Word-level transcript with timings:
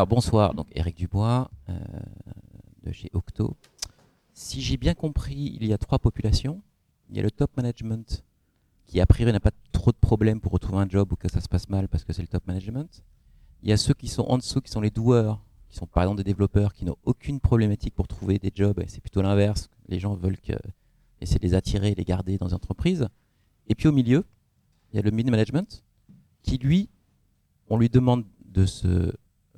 Alors 0.00 0.06
bonsoir, 0.06 0.54
donc 0.54 0.66
Eric 0.74 0.96
Dubois 0.96 1.50
euh, 1.68 1.78
de 2.84 2.90
chez 2.90 3.10
Octo. 3.12 3.54
Si 4.32 4.62
j'ai 4.62 4.78
bien 4.78 4.94
compris, 4.94 5.58
il 5.60 5.66
y 5.66 5.74
a 5.74 5.76
trois 5.76 5.98
populations. 5.98 6.62
Il 7.10 7.18
y 7.18 7.20
a 7.20 7.22
le 7.22 7.30
top 7.30 7.54
management 7.58 8.24
qui 8.86 8.98
a 8.98 9.04
priori 9.04 9.30
n'a 9.30 9.40
pas 9.40 9.50
trop 9.72 9.92
de 9.92 9.98
problèmes 9.98 10.40
pour 10.40 10.52
retrouver 10.52 10.78
un 10.78 10.88
job 10.88 11.12
ou 11.12 11.16
que 11.16 11.30
ça 11.30 11.42
se 11.42 11.50
passe 11.50 11.68
mal 11.68 11.86
parce 11.86 12.04
que 12.04 12.14
c'est 12.14 12.22
le 12.22 12.28
top 12.28 12.46
management. 12.46 13.02
Il 13.62 13.68
y 13.68 13.74
a 13.74 13.76
ceux 13.76 13.92
qui 13.92 14.08
sont 14.08 14.22
en 14.22 14.38
dessous, 14.38 14.62
qui 14.62 14.70
sont 14.70 14.80
les 14.80 14.88
doueurs, 14.88 15.38
qui 15.68 15.76
sont 15.76 15.84
par 15.84 16.04
exemple 16.04 16.16
des 16.16 16.24
développeurs 16.24 16.72
qui 16.72 16.86
n'ont 16.86 16.96
aucune 17.04 17.38
problématique 17.38 17.94
pour 17.94 18.08
trouver 18.08 18.38
des 18.38 18.52
jobs. 18.54 18.82
C'est 18.86 19.02
plutôt 19.02 19.20
l'inverse. 19.20 19.68
Les 19.90 19.98
gens 19.98 20.14
veulent 20.14 20.40
que, 20.40 20.54
essayer 21.20 21.38
de 21.38 21.44
les 21.44 21.52
attirer 21.52 21.90
et 21.90 21.94
les 21.94 22.04
garder 22.04 22.38
dans 22.38 22.46
les 22.46 22.54
entreprises. 22.54 23.06
Et 23.68 23.74
puis 23.74 23.86
au 23.86 23.92
milieu, 23.92 24.24
il 24.94 24.96
y 24.96 24.98
a 24.98 25.02
le 25.02 25.10
mid 25.10 25.30
management 25.30 25.84
qui 26.42 26.56
lui, 26.56 26.88
on 27.68 27.76
lui 27.76 27.90
demande 27.90 28.24
de 28.46 28.64
se 28.64 29.12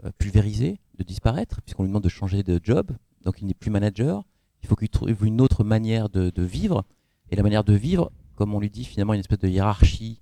euh, 0.05 0.11
pulvériser, 0.19 0.81
de 0.99 1.05
disparaître, 1.05 1.61
puisqu'on 1.63 1.85
lui 1.85 1.89
demande 1.89 2.03
de 2.03 2.09
changer 2.09 2.43
de 2.43 2.61
job. 2.63 2.91
Donc 3.25 3.41
il 3.41 3.47
n'est 3.47 3.55
plus 3.55 3.71
manager. 3.71 4.25
Il 4.63 4.69
faut 4.69 4.77
qu'il 4.77 4.89
trouve 4.89 5.11
une 5.25 5.41
autre 5.41 5.65
manière 5.65 6.09
de, 6.09 6.43
vivre. 6.43 6.85
Et 7.31 7.37
la 7.37 7.43
manière 7.43 7.65
de 7.65 7.73
vivre, 7.73 8.11
comme 8.37 8.55
on 8.55 8.61
lui 8.61 8.71
dit 8.71 8.85
finalement 8.85 9.15
une 9.15 9.21
espèce 9.21 9.39
de 9.41 9.49
hiérarchie 9.49 10.21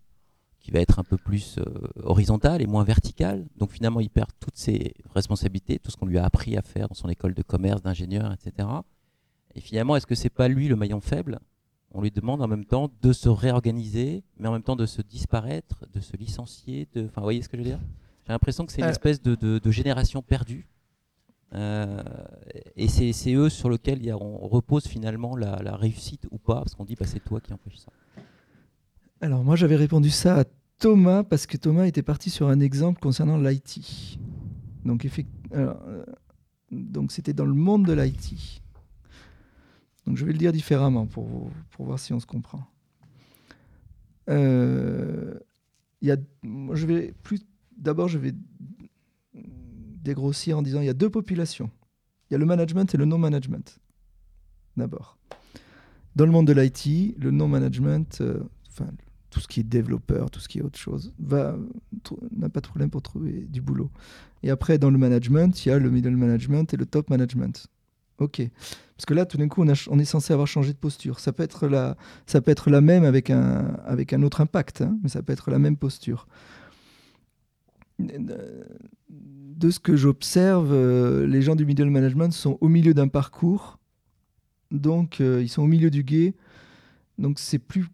qui 0.61 0.71
va 0.71 0.81
être 0.81 0.99
un 0.99 1.05
peu 1.05 1.17
plus 1.17 1.59
euh, 1.59 1.65
horizontale 2.03 2.61
et 2.63 2.67
moins 2.67 2.85
verticale. 2.85 3.47
Donc 3.57 3.73
finalement, 3.73 4.01
il 4.01 4.11
perd 4.11 4.31
toutes 4.39 4.57
ses 4.57 4.95
responsabilités, 5.15 5.79
tout 5.79 5.91
ce 5.91 5.97
qu'on 5.97 6.07
lui 6.07 6.19
a 6.19 6.25
appris 6.25 6.57
à 6.57 6.63
faire 6.63 6.89
dans 6.89 6.95
son 6.95 7.09
école 7.09 7.35
de 7.35 7.43
commerce, 7.43 7.83
d'ingénieur, 7.83 8.33
etc. 8.33 8.69
Et 9.55 9.61
finalement, 9.61 9.97
est-ce 9.97 10.07
que 10.07 10.15
c'est 10.15 10.31
pas 10.31 10.49
lui 10.49 10.69
le 10.69 10.77
maillon 10.77 11.01
faible? 11.01 11.41
On 11.93 12.03
lui 12.03 12.11
demande 12.11 12.41
en 12.41 12.47
même 12.47 12.67
temps 12.67 12.91
de 13.03 13.13
se 13.13 13.29
réorganiser, 13.29 14.23
mais 14.39 14.49
en 14.49 14.53
même 14.53 14.63
temps 14.63 14.77
de 14.77 14.87
se 14.87 15.03
disparaître, 15.03 15.87
de 15.93 16.01
se 16.01 16.17
licencier. 16.17 16.87
De... 16.95 17.07
Enfin, 17.07 17.21
vous 17.21 17.27
voyez 17.27 17.43
ce 17.43 17.49
que 17.49 17.57
je 17.57 17.63
veux 17.63 17.69
dire? 17.69 17.81
J'ai 18.27 18.33
l'impression 18.33 18.67
que 18.67 18.73
c'est 18.73 18.81
une 18.81 18.87
euh. 18.87 18.91
espèce 18.91 19.21
de, 19.23 19.71
génération 19.71 20.23
perdue. 20.23 20.67
Euh, 21.53 22.03
et 22.77 22.87
c'est 22.89 23.35
eux 23.35 23.49
sur 23.49 23.71
lesquels 23.71 24.15
on 24.15 24.47
repose 24.47 24.87
finalement 24.87 25.37
la, 25.37 25.77
réussite 25.77 26.27
ou 26.31 26.39
pas, 26.39 26.57
parce 26.57 26.75
qu'on 26.75 26.85
dit 26.85 26.95
bah, 26.95 27.07
c'est 27.07 27.25
toi 27.25 27.41
qui 27.41 27.53
empêche 27.53 27.79
ça. 27.79 27.91
Alors 29.21 29.45
moi 29.45 29.57
j'avais 29.57 29.77
répondu 29.77 30.09
ça 30.11 30.41
à 30.41 30.45
Thomas 30.79 31.25
parce 31.25 31.47
que 31.47 31.57
Thomas 31.57 31.85
était 31.87 32.03
parti 32.03 32.31
sur 32.31 32.49
un 32.49 32.61
exemple 32.61 33.01
concernant 33.01 33.37
l'IT. 33.37 34.19
Donc, 34.85 35.07
euh, 35.53 36.05
donc 36.71 37.13
c'était 37.13 37.35
dans 37.35 37.45
le 37.45 37.53
monde 37.53 37.85
de 37.85 37.93
l'IT. 37.93 38.63
Donc 40.07 40.17
je 40.17 40.25
vais 40.25 40.33
le 40.33 40.39
dire 40.39 40.53
différemment 40.53 41.07
pour, 41.07 41.51
pour 41.71 41.87
voir 41.87 41.99
si 41.99 42.13
on 42.13 42.21
se 42.21 42.27
comprend. 42.27 42.65
Euh, 44.29 45.39
y 46.03 46.11
a, 46.11 46.17
je 46.73 46.87
vais 46.87 47.13
plus 47.23 47.41
d'abord 47.81 48.09
je 48.09 48.19
vais 48.19 48.35
dégrossir 50.03 50.59
en 50.59 50.63
disant 50.63 50.81
il 50.81 50.87
y 50.87 50.91
a 50.91 50.95
deux 50.95 51.11
populations. 51.11 51.71
Il 52.31 52.35
y 52.35 52.37
a 52.37 52.39
le 52.39 52.47
management 52.47 52.95
et 52.95 52.99
le 52.99 53.05
non-management. 53.05 53.81
D'abord. 54.77 55.19
Dans 56.17 56.27
le 56.27 56.33
monde 56.33 56.47
de 56.47 56.53
l'IT, 56.53 57.19
le 57.19 57.31
non-management, 57.31 58.19
euh, 58.21 58.41
enfin 58.69 58.87
tout 59.31 59.41
ce 59.41 59.49
qui 59.49 59.61
est 59.61 59.65
développeur, 59.65 60.31
tout 60.31 60.41
ce 60.41 60.49
qui 60.49 60.59
est 60.59 60.63
autre 60.63 60.79
chose, 60.79 61.15
n'a 61.21 62.49
pas 62.49 62.61
de 62.61 62.67
problème 62.67 62.91
pour 62.91 63.03
trouver 63.03 63.47
du 63.49 63.61
boulot. 63.61 63.91
Et 64.43 64.51
après, 64.51 64.79
dans 64.79 64.91
le 64.91 64.99
management, 64.99 65.65
il 65.65 65.69
y 65.69 65.73
a 65.73 65.79
le 65.79 65.91
middle 65.91 66.17
management 66.17 66.75
et 66.75 66.77
le 66.77 66.85
top 66.85 67.11
management. 67.11 67.69
Ok. 68.19 68.43
Parce 68.97 69.07
que 69.07 69.15
là, 69.15 69.25
tout 69.25 69.39
d'un 69.39 69.49
coup, 69.49 69.63
on, 69.63 69.73
on, 69.89 69.99
est 69.99 70.05
censé 70.05 70.33
avoir 70.33 70.49
changé 70.49 70.73
de 70.73 70.79
posture. 70.79 71.21
Ça 71.21 71.33
peut 71.33 71.43
être 71.43 71.69
la, 71.69 71.97
ça 72.27 72.41
peut 72.41 72.51
être 72.51 72.71
la 72.71 72.81
même 72.81 73.05
avec 73.05 73.31
un, 73.31 73.77
avec 73.87 74.13
un 74.13 74.23
autre 74.23 74.41
impact, 74.41 74.83
hein, 74.83 74.99
mais 75.03 75.09
ça 75.09 75.23
peut 75.23 75.33
être 75.33 75.51
la 75.51 75.59
même 75.59 75.77
posture. 75.77 76.27
De 78.01 79.71
ce 79.71 79.79
que 79.79 79.97
j'observe, 79.97 80.73
euh, 80.73 81.27
les 81.27 81.43
gens 81.43 81.55
du 81.55 81.67
middle 81.67 81.91
management 81.91 82.33
sont 82.33 82.57
au 82.61 82.69
milieu 82.69 82.95
d'un 82.95 83.09
parcours, 83.09 83.79
donc 84.71 85.21
euh, 85.21 85.43
ils 85.43 85.49
sont 85.49 85.63
au 85.63 85.67
milieu 85.67 85.91
du 85.91 86.03
guet, 86.03 86.35
donc 87.19 87.39
c'est 87.39 87.59
plus 87.59 87.87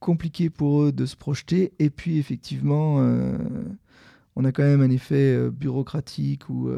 compliqué 0.00 0.50
pour 0.50 0.82
eux 0.82 0.92
de 0.92 1.06
se 1.06 1.14
projeter. 1.14 1.72
Et 1.78 1.90
puis 1.90 2.18
effectivement, 2.18 2.96
euh, 2.98 3.38
on 4.34 4.44
a 4.44 4.50
quand 4.50 4.64
même 4.64 4.80
un 4.80 4.90
effet 4.90 5.48
bureaucratique 5.50 6.48
ou 6.48 6.70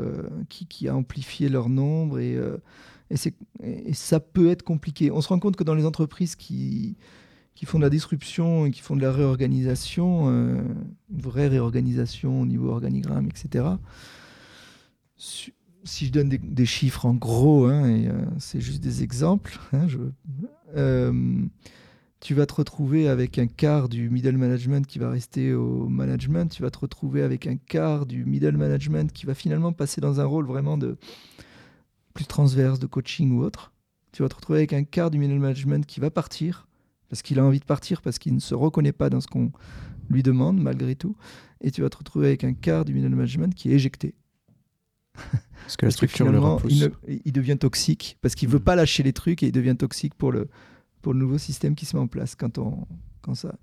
qui, 0.51 0.89
a 0.89 0.95
amplifié 0.95 1.49
leur 1.49 1.71
nombre 1.71 2.19
et 2.19 2.39
et, 3.11 3.93
ça 3.93 4.21
peut 4.21 4.51
être 4.51 4.63
compliqué. 4.63 5.11
On 5.11 5.21
se 5.21 5.29
rend 5.29 5.39
compte 5.39 5.57
que 5.57 5.65
dans 5.65 5.75
les 5.75 5.87
entreprises 5.87 6.37
qui, 6.37 6.97
qui 7.55 7.67
font 7.67 7.79
de 7.79 7.85
la 7.85 7.91
disruption 7.91 8.67
et 8.67 8.71
qui 8.71 8.81
font 8.81 8.97
de 8.97 9.03
la 9.03 9.13
réorganisation, 9.13 10.29
euh, 10.29 10.63
une 11.11 11.21
vraie 11.21 11.49
réorganisation 11.49 12.41
au 12.41 12.47
niveau 12.47 12.71
organigramme, 12.71 13.29
etc. 13.29 13.65
Si 15.17 16.07
je 16.07 16.13
donne 16.13 16.29
des, 16.29 16.67
chiffres 16.67 17.07
en 17.07 17.15
gros, 17.15 17.67
hein, 17.67 17.85
euh, 17.85 18.25
c'est 18.39 18.61
juste 18.61 18.83
des 18.83 19.03
exemples, 19.03 19.59
hein, 19.73 19.87
euh, 20.77 21.45
tu 22.21 22.35
vas 22.35 22.47
te 22.47 22.55
retrouver 22.55 23.07
avec 23.07 23.39
un 23.39 23.47
quart 23.47 23.89
du 23.89 24.09
middle 24.11 24.37
management 24.37 24.87
qui 24.87 24.99
va 24.99 25.11
rester 25.11 25.53
au 25.53 25.89
management, 25.89 26.51
tu 26.51 26.63
vas 26.63 26.71
te 26.71 26.79
retrouver 26.79 27.23
avec 27.23 27.47
un 27.47 27.57
quart 27.57 28.07
du 28.07 28.25
middle 28.25 28.57
management 28.57 29.13
qui 29.13 29.27
va 29.27 29.35
finalement 29.35 29.73
passer 29.73 30.01
dans 30.01 30.21
un 30.21 30.25
rôle 30.25 30.47
vraiment 30.47 30.79
de, 30.79 30.97
plus 32.15 32.27
transverse, 32.27 32.79
de 32.79 32.87
coaching 32.87 33.33
ou 33.33 33.43
autre, 33.43 33.73
tu 34.13 34.23
vas 34.23 34.29
te 34.29 34.37
retrouver 34.37 34.61
avec 34.61 34.73
un 34.73 34.85
quart 34.85 35.11
du 35.11 35.19
middle 35.19 35.39
management 35.39 35.85
qui 35.85 36.01
va 36.01 36.11
partir, 36.11 36.67
parce 37.15 37.23
qu'il 37.23 37.39
a 37.39 37.45
envie 37.45 37.61
de 37.61 37.65
partir, 37.65 38.03
parce 38.03 38.19
qu'il 38.19 38.35
ne 38.35 38.41
se 38.41 38.57
reconnaît 38.57 38.91
pas 38.91 39.09
dans 39.09 39.21
ce 39.21 39.29
qu'on 39.29 39.53
lui 40.11 40.25
demande, 40.25 40.61
malgré 40.61 40.97
tout, 40.97 41.15
et 41.61 41.71
tu 41.71 41.81
vas 41.81 41.89
te 41.89 41.97
retrouver 41.97 42.27
avec 42.27 42.43
un 42.43 42.55
quart 42.55 42.85
du 42.85 42.93
middle 42.93 43.11
management 43.11 43.55
qui 43.55 43.71
est 43.71 43.75
éjecté. 43.75 44.17
Parce 45.13 45.77
que 45.77 45.87
la 45.87 45.93
structure 45.93 46.29
le 46.29 46.41
il, 46.69 46.91
il, 47.25 47.33
devient 47.33 47.57
toxique, 47.57 48.19
parce 48.21 48.35
qu'il 48.35 48.49
ne 48.49 48.53
veut 48.55 48.59
mm. 48.59 48.65
pas 48.65 48.75
lâcher 48.75 49.05
les 49.05 49.13
trucs, 49.13 49.45
et 49.45 49.47
il 49.47 49.53
devient 49.53 49.77
toxique 49.79 50.15
pour 50.17 50.33
le, 50.33 50.49
pour 51.03 51.13
le 51.13 51.21
nouveau 51.21 51.39
système 51.39 51.77
qui 51.77 51.87
se 51.87 51.97
met 51.97 52.03
en 52.03 52.09
place 52.09 52.35
quand 52.35 52.59
on, 52.59 52.85
quand 53.25 53.35
ça, 53.35 53.55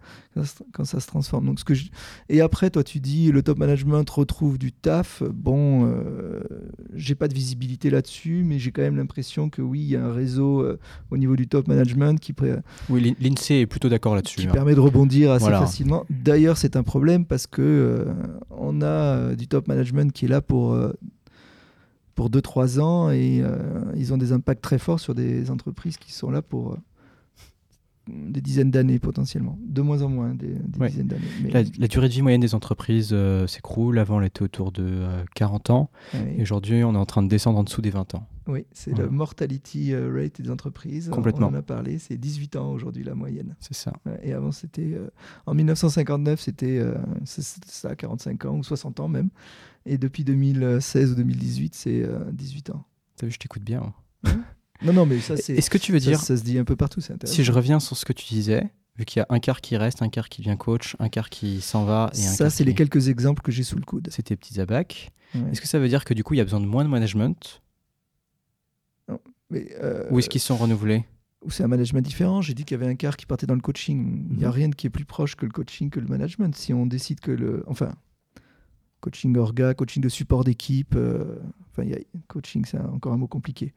quand 0.74 0.86
ça 0.86 1.00
se 1.00 1.08
transforme. 1.08 1.46
Donc, 1.46 1.60
ce 1.60 1.66
que 1.66 1.74
Et 2.30 2.42
après, 2.42 2.70
toi, 2.72 2.84
tu 2.84 3.00
dis 3.00 3.32
le 3.32 3.44
top 3.44 3.60
management 3.60 4.10
retrouve 4.10 4.58
du 4.58 4.72
taf. 4.72 5.22
Bon, 5.24 5.86
euh, 5.86 6.42
j'ai 6.96 7.14
pas 7.14 7.28
de 7.28 7.34
visibilité 7.34 7.90
là-dessus, 7.90 8.44
mais 8.44 8.58
j'ai 8.58 8.72
quand 8.72 8.82
même 8.82 8.98
l'impression 8.98 9.50
que 9.50 9.62
oui, 9.62 9.82
il 9.82 9.90
y 9.90 9.96
a 9.96 10.04
un 10.04 10.14
réseau 10.14 10.62
euh, 10.62 10.80
au 11.12 11.18
niveau 11.18 11.36
du 11.36 11.48
top 11.48 11.68
management 11.68 12.20
qui. 12.20 12.34
Oui, 12.90 13.16
l'INSEE 13.20 13.62
est 13.62 13.68
plutôt 13.68 13.90
d'accord 13.90 14.16
là-dessus. 14.16 14.42
Qui 14.42 14.48
hein. 14.48 14.52
permet 14.52 14.74
de 14.74 14.80
rebondir 14.80 15.32
assez 15.32 15.50
facilement. 15.50 16.06
D'ailleurs, 16.10 16.58
c'est 16.58 16.76
un 16.76 16.84
problème 16.84 17.26
parce 17.26 17.46
que 17.46 17.62
euh, 17.62 18.06
on 18.50 18.82
a 18.82 19.36
du 19.36 19.48
top 19.48 19.68
management 19.68 20.12
qui 20.12 20.26
est 20.26 20.30
là 20.30 20.42
pour 20.42 20.78
pour 22.16 22.30
2-3 22.30 22.80
ans 22.80 23.12
et 23.12 23.44
ils 23.96 24.14
ont 24.14 24.18
des 24.18 24.32
impacts 24.32 24.62
très 24.62 24.80
forts 24.80 25.00
sur 25.00 25.14
des 25.14 25.52
entreprises 25.52 25.98
qui 25.98 26.12
sont 26.12 26.32
là 26.32 26.42
pour 26.42 26.78
des 28.12 28.42
dizaines 28.42 28.72
d'années 28.72 29.00
potentiellement, 29.00 29.58
de 29.64 29.82
moins 29.82 30.02
en 30.02 30.10
moins 30.10 30.34
des, 30.34 30.56
dizaines 30.88 31.08
d'années. 31.08 31.70
La, 31.78 31.88
durée 31.88 32.08
de 32.08 32.14
vie 32.14 32.22
moyenne 32.22 32.42
des 32.42 32.56
entreprises 32.56 33.10
euh, 33.12 33.48
s'écroule, 33.48 34.00
avant 34.00 34.20
elle 34.20 34.28
était 34.28 34.42
autour 34.42 34.72
de 34.72 35.06
40 35.36 35.70
euh, 35.70 35.74
ans, 35.74 35.90
et 36.14 36.42
aujourd'hui 36.42 36.84
on 36.84 36.94
est 36.94 36.98
en 36.98 37.06
train 37.06 37.24
de 37.24 37.28
descendre 37.28 37.60
en 37.60 37.64
dessous 37.64 37.82
des 37.82 37.90
20 37.90 38.16
ans. 38.16 38.28
Oui, 38.48 38.66
c'est 38.72 38.98
le 38.98 39.10
mortality 39.10 39.94
euh, 39.94 40.12
rate 40.14 40.42
des 40.42 40.50
entreprises. 40.50 41.10
Complètement. 41.10 41.48
On 41.48 41.52
en 41.52 41.56
a 41.56 41.62
parlé, 41.62 42.00
c'est 42.00 42.18
18 42.18 42.56
ans 42.56 42.72
aujourd'hui 42.72 43.04
la 43.04 43.16
moyenne. 43.16 43.56
C'est 43.60 43.76
ça. 43.76 43.94
Et 44.24 44.34
avant 44.34 44.52
c'était, 44.52 44.98
en 45.46 45.54
1959 45.54 46.40
c'était 46.40 46.82
ça, 47.26 47.96
45 47.96 48.46
ans 48.46 48.58
ou 48.58 48.64
60 48.64 49.00
ans 49.00 49.08
même, 49.08 49.30
et 49.86 49.98
depuis 49.98 50.24
2016 50.24 51.12
ou 51.12 51.16
2018 51.16 51.76
c'est 51.76 52.06
18 52.34 52.72
ans. 52.72 52.86
T'as 53.16 53.28
vu, 53.28 53.32
je 53.32 53.40
t'écoute 53.40 53.64
bien. 53.64 53.94
Hein? 54.24 54.42
Non, 54.84 54.94
non, 54.94 55.06
mais 55.06 55.20
ça, 55.20 55.38
c'est. 55.38 55.54
Est-ce 55.54 55.70
que 55.70 55.78
tu 55.78 55.92
veux 55.92 56.00
dire. 56.00 56.20
Ça 56.20 56.38
se 56.38 56.44
dit 56.44 56.58
un 56.58 56.64
peu 56.64 56.76
partout, 56.76 57.02
c'est 57.02 57.28
Si 57.28 57.44
je 57.44 57.52
reviens 57.52 57.80
sur 57.80 57.98
ce 57.98 58.06
que 58.06 58.14
tu 58.14 58.26
disais, 58.28 58.70
vu 58.98 59.06
qu'il 59.06 59.20
y 59.20 59.24
a 59.24 59.28
un 59.30 59.40
quart 59.40 59.62
qui 59.62 59.78
reste, 59.78 60.02
un 60.02 60.10
quart 60.10 60.30
qui 60.30 60.42
devient 60.42 60.58
coach, 60.58 60.96
un 61.00 61.10
quart 61.10 61.30
qui 61.30 61.62
s'en 61.62 61.86
va. 61.86 62.10
Et 62.14 62.18
ça, 62.18 62.50
c'est 62.50 62.64
les 62.64 62.74
quelques 62.74 63.10
exemples 63.10 63.42
que 63.42 63.52
j'ai 63.52 63.64
sous 63.64 63.76
le 63.78 63.84
coude. 63.84 64.10
Tes 64.10 64.36
petits 64.36 64.60
abacs. 64.60 65.12
Est-ce 65.52 65.62
que 65.62 65.68
ça 65.68 65.80
veut 65.80 65.88
dire 65.88 66.04
que 66.04 66.14
du 66.14 66.24
coup, 66.24 66.34
il 66.34 66.38
y 66.38 66.42
a 66.42 66.44
besoin 66.44 66.60
de 66.60 66.66
moins 66.66 66.84
de 66.84 66.90
management 66.90 67.62
non, 69.08 69.20
mais 69.50 69.70
euh, 69.82 70.08
Ou 70.12 70.20
est-ce 70.20 70.30
qu'ils 70.30 70.42
sont 70.42 70.58
renouvelés? 70.58 71.06
ou 71.44 71.50
c'est 71.50 71.64
un 71.64 71.68
management 71.68 72.02
différent. 72.02 72.42
J'ai 72.42 72.54
dit 72.54 72.66
qu'il 72.66 72.78
y 72.78 72.82
avait 72.82 72.92
un 72.92 72.96
quart 72.96 73.18
qui 73.18 73.26
partait 73.26 73.48
dans 73.48 73.56
le 73.56 73.62
coaching. 73.62 74.28
Il 74.30 74.38
n'y 74.38 74.46
a 74.46 74.50
mhm. 74.50 74.54
rien 74.54 74.70
qui 74.70 74.88
est 74.88 74.92
plus 74.92 75.06
proche 75.06 75.36
que 75.36 75.46
le 75.46 75.52
coaching 75.52 75.90
que 75.90 76.00
le 76.00 76.08
management. 76.08 76.56
Si 76.56 76.74
on 76.74 76.86
décide 76.86 77.20
que 77.20 77.32
le. 77.32 77.64
Enfin, 77.68 77.94
coaching 79.00 79.36
orga, 79.38 79.74
coaching 79.74 80.04
de 80.04 80.10
support 80.10 80.44
d'équipe. 80.44 80.94
Euh, 80.96 81.40
enfin, 81.72 81.84
y 81.84 81.94
a, 81.94 82.00
coaching, 82.28 82.64
c'est 82.66 82.80
encore 82.80 83.14
un 83.14 83.18
mot 83.18 83.28
compliqué 83.28 83.74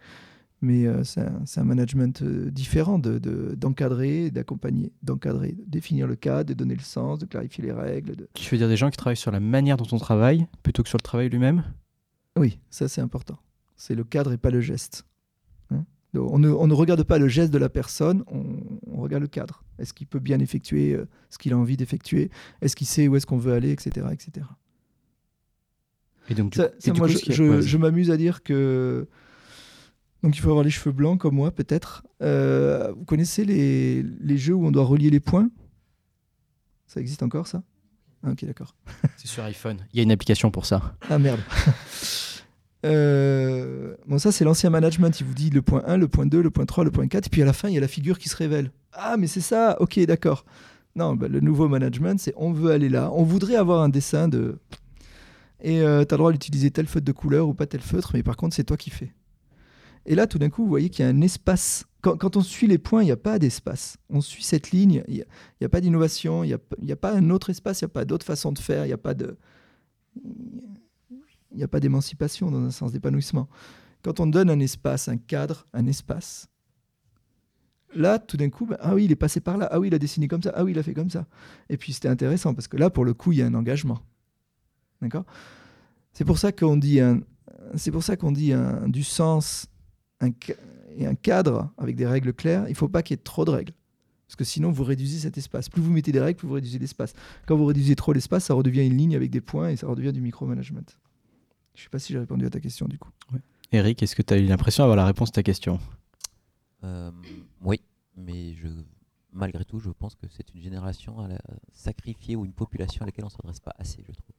mais 0.64 0.86
euh, 0.86 1.04
c'est 1.04 1.60
un, 1.60 1.64
management 1.64 2.22
euh, 2.22 2.50
différent 2.50 2.98
d'encadrer, 2.98 4.30
de, 4.30 4.34
d'accompagner, 4.34 4.92
d'encadrer, 5.02 5.52
de 5.52 5.64
définir 5.66 6.06
le 6.06 6.16
cadre, 6.16 6.48
de 6.48 6.54
donner 6.54 6.74
le 6.74 6.82
sens, 6.82 7.18
de 7.18 7.26
clarifier 7.26 7.62
les 7.62 7.72
règles. 7.72 8.16
De... 8.16 8.28
Tu 8.32 8.50
veux 8.50 8.58
dire 8.58 8.68
des 8.68 8.76
gens 8.76 8.90
qui 8.90 8.96
travaillent 8.96 9.16
sur 9.16 9.30
la 9.30 9.40
manière 9.40 9.76
dont 9.76 9.86
on 9.92 9.98
travaille 9.98 10.46
plutôt 10.62 10.82
que 10.82 10.88
sur 10.88 10.98
le 10.98 11.02
travail 11.02 11.28
lui-même? 11.28 11.64
Oui, 12.36 12.58
ça 12.70 12.88
c'est 12.88 13.00
important. 13.00 13.38
C'est 13.76 13.94
le 13.94 14.04
cadre 14.04 14.32
et 14.32 14.38
pas 14.38 14.50
le 14.50 14.60
geste. 14.60 15.04
Hein. 15.70 15.84
on, 16.14 16.38
ne, 16.38 16.48
on, 16.48 16.66
ne, 16.66 16.74
regarde 16.74 17.02
pas 17.04 17.18
le 17.18 17.28
geste 17.28 17.52
de 17.52 17.58
la 17.58 17.68
personne, 17.68 18.24
on, 18.26 19.00
regarde 19.00 19.22
le 19.22 19.28
cadre. 19.28 19.64
Est-ce 19.78 19.92
qu'il 19.92 20.06
peut 20.06 20.18
bien 20.18 20.40
effectuer 20.40 20.94
euh, 20.94 21.06
ce 21.28 21.36
qu'il 21.36 21.52
a 21.52 21.58
envie 21.58 21.76
d'effectuer? 21.76 22.30
Est-ce 22.62 22.74
qu'il 22.74 22.86
sait 22.86 23.06
où 23.06 23.16
est-ce 23.16 23.26
qu'on 23.26 23.36
veut 23.36 23.52
aller, 23.52 23.70
etc. 23.70 24.06
etc. 24.12 24.46
Et 26.30 26.34
donc, 26.34 26.56
moi, 26.56 27.06
je, 27.06 27.76
m'amuse 27.76 28.10
à 28.10 28.16
dire 28.16 28.42
que. 28.42 29.06
Donc, 30.24 30.38
il 30.38 30.40
faut 30.40 30.48
avoir 30.48 30.64
les 30.64 30.70
cheveux 30.70 30.90
blancs 30.90 31.20
comme 31.20 31.34
moi, 31.34 31.50
peut-être. 31.50 32.02
Euh, 32.22 32.94
vous 32.96 33.04
connaissez 33.04 33.44
les, 33.44 34.02
les, 34.02 34.38
jeux 34.38 34.54
où 34.54 34.66
on 34.66 34.70
doit 34.70 34.84
relier 34.86 35.10
les 35.10 35.20
points? 35.20 35.50
Ça 36.86 36.98
existe 36.98 37.22
encore, 37.22 37.46
ça? 37.46 37.62
Ah, 38.22 38.30
Ok, 38.30 38.42
d'accord. 38.46 38.74
C'est 39.18 39.26
sur 39.26 39.44
iPhone. 39.44 39.86
Il 39.92 39.98
y 39.98 40.00
a 40.00 40.02
une 40.02 40.12
application 40.12 40.50
pour 40.50 40.64
ça. 40.64 40.96
Ah 41.10 41.18
merde. 41.18 41.40
Euh, 42.86 43.96
bon, 44.06 44.18
ça, 44.18 44.30
c'est 44.30 44.44
l'ancien 44.44 44.68
management. 44.68 45.18
Il 45.18 45.24
vous 45.24 45.32
dit 45.32 45.48
le 45.48 45.62
point 45.62 45.82
1, 45.86 45.96
le 45.96 46.06
point 46.06 46.26
2, 46.26 46.42
le 46.42 46.50
point 46.50 46.66
3, 46.66 46.84
le 46.84 46.90
point 46.90 47.08
4. 47.08 47.28
Et 47.28 47.30
puis 47.30 47.40
à 47.40 47.46
la 47.46 47.54
fin, 47.54 47.70
il 47.70 47.74
y 47.74 47.78
a 47.78 47.80
la 47.80 47.88
figure 47.88 48.18
qui 48.18 48.28
se 48.28 48.36
révèle. 48.36 48.72
Ah, 48.92 49.16
mais 49.18 49.26
c'est 49.26 49.40
ça. 49.40 49.78
Ok, 49.80 49.98
d'accord. 50.00 50.44
Non, 50.94 51.14
bah, 51.14 51.28
le 51.28 51.40
nouveau 51.40 51.66
management, 51.66 52.20
c'est 52.20 52.34
on 52.36 52.52
veut 52.52 52.72
aller 52.72 52.90
là. 52.90 53.10
On 53.14 53.22
voudrait 53.22 53.56
avoir 53.56 53.80
un 53.80 53.88
dessin 53.88 54.28
de. 54.28 54.58
Et 55.62 55.80
euh, 55.80 56.04
tu 56.04 56.12
as 56.12 56.16
le 56.16 56.18
droit 56.18 56.32
d'utiliser 56.32 56.70
tel 56.70 56.86
feutre 56.86 57.06
de 57.06 57.12
couleur 57.12 57.48
ou 57.48 57.54
pas 57.54 57.64
tel 57.64 57.80
feutre, 57.80 58.10
mais 58.12 58.22
par 58.22 58.36
contre, 58.36 58.54
c'est 58.54 58.64
toi 58.64 58.76
qui 58.76 58.90
fais. 58.90 59.14
Et 60.06 60.14
là, 60.14 60.26
tout 60.26 60.38
d'un 60.38 60.50
coup, 60.50 60.62
vous 60.62 60.68
voyez 60.68 60.90
qu'il 60.90 61.04
y 61.04 61.08
a 61.08 61.10
un 61.10 61.20
espace. 61.20 61.86
Quand, 62.02 62.36
on 62.36 62.42
suit 62.42 62.66
les 62.66 62.76
points, 62.76 63.02
il 63.02 63.06
n'y 63.06 63.12
a 63.12 63.16
pas 63.16 63.38
d'espace. 63.38 63.96
On 64.10 64.20
suit 64.20 64.42
cette 64.42 64.72
ligne, 64.72 65.02
il 65.08 65.24
n'y 65.60 65.64
a, 65.64 65.68
pas 65.70 65.80
d'innovation, 65.80 66.44
il 66.44 66.58
n'y 66.82 66.92
a, 66.92 66.96
pas 66.96 67.14
un 67.14 67.30
autre 67.30 67.48
espace, 67.48 67.80
il 67.80 67.84
n'y 67.84 67.90
a 67.90 67.94
pas 67.94 68.04
d'autre 68.04 68.26
façon 68.26 68.52
de 68.52 68.58
faire, 68.58 68.84
il 68.84 68.88
n'y 68.88 68.92
a 71.62 71.68
pas 71.68 71.80
d'émancipation 71.80 72.50
dans 72.50 72.62
un 72.62 72.70
sens 72.70 72.92
d'épanouissement. 72.92 73.48
Quand 74.02 74.20
on 74.20 74.26
donne 74.26 74.50
un 74.50 74.60
espace, 74.60 75.08
un 75.08 75.16
cadre, 75.16 75.66
un 75.72 75.86
espace, 75.86 76.50
là, 77.94 78.18
tout 78.18 78.36
d'un 78.36 78.50
coup, 78.50 78.66
ben, 78.66 78.76
ah 78.80 78.94
oui, 78.94 79.06
il 79.06 79.12
est 79.12 79.16
passé 79.16 79.40
par 79.40 79.56
là, 79.56 79.66
ah 79.70 79.80
oui, 79.80 79.88
il 79.88 79.94
a 79.94 79.98
dessiné 79.98 80.28
comme 80.28 80.42
ça, 80.42 80.52
ah 80.54 80.62
oui, 80.62 80.72
il 80.72 80.78
a 80.78 80.82
fait 80.82 80.92
comme 80.92 81.08
ça. 81.08 81.26
Et 81.70 81.78
puis 81.78 81.94
c'était 81.94 82.08
intéressant 82.08 82.52
parce 82.52 82.68
que 82.68 82.76
là, 82.76 82.90
pour 82.90 83.06
le 83.06 83.14
coup, 83.14 83.32
il 83.32 83.38
y 83.38 83.42
a 83.42 83.46
un 83.46 83.54
engagement. 83.54 84.00
D'accord? 85.00 85.24
C'est 86.12 86.26
pour 86.26 86.36
ça 86.36 86.52
qu'on 86.52 86.76
dit, 86.76 87.00
pour 87.92 88.02
ça 88.02 88.16
qu'on 88.18 88.32
dit 88.32 88.52
du 88.88 89.02
sens 89.02 89.68
un, 90.24 90.32
et 90.96 91.06
un 91.06 91.14
cadre 91.14 91.70
avec 91.78 91.96
des 91.96 92.06
règles 92.06 92.32
claires. 92.32 92.64
Il 92.66 92.70
ne 92.70 92.76
faut 92.76 92.88
pas 92.88 93.02
qu'il 93.02 93.14
y 93.16 93.18
ait 93.18 93.22
trop 93.22 93.44
de 93.44 93.50
règles. 93.50 93.72
Parce 94.26 94.36
que 94.36 94.44
sinon, 94.44 94.70
vous 94.70 94.84
réduisez 94.84 95.18
cet 95.18 95.38
espace. 95.38 95.68
Plus 95.68 95.82
vous 95.82 95.92
mettez 95.92 96.10
des 96.10 96.20
règles, 96.20 96.38
plus 96.38 96.48
vous 96.48 96.54
réduisez 96.54 96.78
l'espace. 96.78 97.12
Quand 97.46 97.56
vous 97.56 97.66
réduisez 97.66 97.94
trop 97.94 98.12
l'espace, 98.12 98.44
ça 98.44 98.54
redevient 98.54 98.86
une 98.86 98.96
ligne 98.96 99.14
avec 99.14 99.30
des 99.30 99.40
points 99.40 99.68
et 99.68 99.76
ça 99.76 99.86
redevient 99.86 100.12
du 100.12 100.20
micromanagement. 100.20 100.80
Je 101.74 101.80
ne 101.80 101.84
sais 101.84 101.90
pas 101.90 101.98
si 101.98 102.12
j'ai 102.12 102.18
répondu 102.18 102.46
à 102.46 102.50
ta 102.50 102.60
question 102.60 102.86
du 102.86 102.98
coup. 102.98 103.10
Eric, 103.72 104.02
est-ce 104.02 104.14
que 104.16 104.22
tu 104.22 104.34
as 104.34 104.38
eu 104.38 104.46
l'impression 104.46 104.82
d'avoir 104.84 104.96
la 104.96 105.06
réponse 105.06 105.28
à 105.30 105.32
ta 105.32 105.42
question? 105.42 105.78
Euh, 106.84 107.10
Oui, 107.62 107.80
mais 108.16 108.54
je, 108.54 108.68
malgré 109.32 109.64
tout, 109.64 109.78
je 109.80 109.90
pense 109.90 110.14
que 110.14 110.26
c'est 110.30 110.54
une 110.54 110.60
génération 110.62 111.20
à 111.20 111.28
sacrifiée 111.72 112.36
ou 112.36 112.44
une 112.44 112.52
population 112.52 113.02
à 113.02 113.06
laquelle 113.06 113.24
on 113.24 113.28
ne 113.28 113.32
s'adresse 113.32 113.60
pas 113.60 113.74
assez, 113.78 114.02
je 114.06 114.12
trouve. 114.12 114.34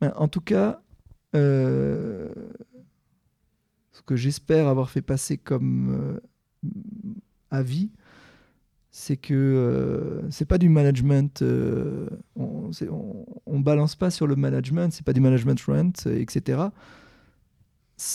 Ben, 0.00 0.12
en 0.16 0.28
tout 0.28 0.40
cas, 0.40 0.80
euh, 1.34 2.32
ce 3.98 4.02
que 4.02 4.16
j'espère 4.16 4.68
avoir 4.68 4.90
fait 4.90 5.02
passer 5.02 5.36
comme 5.36 5.90
euh, 5.90 6.20
avis, 7.50 7.90
c'est 8.90 9.16
que 9.16 9.34
euh, 9.34 10.30
c'est 10.30 10.44
pas 10.44 10.58
du 10.58 10.68
management, 10.68 11.42
euh, 11.42 12.08
on, 12.36 12.70
on, 13.46 13.60
balance 13.60 13.96
pas 13.96 14.10
sur 14.10 14.26
le 14.26 14.36
management, 14.36 14.92
c'est 14.92 15.04
pas 15.04 15.12
du 15.12 15.20
management 15.20 15.60
rent, 15.62 15.92
etc. 16.06 16.62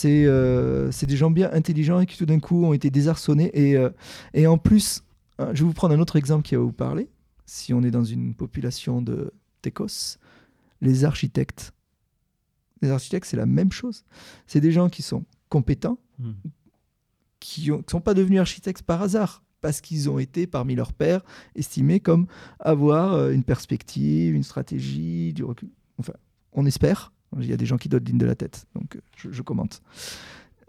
Euh, 0.06 0.90
c'est 0.90 1.06
des 1.06 1.16
gens 1.16 1.30
bien 1.30 1.50
intelligents 1.52 2.00
et 2.00 2.06
qui 2.06 2.16
tout 2.16 2.26
d'un 2.26 2.40
coup 2.40 2.64
ont 2.64 2.72
été 2.72 2.90
désarçonnés. 2.90 3.50
Et, 4.32 4.46
en 4.46 4.58
plus, 4.58 5.04
je 5.38 5.44
vais 5.44 5.64
vous 5.64 5.74
prendre 5.74 5.94
un 5.94 6.00
autre 6.00 6.16
exemple 6.16 6.42
qui 6.42 6.54
va 6.54 6.62
vous 6.62 6.72
parler. 6.72 7.08
Si 7.44 7.74
on 7.74 7.82
est 7.82 7.90
dans 7.90 8.04
une 8.04 8.34
population 8.34 9.02
de 9.02 9.32
Técos, 9.60 10.18
les 10.80 11.04
architectes. 11.04 11.72
Les 12.80 12.90
architectes, 12.90 13.26
c'est 13.26 13.36
la 13.36 13.46
même 13.46 13.70
chose. 13.70 14.04
C'est 14.46 14.60
des 14.60 14.72
gens 14.72 14.88
qui 14.88 15.02
sont 15.02 15.24
compétents, 15.54 15.98
hmm. 16.18 16.32
qui 17.38 17.70
ne 17.70 17.78
sont 17.88 18.00
pas 18.00 18.12
devenus 18.12 18.40
architectes 18.40 18.82
par 18.82 19.02
hasard 19.02 19.44
parce 19.60 19.80
qu'ils 19.80 20.10
ont 20.10 20.18
été, 20.18 20.48
parmi 20.48 20.74
leurs 20.74 20.92
pairs, 20.92 21.22
estimés 21.54 22.00
comme 22.00 22.26
avoir 22.58 23.12
euh, 23.14 23.30
une 23.30 23.44
perspective, 23.44 24.34
une 24.34 24.42
stratégie, 24.42 25.32
du 25.32 25.44
recul. 25.44 25.70
Enfin, 25.98 26.12
on 26.52 26.66
espère. 26.66 27.12
Il 27.38 27.46
y 27.46 27.52
a 27.52 27.56
des 27.56 27.66
gens 27.66 27.78
qui 27.78 27.88
donnent 27.88 28.04
ligne 28.04 28.18
de 28.18 28.26
la 28.26 28.34
tête, 28.34 28.66
donc 28.74 28.96
euh, 28.96 29.00
je, 29.16 29.42
commente. 29.42 29.80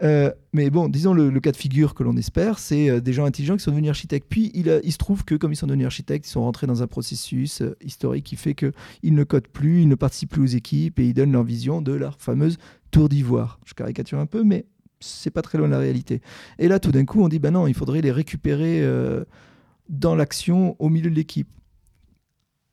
Euh, 0.02 0.30
mais 0.52 0.70
bon, 0.70 0.88
disons 0.88 1.14
le, 1.14 1.40
cas 1.40 1.50
de 1.50 1.56
figure 1.56 1.94
que 1.94 2.04
l'on 2.04 2.16
espère, 2.16 2.60
c'est 2.60 3.00
des 3.00 3.12
gens 3.12 3.24
intelligents 3.24 3.56
qui 3.56 3.64
sont 3.64 3.72
devenus 3.72 3.90
architectes. 3.90 4.26
Puis 4.30 4.52
il, 4.54 4.80
il, 4.84 4.92
se 4.92 4.98
trouve 4.98 5.24
que 5.24 5.34
comme 5.34 5.52
ils 5.52 5.56
sont 5.56 5.66
devenus 5.66 5.86
architectes, 5.86 6.26
ils 6.28 6.30
sont 6.30 6.42
rentrés 6.42 6.68
dans 6.68 6.82
un 6.82 6.86
processus 6.86 7.62
historique 7.80 8.24
qui 8.24 8.36
fait 8.36 8.54
qu'ils 8.54 9.14
ne 9.14 9.24
codent 9.24 9.48
plus, 9.48 9.82
ils 9.82 9.88
ne 9.88 9.94
participent 9.96 10.30
plus 10.30 10.42
aux 10.42 10.56
équipes 10.56 11.00
et 11.00 11.08
ils 11.08 11.14
donnent 11.14 11.32
leur 11.32 11.44
vision 11.44 11.82
de 11.82 11.92
leur 11.92 12.16
fameuse 12.18 12.56
tour 12.90 13.08
d'ivoire. 13.08 13.58
Je 13.66 13.74
caricature 13.74 14.18
un 14.18 14.26
peu, 14.26 14.42
mais 14.42 14.64
c'est 15.00 15.30
pas 15.30 15.42
très 15.42 15.58
loin 15.58 15.66
de 15.66 15.72
la 15.72 15.78
réalité. 15.78 16.20
Et 16.58 16.68
là, 16.68 16.80
tout 16.80 16.92
d'un 16.92 17.04
coup, 17.04 17.22
on 17.22 17.28
dit, 17.28 17.38
ben 17.38 17.50
non, 17.50 17.66
il 17.66 17.74
faudrait 17.74 18.00
les 18.00 18.12
récupérer 18.12 18.82
euh, 18.82 19.24
dans 19.88 20.14
l'action 20.14 20.76
au 20.78 20.88
milieu 20.88 21.10
de 21.10 21.14
l'équipe. 21.14 21.48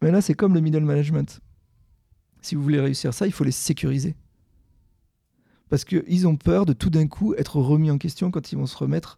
Mais 0.01 0.11
là, 0.11 0.21
c'est 0.21 0.33
comme 0.33 0.53
le 0.53 0.61
middle 0.61 0.83
management. 0.83 1.41
Si 2.41 2.55
vous 2.55 2.63
voulez 2.63 2.79
réussir 2.79 3.13
ça, 3.13 3.25
il 3.25 3.31
faut 3.31 3.43
les 3.43 3.51
sécuriser. 3.51 4.15
Parce 5.69 5.85
qu'ils 5.85 6.27
ont 6.27 6.35
peur 6.35 6.65
de 6.65 6.73
tout 6.73 6.89
d'un 6.89 7.07
coup 7.07 7.33
être 7.35 7.57
remis 7.57 7.89
en 7.89 7.97
question 7.97 8.31
quand 8.31 8.51
ils 8.51 8.57
vont 8.57 8.65
se 8.65 8.77
remettre 8.77 9.17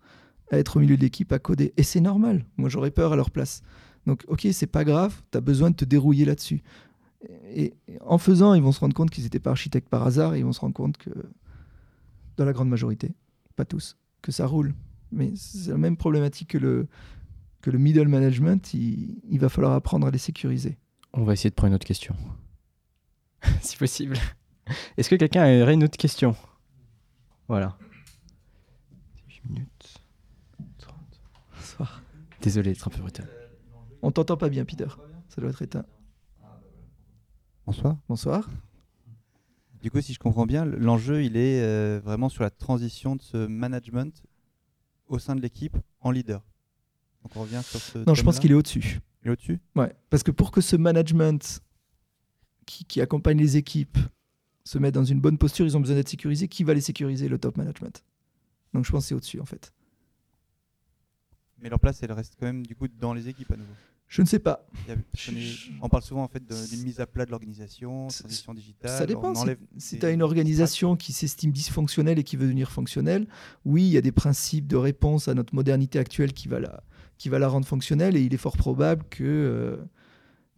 à 0.51 0.57
être 0.57 0.77
au 0.77 0.79
milieu 0.79 0.95
de 0.95 1.01
l'équipe, 1.01 1.31
à 1.31 1.39
coder. 1.39 1.73
Et 1.77 1.83
c'est 1.83 2.01
normal. 2.01 2.45
Moi, 2.57 2.69
j'aurais 2.69 2.91
peur 2.91 3.13
à 3.13 3.15
leur 3.15 3.31
place. 3.31 3.61
Donc, 4.05 4.23
ok, 4.27 4.47
c'est 4.51 4.67
pas 4.67 4.83
grave, 4.83 5.21
tu 5.31 5.37
as 5.37 5.41
besoin 5.41 5.71
de 5.71 5.75
te 5.75 5.85
dérouiller 5.85 6.25
là-dessus. 6.25 6.61
Et, 7.55 7.73
en 8.01 8.17
faisant, 8.17 8.53
ils 8.53 8.61
vont 8.61 8.71
se 8.71 8.79
rendre 8.79 8.93
compte 8.93 9.09
qu'ils 9.09 9.23
n'étaient 9.23 9.39
pas 9.39 9.51
architectes 9.51 9.89
par 9.89 10.05
hasard 10.05 10.35
et 10.35 10.39
ils 10.39 10.45
vont 10.45 10.53
se 10.53 10.59
rendre 10.59 10.75
compte 10.75 10.97
que 10.97 11.09
dans 12.37 12.45
la 12.45 12.53
grande 12.53 12.69
majorité, 12.69 13.13
pas 13.55 13.65
tous, 13.65 13.97
que 14.21 14.31
ça 14.31 14.45
roule. 14.45 14.73
Mais 15.11 15.33
c'est 15.35 15.71
la 15.71 15.77
même 15.77 15.97
problématique 15.97 16.49
que 16.49 16.57
le, 16.57 16.87
que 17.61 17.69
le 17.69 17.77
middle 17.77 18.07
management, 18.07 18.73
il, 18.73 19.19
il 19.29 19.39
va 19.39 19.49
falloir 19.49 19.73
apprendre 19.73 20.07
à 20.07 20.11
les 20.11 20.17
sécuriser. 20.17 20.77
On 21.13 21.23
va 21.23 21.33
essayer 21.33 21.49
de 21.49 21.55
prendre 21.55 21.69
une 21.69 21.75
autre 21.75 21.87
question. 21.87 22.15
si 23.61 23.77
possible. 23.77 24.17
Est-ce 24.97 25.09
que 25.09 25.15
quelqu'un 25.15 25.61
aurait 25.61 25.73
une 25.75 25.83
autre 25.83 25.97
question? 25.97 26.35
Voilà. 27.47 27.77
18 29.27 29.49
minutes. 29.49 30.03
30. 30.79 30.95
Bonsoir. 31.55 32.01
Désolé 32.41 32.73
d'être 32.73 32.87
un 32.87 32.91
peu 32.91 32.99
brutal. 32.99 33.29
On 34.01 34.11
t'entend 34.11 34.37
pas 34.37 34.49
bien, 34.49 34.65
Peter. 34.65 34.87
Ça 35.29 35.41
doit 35.41 35.49
être 35.49 35.61
éteint. 35.61 35.85
Bonsoir. 37.65 37.97
Bonsoir. 38.07 38.49
Du 39.85 39.91
coup, 39.91 40.01
si 40.01 40.15
je 40.15 40.17
comprends 40.17 40.47
bien, 40.47 40.65
l'enjeu, 40.65 41.23
il 41.23 41.37
est 41.37 41.61
euh, 41.61 42.01
vraiment 42.03 42.27
sur 42.27 42.41
la 42.41 42.49
transition 42.49 43.15
de 43.15 43.21
ce 43.21 43.45
management 43.45 44.23
au 45.05 45.19
sein 45.19 45.35
de 45.35 45.41
l'équipe 45.41 45.77
en 45.99 46.09
leader. 46.09 46.43
Donc 47.21 47.35
on 47.35 47.41
revient 47.41 47.61
sur 47.63 47.79
ce. 47.79 47.99
Non, 47.99 48.15
je 48.15 48.23
pense 48.23 48.39
qu'il 48.39 48.49
est 48.49 48.55
au-dessus. 48.55 48.99
Il 49.21 49.27
est 49.27 49.31
au-dessus? 49.33 49.59
Ouais, 49.75 49.95
parce 50.09 50.23
que 50.23 50.31
pour 50.31 50.49
que 50.49 50.59
ce 50.59 50.75
management 50.75 51.61
qui, 52.65 52.99
accompagne 52.99 53.37
les 53.37 53.57
équipes 53.57 53.99
se 54.63 54.79
mette 54.79 54.95
dans 54.95 55.05
une 55.05 55.21
bonne 55.21 55.37
posture, 55.37 55.67
ils 55.67 55.77
ont 55.77 55.81
besoin 55.81 55.97
d'être 55.97 56.09
sécurisés. 56.09 56.47
Qui 56.47 56.63
va 56.63 56.73
les 56.73 56.81
sécuriser? 56.81 57.27
Le 57.27 57.37
top 57.37 57.55
management. 57.55 58.03
Donc 58.73 58.85
je 58.85 58.91
pense 58.91 59.03
que 59.03 59.09
c'est 59.09 59.15
au-dessus, 59.15 59.39
en 59.39 59.45
fait. 59.45 59.71
Mais 61.59 61.69
leur 61.69 61.79
place, 61.79 62.01
elle 62.01 62.11
reste 62.11 62.37
quand 62.39 62.47
même 62.47 62.65
du 62.65 62.75
coup 62.75 62.87
dans 62.87 63.13
les 63.13 63.29
équipes 63.29 63.51
à 63.51 63.57
nouveau. 63.57 63.75
Je 64.15 64.21
ne 64.21 64.27
sais 64.27 64.39
pas. 64.39 64.65
on 65.81 65.89
parle 65.89 66.03
souvent 66.03 66.23
en 66.23 66.29
fait 66.29 66.41
d'une 66.41 66.83
mise 66.83 67.01
à 67.01 67.05
plat 67.05 67.25
de 67.25 67.31
l'organisation, 67.31 68.07
transition 68.07 68.53
digitale. 68.53 68.97
Ça 68.97 69.05
dépend. 69.05 69.33
Si, 69.77 69.99
tu 69.99 70.05
as 70.05 70.11
une 70.11 70.21
organisation 70.21 70.95
qui 70.95 71.11
s'estime 71.11 71.51
dysfonctionnelle 71.51 72.17
et 72.17 72.23
qui 72.23 72.37
veut 72.37 72.45
devenir 72.45 72.71
fonctionnelle, 72.71 73.27
oui, 73.65 73.83
il 73.83 73.89
y 73.89 73.97
a 73.97 74.01
des 74.01 74.13
principes 74.13 74.67
de 74.67 74.77
réponse 74.77 75.27
à 75.27 75.33
notre 75.33 75.53
modernité 75.53 75.99
actuelle 75.99 76.31
qui 76.31 76.47
va 76.47 76.61
la, 76.61 76.81
qui 77.17 77.27
va 77.27 77.39
la 77.39 77.49
rendre 77.49 77.67
fonctionnelle 77.67 78.15
et 78.15 78.21
il 78.21 78.33
est 78.33 78.37
fort 78.37 78.55
probable 78.55 79.03
que, 79.09 79.25
euh, 79.25 79.75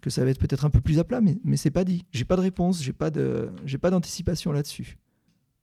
que 0.01 0.11
ça 0.11 0.23
va 0.23 0.29
être 0.29 0.39
peut-être 0.39 0.63
un 0.63 0.69
peu 0.69 0.79
plus 0.79 0.99
à 0.99 1.03
plat, 1.03 1.19
mais, 1.19 1.39
mais 1.43 1.57
c'est 1.57 1.71
pas 1.71 1.83
dit. 1.83 2.05
J'ai 2.11 2.25
pas 2.25 2.35
de 2.35 2.41
réponse, 2.41 2.83
j'ai 2.83 2.93
pas 2.93 3.09
de, 3.09 3.49
j'ai 3.65 3.79
pas 3.79 3.89
d'anticipation 3.89 4.51
là-dessus. 4.51 4.99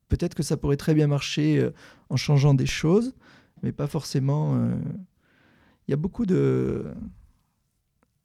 Peut-être 0.09 0.35
que 0.35 0.43
ça 0.43 0.57
pourrait 0.57 0.75
très 0.75 0.95
bien 0.95 1.07
marcher 1.07 1.59
euh, 1.59 1.71
en 2.09 2.17
changeant 2.17 2.55
des 2.55 2.65
choses, 2.65 3.15
mais 3.63 3.71
pas 3.71 3.87
forcément. 3.87 4.57
Euh, 4.57 4.75
il 5.87 5.91
y 5.91 5.93
a 5.93 5.97
beaucoup 5.97 6.25
de 6.25 6.93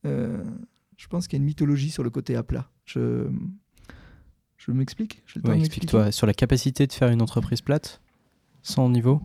euh, 0.06 0.44
je 0.96 1.06
pense 1.08 1.26
qu'il 1.26 1.38
y 1.38 1.40
a 1.40 1.42
une 1.42 1.46
mythologie 1.46 1.90
sur 1.90 2.02
le 2.02 2.10
côté 2.10 2.36
à 2.36 2.42
plat. 2.42 2.70
Je, 2.84 3.28
je 4.56 4.70
m'explique? 4.72 5.22
Explique-toi 5.54 6.12
sur 6.12 6.26
la 6.26 6.34
capacité 6.34 6.86
de 6.86 6.92
faire 6.92 7.08
une 7.08 7.22
entreprise 7.22 7.60
plate, 7.60 8.02
sans 8.62 8.88
niveau 8.88 9.22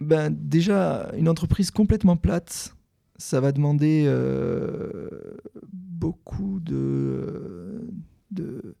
ben, 0.00 0.30
Déjà, 0.30 1.10
une 1.16 1.28
entreprise 1.28 1.70
complètement 1.70 2.16
plate, 2.16 2.76
ça 3.16 3.40
va 3.40 3.52
demander 3.52 4.04
euh, 4.06 5.08
beaucoup 5.72 6.60
de, 6.60 7.88
de, 8.30 8.76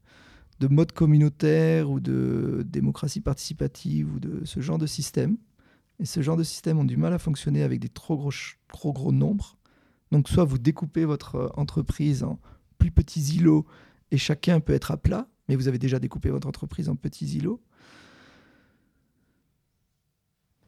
de 0.60 0.68
modes 0.68 0.92
communautaires 0.92 1.90
ou 1.90 1.98
de 1.98 2.64
démocratie 2.66 3.20
participative 3.20 4.14
ou 4.14 4.20
de 4.20 4.44
ce 4.44 4.60
genre 4.60 4.78
de 4.78 4.86
système. 4.86 5.36
Et 6.00 6.04
ce 6.04 6.22
genre 6.22 6.36
de 6.36 6.44
système 6.44 6.78
ont 6.78 6.84
du 6.84 6.96
mal 6.96 7.12
à 7.12 7.18
fonctionner 7.18 7.64
avec 7.64 7.80
des 7.80 7.88
trop 7.88 8.16
gros, 8.16 8.30
trop 8.68 8.92
gros 8.92 9.10
nombres. 9.10 9.57
Donc 10.10 10.28
soit 10.28 10.44
vous 10.44 10.58
découpez 10.58 11.04
votre 11.04 11.34
euh, 11.36 11.48
entreprise 11.54 12.22
en 12.22 12.38
plus 12.78 12.90
petits 12.90 13.20
îlots 13.36 13.66
et 14.10 14.18
chacun 14.18 14.60
peut 14.60 14.72
être 14.72 14.90
à 14.90 14.96
plat, 14.96 15.28
mais 15.48 15.56
vous 15.56 15.68
avez 15.68 15.78
déjà 15.78 15.98
découpé 15.98 16.30
votre 16.30 16.46
entreprise 16.48 16.88
en 16.88 16.96
petits 16.96 17.26
îlots. 17.36 17.60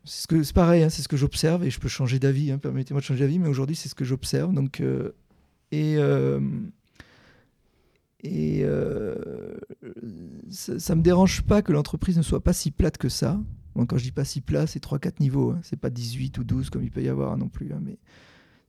C'est 0.04 0.42
ce 0.42 0.52
pareil, 0.52 0.82
hein, 0.82 0.88
c'est 0.88 1.02
ce 1.02 1.08
que 1.08 1.16
j'observe 1.16 1.64
et 1.64 1.70
je 1.70 1.78
peux 1.78 1.88
changer 1.88 2.18
d'avis. 2.18 2.50
hein, 2.50 2.58
Permettez-moi 2.58 3.00
de 3.00 3.04
changer 3.06 3.20
d'avis, 3.20 3.38
mais 3.38 3.48
aujourd'hui 3.48 3.76
c'est 3.76 3.88
ce 3.88 3.94
que 3.94 4.04
j'observe. 4.04 4.52
Donc 4.54 4.80
euh, 4.80 5.12
et 5.72 5.96
euh, 5.98 6.40
et 8.22 8.64
ça, 10.50 10.78
ça 10.78 10.94
me 10.94 11.02
dérange 11.02 11.42
pas 11.42 11.62
que 11.62 11.72
l'entreprise 11.72 12.16
ne 12.18 12.22
soit 12.22 12.42
pas 12.42 12.52
si 12.52 12.70
plate 12.70 12.98
que 12.98 13.08
ça. 13.08 13.40
Quand 13.88 13.96
je 13.96 14.02
dis 14.02 14.12
pas 14.12 14.24
si 14.26 14.42
plat, 14.42 14.66
c'est 14.66 14.82
3-4 14.84 15.20
niveaux. 15.20 15.52
hein. 15.52 15.60
C'est 15.62 15.78
pas 15.78 15.88
18 15.88 16.36
ou 16.38 16.44
12 16.44 16.68
comme 16.68 16.82
il 16.82 16.90
peut 16.90 17.02
y 17.02 17.08
avoir 17.08 17.38
non 17.38 17.48
plus. 17.48 17.72
hein, 17.72 17.80
mais 17.82 17.98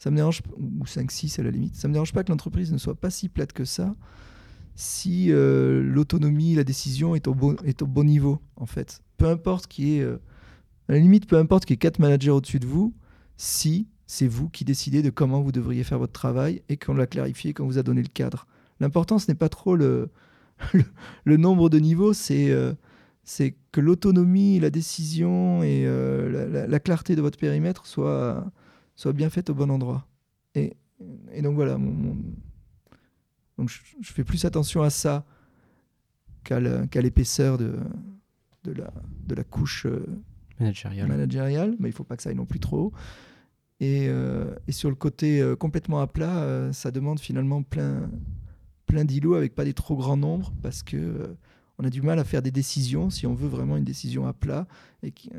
ça 0.01 0.09
me 0.09 0.15
dérange, 0.15 0.41
ou 0.57 0.83
5-6 0.83 1.39
à 1.39 1.43
la 1.43 1.51
limite. 1.51 1.75
Ça 1.75 1.87
me 1.87 1.93
dérange 1.93 2.11
pas 2.11 2.23
que 2.23 2.31
l'entreprise 2.31 2.71
ne 2.73 2.79
soit 2.79 2.95
pas 2.95 3.11
si 3.11 3.29
plate 3.29 3.53
que 3.53 3.65
ça 3.65 3.95
si 4.73 5.27
euh, 5.29 5.83
l'autonomie, 5.83 6.55
la 6.55 6.63
décision 6.63 7.13
est 7.13 7.27
au, 7.27 7.35
bon, 7.35 7.55
est 7.65 7.83
au 7.83 7.87
bon 7.87 8.03
niveau, 8.03 8.41
en 8.55 8.65
fait. 8.65 9.03
Peu 9.17 9.27
importe 9.27 9.67
qui 9.67 9.97
est. 9.97 10.01
euh, 10.01 10.17
à 10.87 10.93
la 10.93 10.99
limite, 10.99 11.27
peu 11.27 11.37
importe 11.37 11.65
qu'il 11.65 11.73
y 11.73 11.75
ait 11.75 11.77
quatre 11.77 11.99
managers 11.99 12.31
au-dessus 12.31 12.59
de 12.59 12.65
vous, 12.65 12.95
si 13.37 13.89
c'est 14.07 14.27
vous 14.27 14.49
qui 14.49 14.65
décidez 14.65 15.03
de 15.03 15.11
comment 15.11 15.41
vous 15.41 15.51
devriez 15.51 15.83
faire 15.83 15.99
votre 15.99 16.13
travail 16.13 16.63
et 16.67 16.77
qu'on 16.77 16.95
l'a 16.95 17.05
clarifié, 17.05 17.53
qu'on 17.53 17.65
vous 17.65 17.77
a 17.77 17.83
donné 17.83 18.01
le 18.01 18.07
cadre. 18.07 18.47
L'important, 18.79 19.19
ce 19.19 19.29
n'est 19.29 19.35
pas 19.35 19.49
trop 19.49 19.75
le, 19.75 20.09
nombre 21.27 21.69
de 21.69 21.77
niveaux, 21.77 22.13
c'est 22.13 22.49
euh, 22.49 22.73
c'est 23.23 23.55
que 23.71 23.81
l'autonomie, 23.81 24.59
la 24.59 24.71
décision 24.71 25.61
et 25.61 25.83
euh, 25.85 26.67
la 26.67 26.79
clarté 26.79 27.15
de 27.15 27.21
votre 27.21 27.37
périmètre 27.37 27.85
soient, 27.85 28.51
soient 28.95 29.13
bien 29.13 29.29
faites 29.29 29.49
au 29.49 29.53
bon 29.53 29.69
endroit. 29.71 30.07
Et, 30.55 30.75
et 31.31 31.41
donc 31.41 31.55
voilà, 31.55 31.77
mon- 31.77 31.91
mon, 31.91 32.17
donc 33.57 33.69
je, 33.69 33.79
je 34.01 34.11
fais 34.13 34.23
plus 34.23 34.43
attention 34.45 34.81
à 34.81 34.89
ça 34.89 35.25
qu'à 36.43 36.59
l'épaisseur 36.59 37.57
de, 37.57 37.75
de, 38.63 38.71
la, 38.73 38.91
de 39.27 39.35
la 39.35 39.43
couche 39.43 39.85
euh, 39.85 40.05
Managérial. 40.59 41.07
managériale, 41.07 41.75
mais 41.79 41.89
il 41.89 41.91
faut 41.93 42.03
pas 42.03 42.17
que 42.17 42.23
ça 42.23 42.29
aille 42.29 42.35
non 42.35 42.45
plus 42.45 42.59
trop 42.59 42.77
haut. 42.79 42.91
Et, 43.79 44.07
euh, 44.09 44.53
et 44.67 44.71
sur 44.71 44.89
le 44.89 44.95
côté 44.95 45.41
euh, 45.41 45.55
complètement 45.55 46.01
à 46.01 46.07
plat, 46.07 46.71
ça 46.73 46.91
demande 46.91 47.19
finalement 47.19 47.63
plein, 47.63 48.09
plein 48.85 49.05
d'îlots 49.05 49.33
avec 49.35 49.55
pas 49.55 49.63
des 49.65 49.73
trop 49.73 49.95
grands 49.95 50.17
nombres 50.17 50.53
parce 50.61 50.83
que 50.83 51.35
on 51.79 51.83
a 51.83 51.89
du 51.89 52.03
mal 52.03 52.19
à 52.19 52.23
faire 52.23 52.43
des 52.43 52.51
décisions 52.51 53.09
si 53.09 53.25
on 53.25 53.33
veut 53.33 53.47
vraiment 53.47 53.75
une 53.77 53.83
décision 53.83 54.27
à 54.27 54.33
plat. 54.33 54.67
Et 55.01 55.11
qui, 55.11 55.31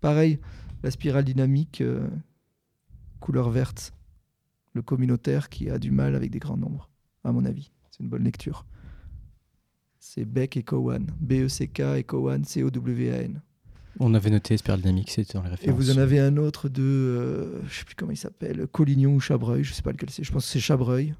Pareil, 0.00 0.38
la 0.82 0.90
spirale 0.90 1.24
dynamique, 1.24 1.80
euh, 1.80 2.08
couleur 3.20 3.50
verte, 3.50 3.92
le 4.74 4.82
communautaire 4.82 5.48
qui 5.48 5.70
a 5.70 5.78
du 5.78 5.90
mal 5.90 6.14
avec 6.14 6.30
des 6.30 6.38
grands 6.38 6.56
nombres, 6.56 6.88
à 7.24 7.32
mon 7.32 7.44
avis. 7.44 7.70
C'est 7.90 8.02
une 8.02 8.08
bonne 8.08 8.24
lecture. 8.24 8.64
C'est 9.98 10.24
Beck 10.24 10.56
et 10.56 10.62
Cowan. 10.62 11.06
B-E-C-K 11.20 11.80
et 11.96 12.04
Cowan, 12.04 12.44
C-O-W-A-N. 12.44 13.40
On 14.00 14.14
avait 14.14 14.30
noté 14.30 14.56
Spiral 14.56 14.80
Dynamics, 14.80 15.10
c'était 15.10 15.34
dans 15.34 15.42
les 15.42 15.50
Et 15.62 15.72
vous 15.72 15.90
en 15.90 15.98
avez 15.98 16.20
un 16.20 16.36
autre 16.36 16.68
de, 16.68 16.82
euh, 16.82 17.66
je 17.68 17.78
sais 17.78 17.84
plus 17.84 17.96
comment 17.96 18.12
il 18.12 18.16
s'appelle, 18.16 18.68
Collignon 18.68 19.14
ou 19.14 19.20
Chabreuil, 19.20 19.64
je 19.64 19.72
sais 19.72 19.82
pas 19.82 19.90
lequel 19.90 20.10
c'est, 20.10 20.22
je 20.22 20.30
pense 20.30 20.46
que 20.46 20.52
c'est 20.52 20.60
Chabreuil. 20.60 21.14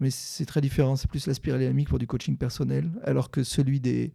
Mais 0.00 0.10
c'est 0.10 0.46
très 0.46 0.60
différent, 0.60 0.96
c'est 0.96 1.08
plus 1.08 1.26
la 1.26 1.34
spirale 1.34 1.60
dynamique 1.60 1.88
pour 1.88 1.98
du 1.98 2.06
coaching 2.06 2.36
personnel, 2.36 2.90
alors 3.04 3.30
que 3.30 3.44
celui 3.44 3.80
des, 3.80 4.12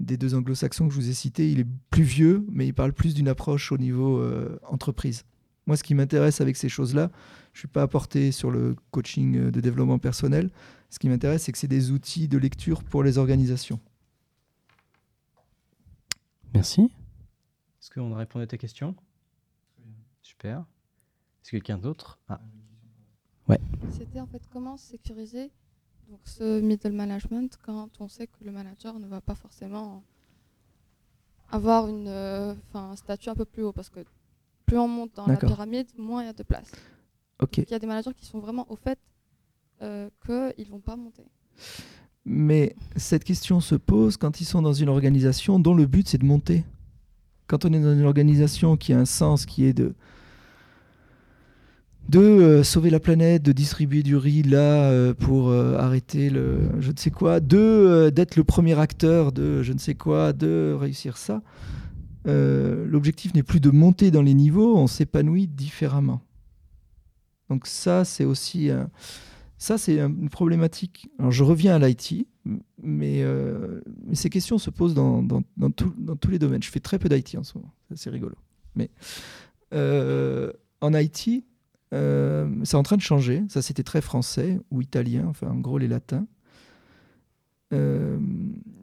des 0.00 0.16
deux 0.16 0.34
anglo-saxons 0.34 0.88
que 0.88 0.94
je 0.94 0.98
vous 0.98 1.08
ai 1.08 1.14
cités, 1.14 1.50
il 1.50 1.60
est 1.60 1.66
plus 1.90 2.02
vieux, 2.02 2.44
mais 2.50 2.66
il 2.66 2.74
parle 2.74 2.92
plus 2.92 3.14
d'une 3.14 3.28
approche 3.28 3.72
au 3.72 3.78
niveau 3.78 4.18
euh, 4.18 4.58
entreprise. 4.64 5.24
Moi, 5.66 5.76
ce 5.76 5.82
qui 5.82 5.94
m'intéresse 5.94 6.40
avec 6.40 6.56
ces 6.56 6.68
choses-là, 6.68 7.10
je 7.52 7.58
ne 7.58 7.60
suis 7.60 7.68
pas 7.68 7.82
apporté 7.82 8.32
sur 8.32 8.50
le 8.50 8.76
coaching 8.90 9.36
euh, 9.36 9.50
de 9.50 9.60
développement 9.60 9.98
personnel. 9.98 10.50
Ce 10.90 10.98
qui 10.98 11.08
m'intéresse, 11.08 11.44
c'est 11.44 11.52
que 11.52 11.58
c'est 11.58 11.68
des 11.68 11.90
outils 11.90 12.28
de 12.28 12.38
lecture 12.38 12.82
pour 12.84 13.02
les 13.02 13.18
organisations. 13.18 13.80
Merci. 16.52 16.82
Est-ce 17.80 17.90
qu'on 17.90 18.12
a 18.14 18.18
répondu 18.18 18.44
à 18.44 18.46
tes 18.46 18.58
questions 18.58 18.94
Super. 20.22 20.60
Est-ce 20.60 21.50
que 21.50 21.56
quelqu'un 21.56 21.78
d'autre? 21.78 22.18
Ah. 22.28 22.40
C'était 23.90 24.20
en 24.20 24.26
fait 24.26 24.42
comment 24.50 24.76
sécuriser 24.76 25.50
donc, 26.08 26.20
ce 26.24 26.60
middle 26.60 26.92
management 26.92 27.58
quand 27.64 27.88
on 28.00 28.08
sait 28.08 28.26
que 28.26 28.44
le 28.44 28.52
manager 28.52 28.98
ne 28.98 29.06
va 29.06 29.20
pas 29.20 29.34
forcément 29.34 30.02
avoir 31.50 31.88
une, 31.88 32.08
euh, 32.08 32.54
un 32.74 32.96
statut 32.96 33.28
un 33.28 33.34
peu 33.34 33.44
plus 33.44 33.62
haut 33.62 33.72
parce 33.72 33.90
que 33.90 34.00
plus 34.66 34.78
on 34.78 34.88
monte 34.88 35.14
dans 35.14 35.26
la 35.26 35.36
pyramide, 35.36 35.86
moins 35.96 36.22
il 36.22 36.26
y 36.26 36.28
a 36.28 36.32
de 36.32 36.42
place. 36.42 36.70
Ok. 37.40 37.58
Il 37.58 37.70
y 37.70 37.74
a 37.74 37.78
des 37.78 37.86
managers 37.86 38.14
qui 38.16 38.26
sont 38.26 38.38
vraiment 38.38 38.66
au 38.70 38.76
fait 38.76 38.98
euh, 39.82 40.08
qu'ils 40.24 40.66
ne 40.66 40.70
vont 40.70 40.80
pas 40.80 40.96
monter. 40.96 41.24
Mais 42.24 42.74
cette 42.96 43.24
question 43.24 43.60
se 43.60 43.74
pose 43.74 44.16
quand 44.16 44.40
ils 44.40 44.46
sont 44.46 44.62
dans 44.62 44.72
une 44.72 44.88
organisation 44.88 45.58
dont 45.58 45.74
le 45.74 45.86
but 45.86 46.08
c'est 46.08 46.18
de 46.18 46.24
monter. 46.24 46.64
Quand 47.46 47.64
on 47.64 47.72
est 47.72 47.80
dans 47.80 47.92
une 47.92 48.06
organisation 48.06 48.76
qui 48.76 48.94
a 48.94 48.98
un 48.98 49.04
sens, 49.04 49.44
qui 49.44 49.64
est 49.64 49.74
de 49.74 49.94
de 52.08 52.18
euh, 52.20 52.62
sauver 52.62 52.90
la 52.90 53.00
planète, 53.00 53.42
de 53.42 53.52
distribuer 53.52 54.02
du 54.02 54.16
riz 54.16 54.42
là 54.42 54.90
euh, 54.90 55.14
pour 55.14 55.48
euh, 55.48 55.76
arrêter 55.78 56.28
le 56.30 56.58
je 56.80 56.92
ne 56.92 56.96
sais 56.96 57.10
quoi, 57.10 57.40
de 57.40 58.10
d'être 58.14 58.36
le 58.36 58.44
premier 58.44 58.78
acteur 58.78 59.32
de 59.32 59.62
je 59.62 59.72
ne 59.72 59.78
sais 59.78 59.94
quoi, 59.94 60.32
de 60.32 60.76
réussir 60.78 61.16
ça. 61.16 61.42
L'objectif 62.26 63.34
n'est 63.34 63.42
plus 63.42 63.60
de 63.60 63.70
monter 63.70 64.10
dans 64.10 64.22
les 64.22 64.32
niveaux, 64.34 64.76
on 64.78 64.86
s'épanouit 64.86 65.46
différemment. 65.46 66.22
Donc 67.50 67.66
ça, 67.66 68.04
c'est 68.06 68.24
aussi 68.24 68.70
ça, 69.58 69.76
c'est 69.76 70.00
un- 70.00 70.08
une 70.08 70.30
problématique. 70.30 71.08
Alors, 71.18 71.32
je 71.32 71.44
reviens 71.44 71.74
à 71.74 71.78
l'IT, 71.78 72.26
mais, 72.82 73.22
ces 74.14 74.30
questions 74.30 74.56
se 74.56 74.70
posent 74.70 74.94
dans, 74.94 75.22
dans, 75.22 75.42
dans 75.58 75.70
tout- 75.70 75.94
dans 75.98 76.16
tous 76.16 76.30
les 76.30 76.38
domaines. 76.38 76.62
Je 76.62 76.70
fais 76.70 76.80
très 76.80 76.98
peu 76.98 77.10
d'IT 77.10 77.36
en 77.36 77.42
ce 77.44 77.58
moment, 77.58 77.72
c'est 77.94 78.08
rigolo. 78.10 78.36
Mais 78.74 78.88
en 80.80 80.94
IT, 80.94 81.44
euh, 81.94 82.48
c'est 82.64 82.76
en 82.76 82.82
train 82.82 82.96
de 82.96 83.02
changer. 83.02 83.42
Ça, 83.48 83.62
c'était 83.62 83.82
très 83.82 84.00
français 84.00 84.60
ou 84.70 84.82
italien, 84.82 85.26
enfin, 85.28 85.48
en 85.48 85.58
gros, 85.58 85.78
les 85.78 85.88
latins. 85.88 86.26
Euh, 87.72 88.18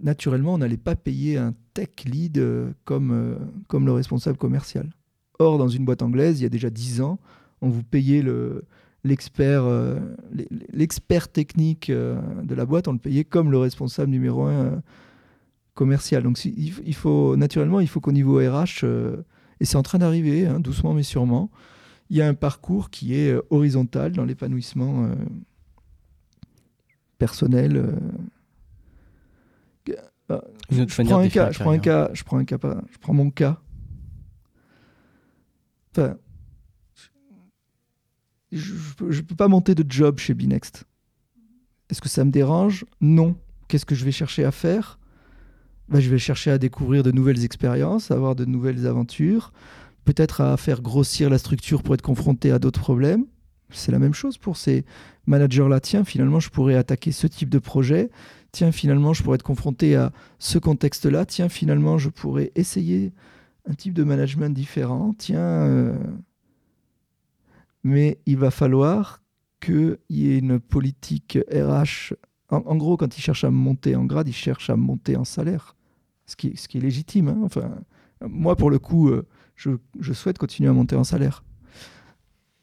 naturellement, 0.01 0.55
on 0.55 0.57
n'allait 0.57 0.77
pas 0.77 0.95
payer 0.95 1.37
un 1.37 1.53
tech 1.73 1.89
lead 2.05 2.37
euh, 2.39 2.71
comme, 2.83 3.11
euh, 3.11 3.35
comme 3.67 3.85
le 3.85 3.93
responsable 3.93 4.37
commercial. 4.37 4.89
Or, 5.39 5.57
dans 5.57 5.67
une 5.67 5.85
boîte 5.85 6.01
anglaise, 6.01 6.39
il 6.39 6.43
y 6.43 6.45
a 6.45 6.49
déjà 6.49 6.69
10 6.69 7.01
ans, 7.01 7.19
on 7.61 7.69
vous 7.69 7.83
payait 7.83 8.21
le, 8.21 8.65
l'expert 9.03 9.63
technique 11.31 11.91
de 11.91 12.55
la 12.55 12.65
boîte, 12.65 12.87
on 12.87 12.93
le 12.93 12.99
payait 12.99 13.23
comme 13.23 13.51
le 13.51 13.57
responsable 13.57 14.11
numéro 14.11 14.43
un 14.43 14.65
euh, 14.65 14.75
commercial. 15.73 16.23
Donc 16.23 16.43
il, 16.45 16.93
faut 16.93 17.35
naturellement, 17.37 17.79
il 17.79 17.87
faut 17.87 17.99
qu'au 17.99 18.11
niveau 18.11 18.37
RH, 18.37 18.85
et 19.59 19.65
c'est 19.65 19.77
en 19.77 19.83
train 19.83 19.97
d'arriver, 19.99 20.45
hein, 20.45 20.59
doucement 20.59 20.93
mais 20.93 21.03
sûrement, 21.03 21.49
il 22.11 22.17
y 22.17 22.21
a 22.21 22.27
un 22.27 22.33
parcours 22.33 22.89
qui 22.89 23.15
est 23.15 23.31
euh, 23.31 23.41
horizontal 23.51 24.11
dans 24.11 24.25
l'épanouissement 24.25 25.05
euh, 25.05 25.15
personnel. 27.17 27.77
euh. 27.77 27.95
Une 30.69 30.81
autre 30.81 30.93
je, 30.93 31.03
prends 31.03 31.19
un 31.19 31.29
cas, 31.29 31.51
je 31.51 31.59
prends 31.59 31.71
un 31.71 31.79
cas, 31.79 32.09
je 32.13 32.23
prends 32.23 32.37
un 32.37 32.45
cas, 32.45 32.57
par- 32.57 32.81
je 32.91 32.97
prends 32.99 33.13
mon 33.13 33.31
cas. 33.31 33.61
Enfin, 35.91 36.17
je 38.51 38.73
ne 39.03 39.21
peux, 39.21 39.35
pas 39.35 39.47
monter 39.47 39.73
de 39.75 39.89
job 39.89 40.19
chez 40.19 40.33
Binext. 40.33 40.85
Est-ce 41.89 42.01
que 42.01 42.09
ça 42.09 42.23
me 42.25 42.31
dérange? 42.31 42.85
Non. 42.99 43.37
Qu'est-ce 43.67 43.85
que 43.85 43.95
je 43.95 44.03
vais 44.05 44.11
chercher 44.11 44.43
à 44.45 44.51
faire? 44.51 44.99
Ben, 45.87 45.99
Je 46.01 46.09
vais 46.09 46.17
chercher 46.19 46.51
à 46.51 46.57
découvrir 46.57 47.03
de 47.03 47.11
nouvelles 47.11 47.43
expériences, 47.45 48.11
à 48.11 48.15
avoir 48.15 48.35
de 48.35 48.43
nouvelles 48.45 48.87
aventures, 48.87 49.51
peut-être 50.05 50.41
à 50.41 50.57
faire 50.57 50.81
grossir 50.81 51.29
la 51.29 51.37
structure 51.37 51.83
pour 51.83 51.93
être 51.93 52.01
confronté 52.01 52.51
à 52.51 52.59
d'autres 52.59 52.79
problèmes. 52.81 53.25
C'est 53.69 53.91
la 53.91 53.99
même 53.99 54.13
chose 54.13 54.37
pour 54.37 54.57
ces 54.57 54.83
managers-là. 55.27 55.79
Tiens, 55.79 56.03
finalement, 56.03 56.39
je 56.39 56.49
pourrais 56.49 56.75
attaquer 56.75 57.11
ce 57.11 57.27
type 57.27 57.49
de 57.49 57.59
projet. 57.59 58.09
Tiens, 58.51 58.71
finalement, 58.73 59.13
je 59.13 59.23
pourrais 59.23 59.35
être 59.35 59.43
confronté 59.43 59.95
à 59.95 60.11
ce 60.39 60.57
contexte-là. 60.57 61.25
Tiens, 61.25 61.47
finalement, 61.47 61.97
je 61.97 62.09
pourrais 62.09 62.51
essayer 62.55 63.13
un 63.69 63.73
type 63.73 63.93
de 63.93 64.03
management 64.03 64.53
différent. 64.53 65.13
Tiens, 65.17 65.39
euh, 65.39 65.95
mais 67.83 68.19
il 68.25 68.37
va 68.37 68.51
falloir 68.51 69.21
qu'il 69.59 69.97
y 70.09 70.31
ait 70.31 70.39
une 70.39 70.59
politique 70.59 71.37
RH. 71.51 72.13
En, 72.49 72.75
gros, 72.75 72.97
quand 72.97 73.17
ils 73.17 73.21
cherchent 73.21 73.45
à 73.45 73.51
monter 73.51 73.95
en 73.95 74.03
grade, 74.05 74.27
ils 74.27 74.33
cherchent 74.35 74.69
à 74.69 74.75
monter 74.75 75.15
en 75.15 75.23
salaire, 75.23 75.75
ce 76.25 76.35
qui, 76.35 76.47
est- 76.49 76.55
ce 76.57 76.67
qui 76.67 76.77
est 76.77 76.81
légitime. 76.81 77.29
hein. 77.29 77.39
Enfin, 77.43 77.71
moi, 78.27 78.55
pour 78.57 78.69
le 78.69 78.77
coup, 78.79 79.07
euh, 79.09 79.25
je, 79.99 80.13
souhaite 80.13 80.37
continuer 80.37 80.69
à 80.69 80.73
monter 80.73 80.95
en 80.95 81.03
salaire. 81.03 81.43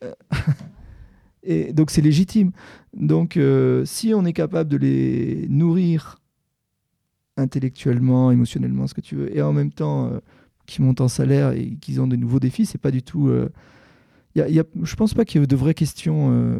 Euh, 0.04 0.12
Et 1.44 1.72
donc, 1.72 1.90
c'est 1.90 2.02
légitime. 2.02 2.50
Donc, 2.94 3.36
euh, 3.36 3.84
si 3.84 4.12
on 4.12 4.24
est 4.24 4.32
capable 4.32 4.68
de 4.68 4.76
les 4.76 5.46
nourrir 5.48 6.18
intellectuellement, 7.36 8.30
émotionnellement, 8.32 8.86
ce 8.86 8.94
que 8.94 9.00
tu 9.00 9.14
veux, 9.14 9.34
et 9.34 9.40
en 9.40 9.52
même 9.52 9.72
temps 9.72 10.06
euh, 10.08 10.18
qu'ils 10.66 10.84
montent 10.84 11.00
en 11.00 11.08
salaire 11.08 11.52
et 11.52 11.76
qu'ils 11.80 12.00
ont 12.00 12.08
de 12.08 12.16
nouveaux 12.16 12.40
défis, 12.40 12.66
c'est 12.66 12.78
pas 12.78 12.90
du 12.90 13.02
tout. 13.02 13.28
euh, 13.28 13.48
y 14.34 14.40
a- 14.58 14.64
je 14.82 14.96
pense 14.96 15.14
pas 15.14 15.24
qu'il 15.24 15.40
y 15.40 15.44
ait 15.44 15.46
de 15.46 15.56
vraies 15.56 15.74
questions. 15.74 16.58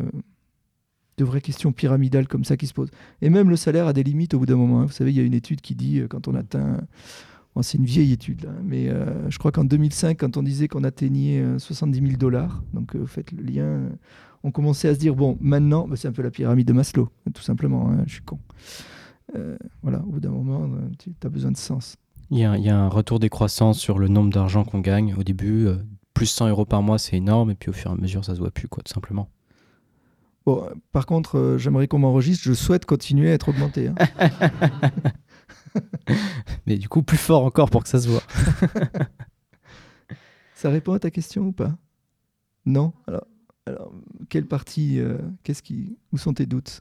de 1.18 1.24
vraies 1.24 1.40
questions 1.40 1.72
pyramidales 1.72 2.28
comme 2.28 2.44
ça 2.44 2.56
qui 2.56 2.68
se 2.68 2.72
posent. 2.72 2.92
Et 3.22 3.28
même 3.28 3.50
le 3.50 3.56
salaire 3.56 3.88
a 3.88 3.92
des 3.92 4.04
limites 4.04 4.34
au 4.34 4.38
bout 4.38 4.46
d'un 4.46 4.54
moment. 4.56 4.82
Hein. 4.82 4.86
Vous 4.86 4.92
savez, 4.92 5.10
il 5.10 5.16
y 5.16 5.20
a 5.20 5.24
une 5.24 5.34
étude 5.34 5.60
qui 5.60 5.74
dit 5.74 6.00
quand 6.08 6.28
on 6.28 6.34
atteint. 6.36 6.80
C'est 7.62 7.78
une 7.78 7.84
vieille 7.84 8.12
étude, 8.12 8.44
là, 8.44 8.52
mais 8.64 8.88
euh, 8.88 9.28
je 9.30 9.38
crois 9.38 9.52
qu'en 9.52 9.64
2005, 9.64 10.18
quand 10.18 10.36
on 10.36 10.42
disait 10.42 10.68
qu'on 10.68 10.84
atteignait 10.84 11.42
70 11.58 12.00
000 12.00 12.12
dollars, 12.16 12.62
donc 12.72 12.94
vous 12.96 13.06
faites 13.06 13.32
le 13.32 13.42
lien, 13.42 13.88
on 14.44 14.50
commençait 14.50 14.88
à 14.88 14.94
se 14.94 14.98
dire 14.98 15.14
bon, 15.14 15.36
maintenant, 15.40 15.86
bah, 15.88 15.96
c'est 15.96 16.08
un 16.08 16.12
peu 16.12 16.22
la 16.22 16.30
pyramide 16.30 16.66
de 16.66 16.72
Maslow, 16.72 17.08
tout 17.34 17.42
simplement. 17.42 17.90
Hein, 17.90 18.04
je 18.06 18.14
suis 18.14 18.22
con. 18.22 18.38
voilà, 19.82 20.00
au 20.00 20.10
bout 20.10 20.20
d'un 20.20 20.30
moment, 20.30 20.68
tu 20.98 21.10
as 21.24 21.28
besoin 21.28 21.50
de 21.50 21.56
sens. 21.56 21.96
Il 22.30 22.38
y, 22.38 22.44
a, 22.44 22.58
il 22.58 22.64
y, 22.64 22.68
a, 22.68 22.78
un 22.78 22.88
retour 22.88 23.18
décroissant 23.18 23.72
sur 23.72 23.98
le 23.98 24.08
nombre 24.08 24.30
d'argent 24.30 24.64
qu'on 24.64 24.80
gagne. 24.80 25.14
Au 25.18 25.22
début, 25.22 25.66
plus 26.12 26.26
100 26.26 26.48
euros 26.48 26.64
par 26.64 26.82
mois, 26.82 26.98
c'est 26.98 27.16
énorme, 27.16 27.50
et 27.50 27.54
puis 27.54 27.70
au 27.70 27.72
fur 27.72 27.90
et 27.90 27.94
à 27.94 27.96
mesure, 27.96 28.24
ça 28.24 28.34
se 28.34 28.40
voit 28.40 28.50
plus, 28.50 28.68
quoi, 28.68 28.82
tout 28.82 28.92
simplement. 28.92 29.28
Bon, 30.48 30.66
par 30.92 31.04
contre, 31.04 31.36
euh, 31.36 31.58
j'aimerais 31.58 31.88
qu'on 31.88 31.98
m'enregistre, 31.98 32.42
je 32.42 32.54
souhaite 32.54 32.86
continuer 32.86 33.30
à 33.30 33.34
être 33.34 33.50
augmenté. 33.50 33.88
Hein. 33.88 33.94
Mais 36.66 36.76
du 36.76 36.88
coup, 36.88 37.02
plus 37.02 37.18
fort 37.18 37.44
encore 37.44 37.70
pour 37.70 37.82
que 37.82 37.88
ça 37.88 38.00
se 38.00 38.08
voit. 38.08 38.22
ça 40.54 40.70
répond 40.70 40.92
à 40.92 40.98
ta 40.98 41.10
question 41.10 41.44
ou 41.44 41.52
pas? 41.52 41.76
Non? 42.66 42.92
Alors, 43.06 43.26
alors, 43.66 43.92
quelle 44.28 44.46
partie 44.46 44.98
euh, 44.98 45.18
Qu'est-ce 45.42 45.62
qui 45.62 45.98
Où 46.12 46.18
sont 46.18 46.34
tes 46.34 46.46
doutes? 46.46 46.80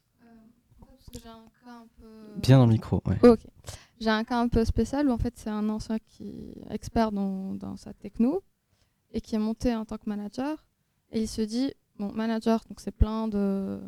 Bien 2.41 2.59
dans 2.59 2.65
le 2.65 2.71
micro, 2.71 3.01
ouais. 3.05 3.17
Ok. 3.27 3.39
J'ai 3.99 4.09
un 4.09 4.23
cas 4.23 4.39
un 4.39 4.47
peu 4.47 4.63
spécial 4.63 5.09
où 5.09 5.11
en 5.11 5.17
fait 5.17 5.33
c'est 5.37 5.49
un 5.49 5.69
ancien 5.69 5.97
qui 5.99 6.29
est 6.29 6.73
expert 6.73 7.11
dans, 7.11 7.55
dans 7.55 7.77
sa 7.77 7.93
techno 7.93 8.43
et 9.11 9.21
qui 9.21 9.35
est 9.35 9.39
monté 9.39 9.75
en 9.75 9.85
tant 9.85 9.97
que 9.97 10.07
manager. 10.07 10.65
Et 11.11 11.21
il 11.21 11.27
se 11.27 11.41
dit, 11.41 11.73
bon, 11.97 12.11
manager, 12.11 12.63
donc 12.69 12.79
c'est 12.79 12.91
plein 12.91 13.27
de 13.27 13.79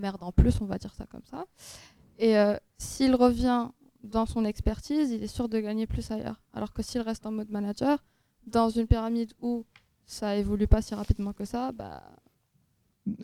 merde 0.00 0.22
en 0.22 0.32
plus, 0.32 0.60
on 0.60 0.66
va 0.66 0.78
dire 0.78 0.94
ça 0.94 1.06
comme 1.06 1.24
ça. 1.24 1.44
Et 2.18 2.38
euh, 2.38 2.56
s'il 2.78 3.14
revient 3.14 3.68
dans 4.06 4.26
son 4.26 4.44
expertise, 4.44 5.10
il 5.10 5.22
est 5.22 5.28
sûr 5.28 5.48
de 5.48 5.58
gagner 5.60 5.86
plus 5.86 6.10
ailleurs. 6.10 6.40
Alors 6.52 6.72
que 6.72 6.82
s'il 6.82 7.00
reste 7.00 7.26
en 7.26 7.32
mode 7.32 7.50
manager, 7.50 8.04
dans 8.46 8.70
une 8.70 8.86
pyramide 8.86 9.32
où 9.40 9.64
ça 10.06 10.36
évolue 10.36 10.66
pas 10.66 10.82
si 10.82 10.94
rapidement 10.94 11.32
que 11.32 11.44
ça, 11.44 11.72
bah, 11.72 12.02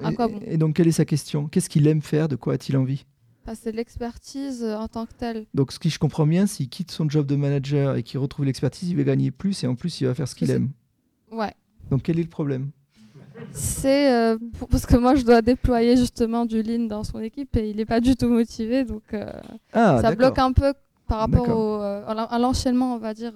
à 0.00 0.12
quoi 0.12 0.28
bon 0.28 0.40
Et 0.46 0.56
donc, 0.56 0.76
quelle 0.76 0.88
est 0.88 0.92
sa 0.92 1.04
question? 1.04 1.48
Qu'est-ce 1.48 1.68
qu'il 1.68 1.86
aime 1.86 2.02
faire? 2.02 2.28
De 2.28 2.36
quoi 2.36 2.54
a-t-il 2.54 2.76
envie? 2.76 3.04
Bah, 3.44 3.54
C'est 3.54 3.72
l'expertise 3.72 4.62
euh, 4.62 4.76
en 4.76 4.88
tant 4.88 5.06
que 5.06 5.12
telle. 5.14 5.46
Donc, 5.54 5.72
ce 5.72 5.78
qui 5.78 5.90
je 5.90 5.98
comprends 5.98 6.26
bien, 6.26 6.46
s'il 6.46 6.68
quitte 6.68 6.90
son 6.90 7.08
job 7.08 7.26
de 7.26 7.34
manager 7.34 7.96
et 7.96 8.02
qu'il 8.02 8.18
retrouve 8.20 8.44
l'expertise, 8.44 8.90
il 8.90 8.96
va 8.96 9.02
gagner 9.02 9.30
plus 9.30 9.64
et 9.64 9.66
en 9.66 9.74
plus, 9.74 10.00
il 10.00 10.06
va 10.06 10.14
faire 10.14 10.28
ce 10.28 10.34
qu'il 10.34 10.50
aime. 10.50 10.70
Ouais. 11.30 11.52
Donc 11.90 12.02
quel 12.02 12.18
est 12.18 12.22
le 12.22 12.28
problème? 12.28 12.70
C'est 13.52 14.12
euh, 14.12 14.38
parce 14.70 14.86
que 14.86 14.96
moi 14.96 15.14
je 15.14 15.24
dois 15.24 15.42
déployer 15.42 15.96
justement 15.96 16.46
du 16.46 16.62
lean 16.62 16.86
dans 16.86 17.04
son 17.04 17.18
équipe 17.20 17.56
et 17.56 17.70
il 17.70 17.76
n'est 17.76 17.86
pas 17.86 18.00
du 18.00 18.16
tout 18.16 18.28
motivé, 18.28 18.84
donc 18.84 19.02
euh, 19.12 19.30
ah, 19.72 19.98
ça 20.00 20.14
bloque 20.14 20.38
un 20.38 20.52
peu 20.52 20.72
par 21.06 21.20
rapport 21.20 21.48
euh, 21.50 22.02
à 22.06 22.38
l'enchaînement, 22.38 22.94
on 22.94 22.98
va 22.98 23.14
dire, 23.14 23.32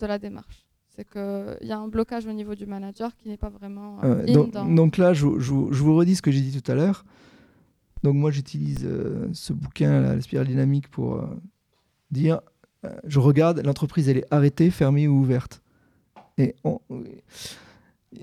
de 0.00 0.06
la 0.06 0.18
démarche. 0.18 0.66
C'est 0.94 1.08
qu'il 1.08 1.68
y 1.68 1.72
a 1.72 1.78
un 1.78 1.88
blocage 1.88 2.26
au 2.26 2.32
niveau 2.32 2.54
du 2.54 2.66
manager 2.66 3.16
qui 3.16 3.28
n'est 3.28 3.36
pas 3.36 3.48
vraiment. 3.48 4.00
Donc, 4.26 4.52
donc, 4.52 4.96
là, 4.96 5.14
je, 5.14 5.26
vous 5.26 5.96
redis 5.96 6.16
ce 6.16 6.22
que 6.22 6.30
j'ai 6.30 6.40
dit 6.40 6.60
tout 6.60 6.70
à 6.70 6.74
l'heure. 6.74 7.04
Donc 8.04 8.14
moi 8.14 8.30
j'utilise 8.30 8.86
ce 9.32 9.52
bouquin, 9.52 10.00
la 10.14 10.20
spirale 10.20 10.46
dynamique, 10.46 10.88
pour 10.88 11.20
dire, 12.10 12.40
je 13.04 13.18
regarde, 13.18 13.62
l'entreprise 13.64 14.08
elle 14.08 14.18
est 14.18 14.26
arrêtée, 14.30 14.70
fermée 14.70 15.08
ou 15.08 15.20
ouverte. 15.20 15.62
Et 16.36 16.54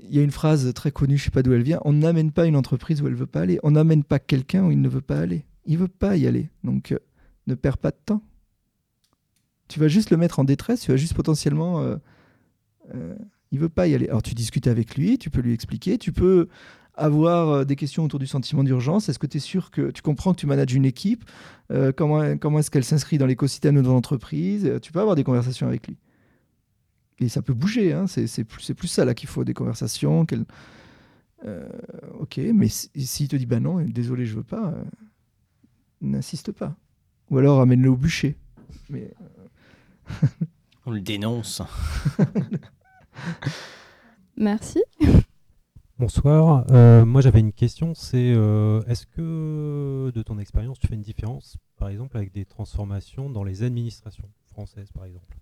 il 0.02 0.14
y 0.14 0.18
a 0.18 0.22
une 0.22 0.30
phrase 0.30 0.72
très 0.74 0.90
connue, 0.90 1.16
je 1.16 1.22
ne 1.22 1.24
sais 1.26 1.30
pas 1.30 1.42
d'où 1.42 1.52
elle 1.52 1.62
vient, 1.62 1.80
on 1.84 1.92
n'amène 1.92 2.32
pas 2.32 2.46
une 2.46 2.56
entreprise 2.56 3.02
où 3.02 3.06
elle 3.06 3.14
ne 3.14 3.18
veut 3.18 3.26
pas 3.26 3.40
aller, 3.40 3.58
on 3.62 3.72
n'amène 3.72 4.04
pas 4.04 4.18
quelqu'un 4.18 4.64
où 4.64 4.70
il 4.70 4.80
ne 4.80 4.88
veut 4.88 5.00
pas 5.00 5.18
aller. 5.18 5.44
Il 5.66 5.74
ne 5.74 5.78
veut 5.78 5.88
pas 5.88 6.16
y 6.16 6.26
aller, 6.26 6.48
donc 6.64 6.92
euh, 6.92 6.98
ne 7.46 7.54
perds 7.54 7.78
pas 7.78 7.90
de 7.90 7.98
temps. 8.04 8.22
Tu 9.68 9.80
vas 9.80 9.88
juste 9.88 10.10
le 10.10 10.16
mettre 10.16 10.38
en 10.38 10.44
détresse, 10.44 10.80
tu 10.80 10.90
vas 10.90 10.96
juste 10.96 11.14
potentiellement... 11.14 11.80
Euh, 11.80 11.96
euh, 12.94 13.14
il 13.52 13.60
veut 13.60 13.68
pas 13.68 13.86
y 13.86 13.94
aller. 13.94 14.08
Alors 14.08 14.22
tu 14.22 14.34
discutes 14.34 14.66
avec 14.66 14.96
lui, 14.96 15.18
tu 15.18 15.30
peux 15.30 15.40
lui 15.40 15.54
expliquer, 15.54 15.98
tu 15.98 16.12
peux 16.12 16.48
avoir 16.94 17.64
des 17.64 17.76
questions 17.76 18.04
autour 18.04 18.18
du 18.18 18.26
sentiment 18.26 18.64
d'urgence. 18.64 19.08
Est-ce 19.08 19.20
que 19.20 19.26
tu 19.26 19.36
es 19.36 19.40
sûr 19.40 19.70
que 19.70 19.92
tu 19.92 20.02
comprends 20.02 20.32
que 20.34 20.40
tu 20.40 20.46
manages 20.46 20.74
une 20.74 20.84
équipe 20.84 21.24
Comment, 21.96 22.36
comment 22.38 22.58
est-ce 22.58 22.72
qu'elle 22.72 22.84
s'inscrit 22.84 23.18
dans 23.18 23.26
l'écosystème 23.26 23.76
de 23.76 23.86
l'entreprise 23.86 24.68
Tu 24.82 24.90
peux 24.90 25.00
avoir 25.00 25.14
des 25.14 25.22
conversations 25.22 25.68
avec 25.68 25.86
lui 25.86 25.96
et 27.18 27.28
ça 27.28 27.42
peut 27.42 27.54
bouger, 27.54 27.92
hein, 27.92 28.06
c'est 28.06 28.44
plus, 28.44 28.74
plus 28.74 28.88
ça 28.88 29.04
là 29.04 29.14
qu'il 29.14 29.28
faut, 29.28 29.44
des 29.44 29.54
conversations. 29.54 30.26
Euh, 31.44 31.68
ok, 32.18 32.38
mais 32.54 32.68
s'il 32.68 33.28
te 33.28 33.36
dit 33.36 33.46
bah 33.46 33.60
non, 33.60 33.80
désolé, 33.80 34.26
je 34.26 34.36
veux 34.36 34.42
pas, 34.42 34.68
euh, 34.68 34.84
n'insiste 36.02 36.52
pas. 36.52 36.76
Ou 37.30 37.38
alors 37.38 37.60
amène-le 37.60 37.90
au 37.90 37.96
bûcher. 37.96 38.36
Mais, 38.90 39.12
euh, 39.20 40.26
On 40.84 40.90
le 40.90 41.00
dénonce. 41.00 41.62
Merci. 44.36 44.82
Bonsoir. 45.98 46.66
moi, 47.06 47.22
j'avais 47.22 47.40
une 47.40 47.54
question. 47.54 47.94
C'est 47.94 48.36
est-ce 48.86 49.06
que, 49.06 50.12
de 50.14 50.22
ton 50.22 50.38
expérience, 50.38 50.78
tu 50.78 50.86
fais 50.86 50.94
une 50.94 51.00
différence, 51.00 51.56
par 51.78 51.88
exemple, 51.88 52.18
avec 52.18 52.32
des 52.32 52.44
transformations 52.44 53.30
dans 53.30 53.42
les 53.42 53.62
administrations 53.62 54.28
françaises, 54.44 54.92
par 54.92 55.06
exemple? 55.06 55.38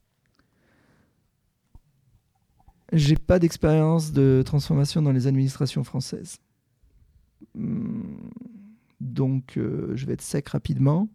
J'ai 2.93 3.17
pas 3.17 3.39
d'expérience 3.39 4.13
de 4.13 4.43
transformation 4.45 5.03
dans 5.03 5.13
les 5.13 5.27
administrations 5.27 5.85
françaises. 5.85 6.37
Hmm. 7.55 8.03
Donc, 9.01 9.57
euh, 9.57 9.93
je 9.97 10.07
vais 10.07 10.15
être 10.15 10.23
sec 10.23 10.49
rapidement. 10.49 11.09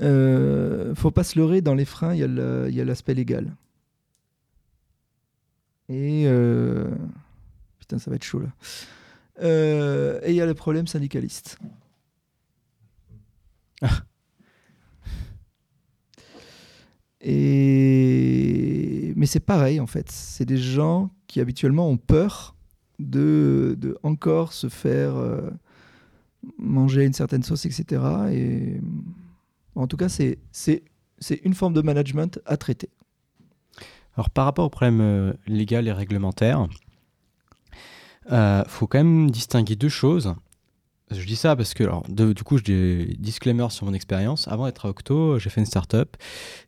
Euh, 0.00 0.94
faut 0.94 1.10
pas 1.10 1.24
se 1.24 1.38
leurrer, 1.38 1.60
dans 1.60 1.74
les 1.74 1.84
freins, 1.84 2.14
il 2.14 2.20
y 2.20 2.80
a 2.80 2.84
l'aspect 2.84 3.14
légal. 3.14 3.56
Et. 5.88 6.24
Euh, 6.26 6.90
putain, 7.78 7.98
ça 7.98 8.10
va 8.10 8.16
être 8.16 8.24
chaud 8.24 8.40
là. 8.40 8.48
Euh, 9.42 10.20
et 10.22 10.30
il 10.30 10.36
y 10.36 10.40
a 10.40 10.46
le 10.46 10.54
problème 10.54 10.86
syndicaliste. 10.86 11.58
Et... 17.20 17.63
Mais 19.14 19.26
c'est 19.26 19.40
pareil 19.40 19.80
en 19.80 19.86
fait. 19.86 20.10
C'est 20.10 20.44
des 20.44 20.58
gens 20.58 21.10
qui 21.26 21.40
habituellement 21.40 21.88
ont 21.88 21.96
peur 21.96 22.54
de, 22.98 23.76
de 23.78 23.96
encore 24.02 24.52
se 24.52 24.68
faire 24.68 25.16
euh, 25.16 25.50
manger 26.58 27.04
une 27.04 27.12
certaine 27.12 27.42
sauce, 27.42 27.66
etc. 27.66 28.02
Et 28.32 28.80
en 29.74 29.86
tout 29.86 29.96
cas, 29.96 30.08
c'est 30.08 30.38
une 31.44 31.54
forme 31.54 31.74
de 31.74 31.82
management 31.82 32.40
à 32.46 32.56
traiter. 32.56 32.90
Alors 34.16 34.30
par 34.30 34.44
rapport 34.44 34.66
au 34.66 34.70
problème 34.70 35.00
euh, 35.00 35.32
légal 35.46 35.88
et 35.88 35.92
réglementaire, 35.92 36.68
il 38.26 38.32
euh, 38.32 38.64
faut 38.64 38.86
quand 38.86 38.98
même 38.98 39.30
distinguer 39.30 39.76
deux 39.76 39.88
choses. 39.88 40.34
Je 41.10 41.26
dis 41.26 41.36
ça 41.36 41.54
parce 41.54 41.74
que, 41.74 41.84
alors, 41.84 42.02
du 42.08 42.42
coup, 42.44 42.58
j'ai 42.64 43.16
disclaimer 43.18 43.66
sur 43.68 43.84
mon 43.84 43.92
expérience. 43.92 44.48
Avant 44.48 44.64
d'être 44.64 44.86
à 44.86 44.88
Octo, 44.88 45.38
j'ai 45.38 45.50
fait 45.50 45.60
une 45.60 45.66
startup 45.66 46.16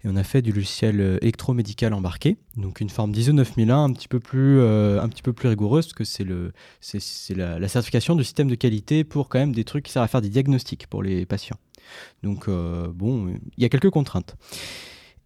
et 0.05 0.09
on 0.09 0.17
a 0.17 0.23
fait 0.25 0.43
du 0.43 0.53
logiciel 0.53 1.01
euh, 1.01 1.19
électromédical 1.23 1.95
embarqué, 1.95 2.37
donc 2.57 2.81
une 2.81 2.91
forme 2.91 3.13
d'ISO 3.13 3.33
9001 3.33 3.85
un 3.85 3.93
petit 3.95 4.09
peu 4.09 4.21
plus, 4.21 4.61
euh, 4.61 5.01
un 5.01 5.09
petit 5.09 5.23
peu 5.23 5.33
plus 5.33 5.49
rigoureuse 5.49 5.87
parce 5.87 5.95
que 5.95 6.05
c'est 6.05 6.23
le, 6.23 6.53
c'est 6.81 7.35
la, 7.35 7.67
certification 7.69 8.15
du 8.15 8.25
système 8.25 8.49
de 8.49 8.55
qualité 8.57 9.05
pour 9.05 9.31
quand 9.31 9.39
même 9.39 9.53
des 9.53 9.65
trucs 9.65 9.85
qui 9.85 9.93
servent 9.93 10.05
à 10.05 10.09
faire 10.09 10.21
des 10.21 10.29
diagnostics 10.29 10.87
pour 10.87 11.03
les 11.03 11.25
patients. 11.25 11.59
Donc 12.23 12.47
euh, 12.49 12.89
bon, 12.93 13.29
il 13.57 13.63
y 13.63 13.65
a 13.65 13.71
quelques 13.71 13.91
contraintes. 13.91 14.37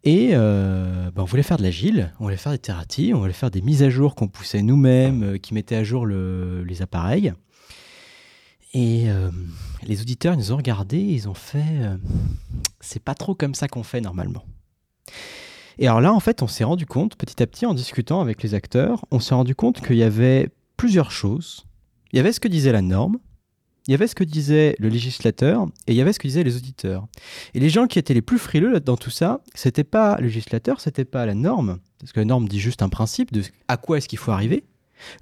Et 0.05 0.31
ben, 0.31 1.13
on 1.15 1.25
voulait 1.25 1.43
faire 1.43 1.59
de 1.59 1.63
l'agile, 1.63 2.15
on 2.21 2.25
voulait 2.25 2.39
faire 2.39 2.53
des 2.53 2.59
thérapies, 2.59 3.13
on 3.13 3.19
voulait 3.19 3.35
faire 3.35 3.51
des 3.51 3.61
mises 3.61 3.83
à 3.83 3.91
jour 3.91 4.15
qu'on 4.15 4.29
poussait 4.29 4.63
nous-mêmes, 4.63 5.39
qui 5.39 5.53
mettaient 5.53 5.77
à 5.77 5.85
jour 5.85 6.07
le, 6.07 6.65
les 6.65 6.81
appareils. 6.81 7.35
Et 8.73 9.11
euh, 9.11 9.31
les 9.83 10.01
auditeurs, 10.01 10.35
ils 10.35 10.39
nous 10.39 10.53
ont 10.53 10.57
regardés, 10.57 11.01
ils 11.01 11.29
ont 11.29 11.35
fait 11.35 11.65
euh, 11.81 11.97
c'est 12.81 13.03
pas 13.03 13.15
trop 13.15 13.35
comme 13.35 13.55
ça 13.55 13.69
qu'on 13.69 13.83
fait 13.83 14.01
normalement. 14.01 14.45
Et 15.79 15.87
alors 15.87 16.01
là, 16.01 16.13
en 16.13 16.21
fait, 16.21 16.43
on 16.43 16.47
s'est 16.47 16.65
rendu 16.65 16.87
compte, 16.87 17.17
petit 17.17 17.43
à 17.43 17.47
petit, 17.47 17.67
en 17.67 17.75
discutant 17.75 18.21
avec 18.21 18.43
les 18.43 18.55
acteurs, 18.55 19.05
on 19.11 19.19
s'est 19.19 19.35
rendu 19.35 19.55
compte 19.55 19.81
qu'il 19.85 19.97
y 19.97 20.03
avait 20.03 20.51
plusieurs 20.77 21.11
choses. 21.11 21.67
Il 22.13 22.17
y 22.17 22.21
avait 22.21 22.33
ce 22.33 22.41
que 22.41 22.49
disait 22.49 22.73
la 22.73 22.83
norme, 22.83 23.19
il 23.87 23.93
y 23.93 23.95
avait 23.95 24.07
ce 24.07 24.15
que 24.15 24.25
disait 24.25 24.77
le 24.79 24.89
législateur, 24.89 25.67
et 25.87 25.93
il 25.93 25.97
y 25.97 26.01
avait 26.01 26.13
ce 26.13 26.19
que 26.19 26.29
disaient 26.29 26.45
les 26.45 26.57
auditeurs. 26.57 27.07
Et 27.55 27.61
les 27.61 27.71
gens 27.71 27.87
qui 27.87 27.99
étaient 27.99 28.15
les 28.15 28.23
plus 28.23 28.39
frileux 28.39 28.79
dans 28.79 28.97
tout 28.97 29.11
ça, 29.11 29.41
c'était 29.55 29.85
pas 29.85 30.17
le 30.19 30.25
législateur, 30.25 30.81
c'était 30.81 31.05
pas 31.05 31.25
la 31.25 31.35
norme, 31.35 31.79
parce 31.99 32.13
que 32.13 32.21
la 32.21 32.27
norme 32.27 32.47
dit 32.47 32.61
juste 32.61 32.83
un 32.83 32.89
principe 32.89 33.33
de 33.33 33.43
à 33.69 33.77
quoi 33.77 33.99
est-ce 33.99 34.09
qu'il 34.09 34.19
faut 34.19 34.33
arriver. 34.33 34.65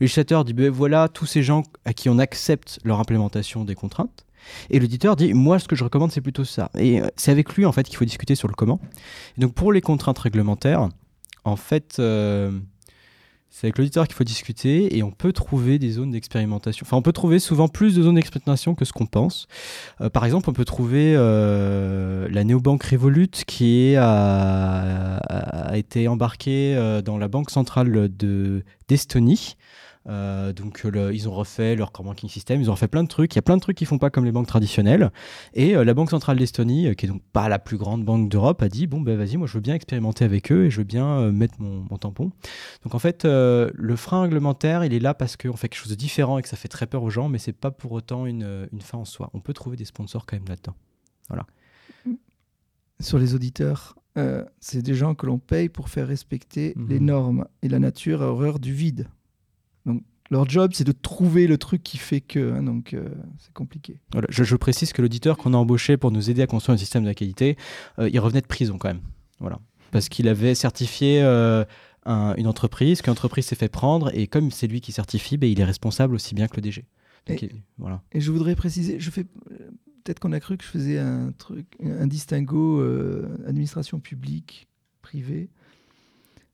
Le 0.00 0.04
législateur 0.04 0.44
dit 0.44 0.52
ben 0.52 0.70
voilà 0.70 1.08
tous 1.08 1.26
ces 1.26 1.42
gens 1.42 1.62
à 1.84 1.92
qui 1.92 2.08
on 2.08 2.18
accepte 2.18 2.78
leur 2.84 3.00
implémentation 3.00 3.64
des 3.64 3.74
contraintes. 3.74 4.24
Et 4.70 4.78
l'éditeur 4.78 5.16
dit 5.16 5.34
moi 5.34 5.58
ce 5.58 5.68
que 5.68 5.76
je 5.76 5.84
recommande 5.84 6.12
c'est 6.12 6.20
plutôt 6.20 6.44
ça. 6.44 6.70
Et 6.76 7.00
euh, 7.00 7.06
c'est 7.16 7.30
avec 7.30 7.52
lui 7.54 7.66
en 7.66 7.72
fait 7.72 7.84
qu'il 7.84 7.96
faut 7.96 8.04
discuter 8.04 8.34
sur 8.34 8.48
le 8.48 8.54
comment. 8.54 8.80
donc 9.36 9.54
pour 9.54 9.72
les 9.72 9.80
contraintes 9.80 10.18
réglementaires, 10.18 10.88
en 11.44 11.56
fait, 11.56 11.96
euh, 11.98 12.50
C'est 13.50 13.66
avec 13.66 13.78
l'auditeur 13.78 14.06
qu'il 14.06 14.14
faut 14.14 14.24
discuter 14.24 14.96
et 14.96 15.02
on 15.02 15.11
peut 15.11 15.32
trouver 15.32 15.78
des 15.78 15.90
zones 15.90 16.11
d'expérimentation. 16.11 16.84
Enfin, 16.87 16.96
on 16.96 17.02
peut 17.02 17.12
trouver 17.12 17.38
souvent 17.38 17.66
plus 17.66 17.96
de 17.96 18.02
zones 18.02 18.16
d'expérimentation 18.16 18.74
que 18.74 18.84
ce 18.84 18.92
qu'on 18.92 19.06
pense. 19.06 19.48
Euh, 20.00 20.11
par 20.11 20.24
exemple, 20.24 20.50
on 20.50 20.52
peut 20.52 20.66
trouver 20.66 21.14
euh, 21.16 22.28
la 22.30 22.44
néobanque 22.44 22.84
Revolut 22.84 23.30
qui 23.46 23.96
a, 23.96 25.18
été 25.72 26.08
embarquée 26.08 26.74
euh, 26.76 27.02
dans 27.02 27.18
la 27.18 27.28
banque 27.28 27.50
centrale 27.50 28.08
d'Estonie. 28.88 29.56
Euh, 30.08 30.52
donc 30.52 30.87
ils 31.12 31.28
ont 31.28 31.32
refait 31.32 31.76
leur 31.76 31.92
core 31.92 32.04
banking 32.04 32.28
system, 32.28 32.61
ils 32.61 32.70
ont 32.70 32.74
refait 32.74 32.88
plein 32.88 33.02
de 33.02 33.08
trucs. 33.08 33.34
Il 33.34 33.37
y 33.37 33.40
a 33.40 33.42
plein 33.42 33.56
de 33.56 33.61
trucs 33.61 33.76
qui 33.76 33.84
font 33.84 33.98
pas 33.98 34.11
comme 34.11 34.24
les 34.24 34.32
banques 34.32 34.46
traditionnelles. 34.46 35.11
Et 35.54 35.76
euh, 35.76 35.84
la 35.84 35.94
Banque 35.94 36.11
centrale 36.11 36.38
d'Estonie, 36.38 36.88
euh, 36.88 36.94
qui 36.94 37.06
est 37.06 37.08
donc 37.08 37.22
pas 37.32 37.48
la 37.48 37.58
plus 37.58 37.76
grande 37.76 38.04
banque 38.04 38.28
d'Europe, 38.28 38.62
a 38.62 38.68
dit 38.68 38.87
bon 38.87 39.00
ben 39.00 39.16
vas-y, 39.16 39.37
moi 39.37 39.46
je 39.46 39.54
veux 39.54 39.61
bien 39.61 39.74
expérimenter 39.74 40.24
avec 40.24 40.50
eux 40.52 40.66
et 40.66 40.70
je 40.70 40.78
veux 40.78 40.84
bien 40.84 41.30
mettre 41.32 41.54
mon, 41.58 41.84
tampon. 41.98 42.30
Donc 42.84 42.94
en 42.94 42.98
fait, 42.98 43.24
le 43.24 43.96
frein 43.96 44.22
réglementaire, 44.22 44.84
il 44.84 44.94
est 44.94 45.00
là 45.00 45.14
parce 45.14 45.37
qu'on 45.37 45.56
fait 45.56 45.68
quelque 45.68 45.80
chose 45.80 45.90
de 45.90 45.96
différent 45.96 46.38
et 46.38 46.42
que 46.42 46.48
ça 46.48 46.56
fait 46.56 46.68
très 46.68 46.87
peur 46.87 47.02
aux 47.02 47.11
gens, 47.11 47.28
mais 47.28 47.38
c'est 47.38 47.52
pas 47.52 47.70
pour 47.70 47.92
autant 47.92 48.26
une, 48.26 48.68
une 48.72 48.80
fin 48.80 48.98
en 48.98 49.04
soi. 49.04 49.30
On 49.34 49.40
peut 49.40 49.52
trouver 49.52 49.76
des 49.76 49.84
sponsors 49.84 50.26
quand 50.26 50.37
même 50.37 50.48
là-dedans. 50.48 50.74
Voilà. 51.28 51.46
Sur 53.00 53.18
les 53.18 53.34
auditeurs, 53.34 53.96
c'est 54.61 54.82
des 54.82 54.94
gens 54.94 55.14
que 55.14 55.26
l'on 55.26 55.38
paye 55.38 55.68
pour 55.68 55.88
faire 55.88 56.06
respecter 56.06 56.72
mhm. 56.76 56.88
les 56.88 57.00
normes 57.00 57.46
et 57.62 57.68
la 57.68 57.78
nature 57.78 58.22
à 58.22 58.26
horreur 58.26 58.58
du 58.58 58.72
vide. 58.72 59.08
Donc, 60.30 60.38
leur 60.38 60.48
job, 60.48 60.72
c'est 60.74 60.84
de 60.84 60.92
trouver 60.92 61.46
le 61.46 61.58
truc 61.58 61.82
qui 61.82 61.98
fait 61.98 62.20
que. 62.20 62.52
Hein, 62.52 62.62
donc, 62.62 62.94
euh, 62.94 63.08
c'est 63.38 63.52
compliqué. 63.52 64.00
Voilà, 64.12 64.26
je, 64.30 64.56
précise 64.56 64.92
que 64.92 65.02
l'auditeur 65.02 65.36
qu'on 65.36 65.54
a 65.54 65.56
embauché 65.56 65.96
pour 65.96 66.10
nous 66.10 66.30
aider 66.30 66.42
à 66.42 66.46
construire 66.46 66.74
un 66.74 66.78
système 66.78 67.04
de 67.04 67.12
qualité, 67.12 67.56
euh, 67.98 68.08
il 68.12 68.20
revenait 68.20 68.40
de 68.40 68.46
prison 68.46 68.78
quand 68.78 68.88
même. 68.88 69.02
Voilà. 69.40 69.58
Parce 69.90 70.08
qu'il 70.08 70.28
avait 70.28 70.54
certifié 70.54 71.22
euh, 71.22 71.64
une 72.06 72.46
entreprise, 72.46 73.00
qu'une 73.02 73.12
entreprise 73.12 73.46
s'est 73.46 73.56
fait 73.56 73.68
prendre, 73.68 74.14
et 74.14 74.26
comme 74.26 74.50
c'est 74.50 74.66
lui 74.66 74.80
qui 74.80 74.92
certifie, 74.92 75.36
ben, 75.36 75.50
il 75.50 75.60
est 75.60 75.64
responsable 75.64 76.14
aussi 76.14 76.34
bien 76.34 76.46
que 76.46 76.56
le 76.56 76.62
DG. 76.62 76.84
et, 77.28 77.50
voilà. 77.78 78.02
et 78.12 78.20
je 78.20 78.30
voudrais 78.30 78.56
préciser, 78.56 79.00
je 79.00 79.10
fais 79.10 79.24
peut-être 79.24 80.18
qu'on 80.18 80.32
a 80.32 80.40
cru 80.40 80.56
que 80.56 80.64
je 80.64 80.68
faisais 80.68 80.98
un 80.98 81.32
truc, 81.32 81.66
un 81.82 82.06
distinguo 82.06 82.82
administration 83.46 84.00
publique, 84.00 84.68
privée 85.02 85.50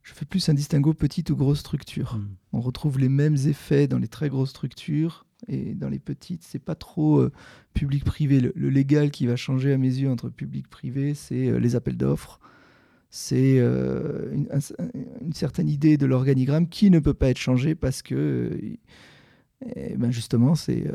je 0.05 0.13
fais 0.13 0.27
plus 0.27 0.47
un 0.51 0.55
distinguo 0.55 0.93
petite 0.93 1.31
ou 1.31 1.37
grosse 1.37 1.61
structure. 1.61 2.17
Hmm. 2.17 2.37
On 2.53 2.61
retrouve 2.61 2.99
les 2.99 3.09
mêmes 3.09 3.37
effets 3.47 3.89
dans 3.89 3.99
les 3.99 4.07
très 4.07 4.29
grosses 4.29 4.51
structures 4.51 5.27
et 5.49 5.75
dans 5.75 5.89
les 5.89 5.99
petites, 5.99 6.43
c'est 6.43 6.59
pas 6.59 6.75
trop 6.75 7.21
euh, 7.21 7.33
public-privé. 7.73 8.41
Le, 8.41 8.69
légal 8.69 9.11
qui 9.11 9.27
va 9.27 9.37
changer 9.37 9.73
à 9.73 9.79
mes 9.79 9.89
yeux 9.89 10.11
entre 10.11 10.29
public-privé, 10.29 11.15
c'est 11.15 11.49
euh, 11.49 11.59
les 11.59 11.75
appels 11.75 11.97
d'offres, 11.97 12.39
c'est 13.09 13.59
euh, 13.59 14.31
une, 14.33 15.33
certaine 15.33 15.69
idée 15.69 15.97
de 15.97 16.05
l'organigramme 16.05 16.69
qui 16.69 16.91
ne 16.91 16.99
peut 16.99 17.15
pas 17.15 17.31
être 17.31 17.39
changée 17.39 17.75
parce 17.75 18.03
que, 18.03 18.59
eh 19.75 19.97
ben 19.97 20.11
justement, 20.11 20.55
c'est 20.55 20.91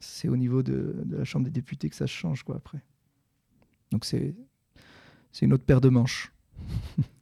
c'est 0.00 0.28
au 0.28 0.36
niveau 0.36 0.62
de, 0.62 0.96
de, 1.04 1.16
la 1.16 1.24
Chambre 1.24 1.44
des 1.44 1.50
députés 1.50 1.88
que 1.88 1.96
ça 1.96 2.06
se 2.06 2.12
change 2.12 2.42
quoi 2.42 2.56
après. 2.56 2.82
Donc 3.92 4.04
c'est 4.04 4.34
c'est 5.30 5.46
une 5.46 5.52
autre 5.52 5.64
paire 5.64 5.80
de 5.80 5.88
manches. 5.88 6.32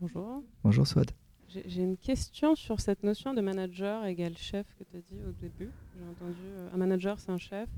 Bonjour. 0.00 0.42
Bonjour 0.62 0.86
Swad. 0.86 1.10
J'ai 1.48 1.80
une 1.80 1.96
question 1.96 2.54
sur 2.54 2.80
cette 2.80 3.02
notion 3.02 3.32
de 3.32 3.40
manager 3.40 4.04
égale 4.04 4.36
chef 4.36 4.66
que 4.78 4.84
tu 4.84 4.96
as 4.98 5.00
dit 5.00 5.22
au 5.26 5.32
début. 5.40 5.70
J'ai 5.96 6.04
entendu 6.04 6.36
euh, 6.44 6.68
un 6.74 6.76
manager 6.76 7.18
c'est 7.18 7.30
un 7.30 7.38
chef. 7.38 7.68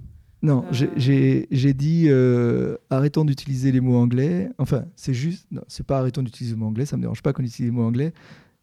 Non, 0.42 0.64
euh, 0.64 1.46
j'ai 1.50 1.74
dit 1.74 2.06
euh, 2.08 2.76
arrêtons 2.90 3.24
d'utiliser 3.24 3.70
les 3.70 3.80
mots 3.80 3.96
anglais. 3.96 4.50
Enfin, 4.58 4.84
c'est 4.96 5.14
juste, 5.14 5.46
non, 5.52 5.62
c'est 5.68 5.86
pas 5.86 5.98
arrêtons 5.98 6.22
d'utiliser 6.22 6.54
les 6.54 6.60
mots 6.60 6.66
anglais, 6.66 6.86
ça 6.86 6.96
me 6.96 7.02
dérange 7.02 7.22
pas 7.22 7.32
qu'on 7.32 7.44
utilise 7.44 7.70
les 7.70 7.76
mots 7.76 7.84
anglais, 7.84 8.12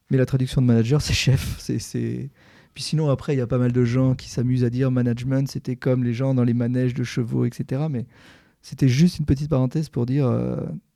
mais 0.09 0.17
la 0.17 0.25
traduction 0.25 0.61
de 0.61 0.67
manager 0.67 1.01
c'est 1.01 1.13
chef. 1.13 1.57
C'est 1.59 2.29
puis 2.73 2.83
sinon 2.83 3.09
après 3.09 3.35
il 3.35 3.37
y 3.37 3.41
a 3.41 3.47
pas 3.47 3.57
mal 3.57 3.71
de 3.71 3.85
gens 3.85 4.15
qui 4.15 4.29
s'amusent 4.29 4.65
à 4.65 4.69
dire 4.69 4.91
management 4.91 5.47
c'était 5.47 5.77
comme 5.77 6.03
les 6.03 6.13
gens 6.13 6.33
dans 6.33 6.43
les 6.43 6.53
manèges 6.53 6.93
de 6.93 7.05
chevaux, 7.05 7.45
etc. 7.45 7.83
Mais 7.89 8.05
c'était 8.61 8.89
juste 8.89 9.19
une 9.19 9.25
petite 9.25 9.49
parenthèse 9.49 9.87
pour 9.87 10.05
dire 10.05 10.29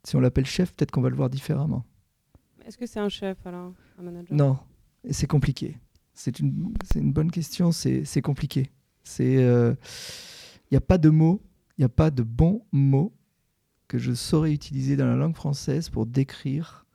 si 0.04 0.18
on 0.18 0.20
l'appelle 0.20 0.46
chef, 0.46 0.74
peut-être 0.74 0.92
qu'on 0.92 1.02
va 1.02 1.10
le 1.10 1.16
voir 1.16 1.30
différemment. 1.30 1.86
Est-ce 2.66 2.78
que 2.78 2.86
c'est 2.86 3.00
un 3.00 3.10
chef 3.10 3.38
alors, 3.46 3.74
un 3.98 4.04
manager? 4.04 4.36
Non, 4.36 4.60
c'est 5.10 5.28
compliqué. 5.28 5.78
C'est 6.14 6.40
une, 6.40 6.74
une, 6.96 7.14
bonne 7.14 7.32
question, 7.32 7.72
c'est 7.72 8.22
compliqué. 8.22 8.72
Il 9.20 9.26
n'y 9.26 9.38
euh, 9.38 9.74
a 10.74 10.82
pas 10.82 10.98
de 10.98 11.10
mots, 11.10 11.42
il 11.78 11.82
n'y 11.82 11.86
a 11.86 11.90
pas 11.90 12.12
de 12.12 12.24
bons 12.24 12.66
mots 12.72 13.14
que 13.88 13.98
je 13.98 14.14
saurais 14.14 14.54
utiliser 14.54 14.98
dans 14.98 15.08
la 15.08 15.16
langue 15.16 15.36
française 15.36 15.90
pour 15.90 16.06
décrire 16.06 16.86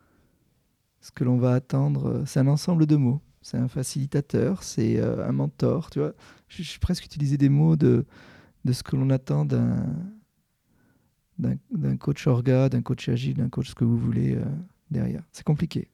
ce 1.00 1.10
que 1.10 1.24
l'on 1.24 1.38
va 1.38 1.54
attendre. 1.54 2.22
C'est 2.26 2.40
un 2.40 2.46
ensemble 2.46 2.86
de 2.86 2.96
mots. 2.96 3.20
C'est 3.42 3.58
un 3.58 3.68
facilitateur, 3.68 4.62
c'est 4.62 4.98
euh, 4.98 5.26
un 5.26 5.32
mentor. 5.32 5.90
Tu 5.90 5.98
vois, 5.98 6.14
je, 6.48 6.62
suis 6.62 6.78
presque 6.78 7.04
utilisé 7.04 7.36
des 7.36 7.50
mots 7.50 7.76
de, 7.76 8.06
de 8.64 8.72
ce 8.72 8.82
que 8.82 8.96
l'on 8.96 9.10
attend 9.10 9.44
d'un 9.44 9.86
d'un 11.36 11.96
coach 11.96 12.28
orga, 12.28 12.68
d'un 12.68 12.80
coach 12.80 13.08
agile, 13.08 13.38
d'un 13.38 13.48
coach 13.48 13.70
ce 13.70 13.74
que 13.74 13.84
vous 13.84 13.98
voulez. 13.98 14.36
Euh 14.36 14.44
derrière. 14.94 15.22
C'est 15.32 15.44
compliqué. 15.44 15.90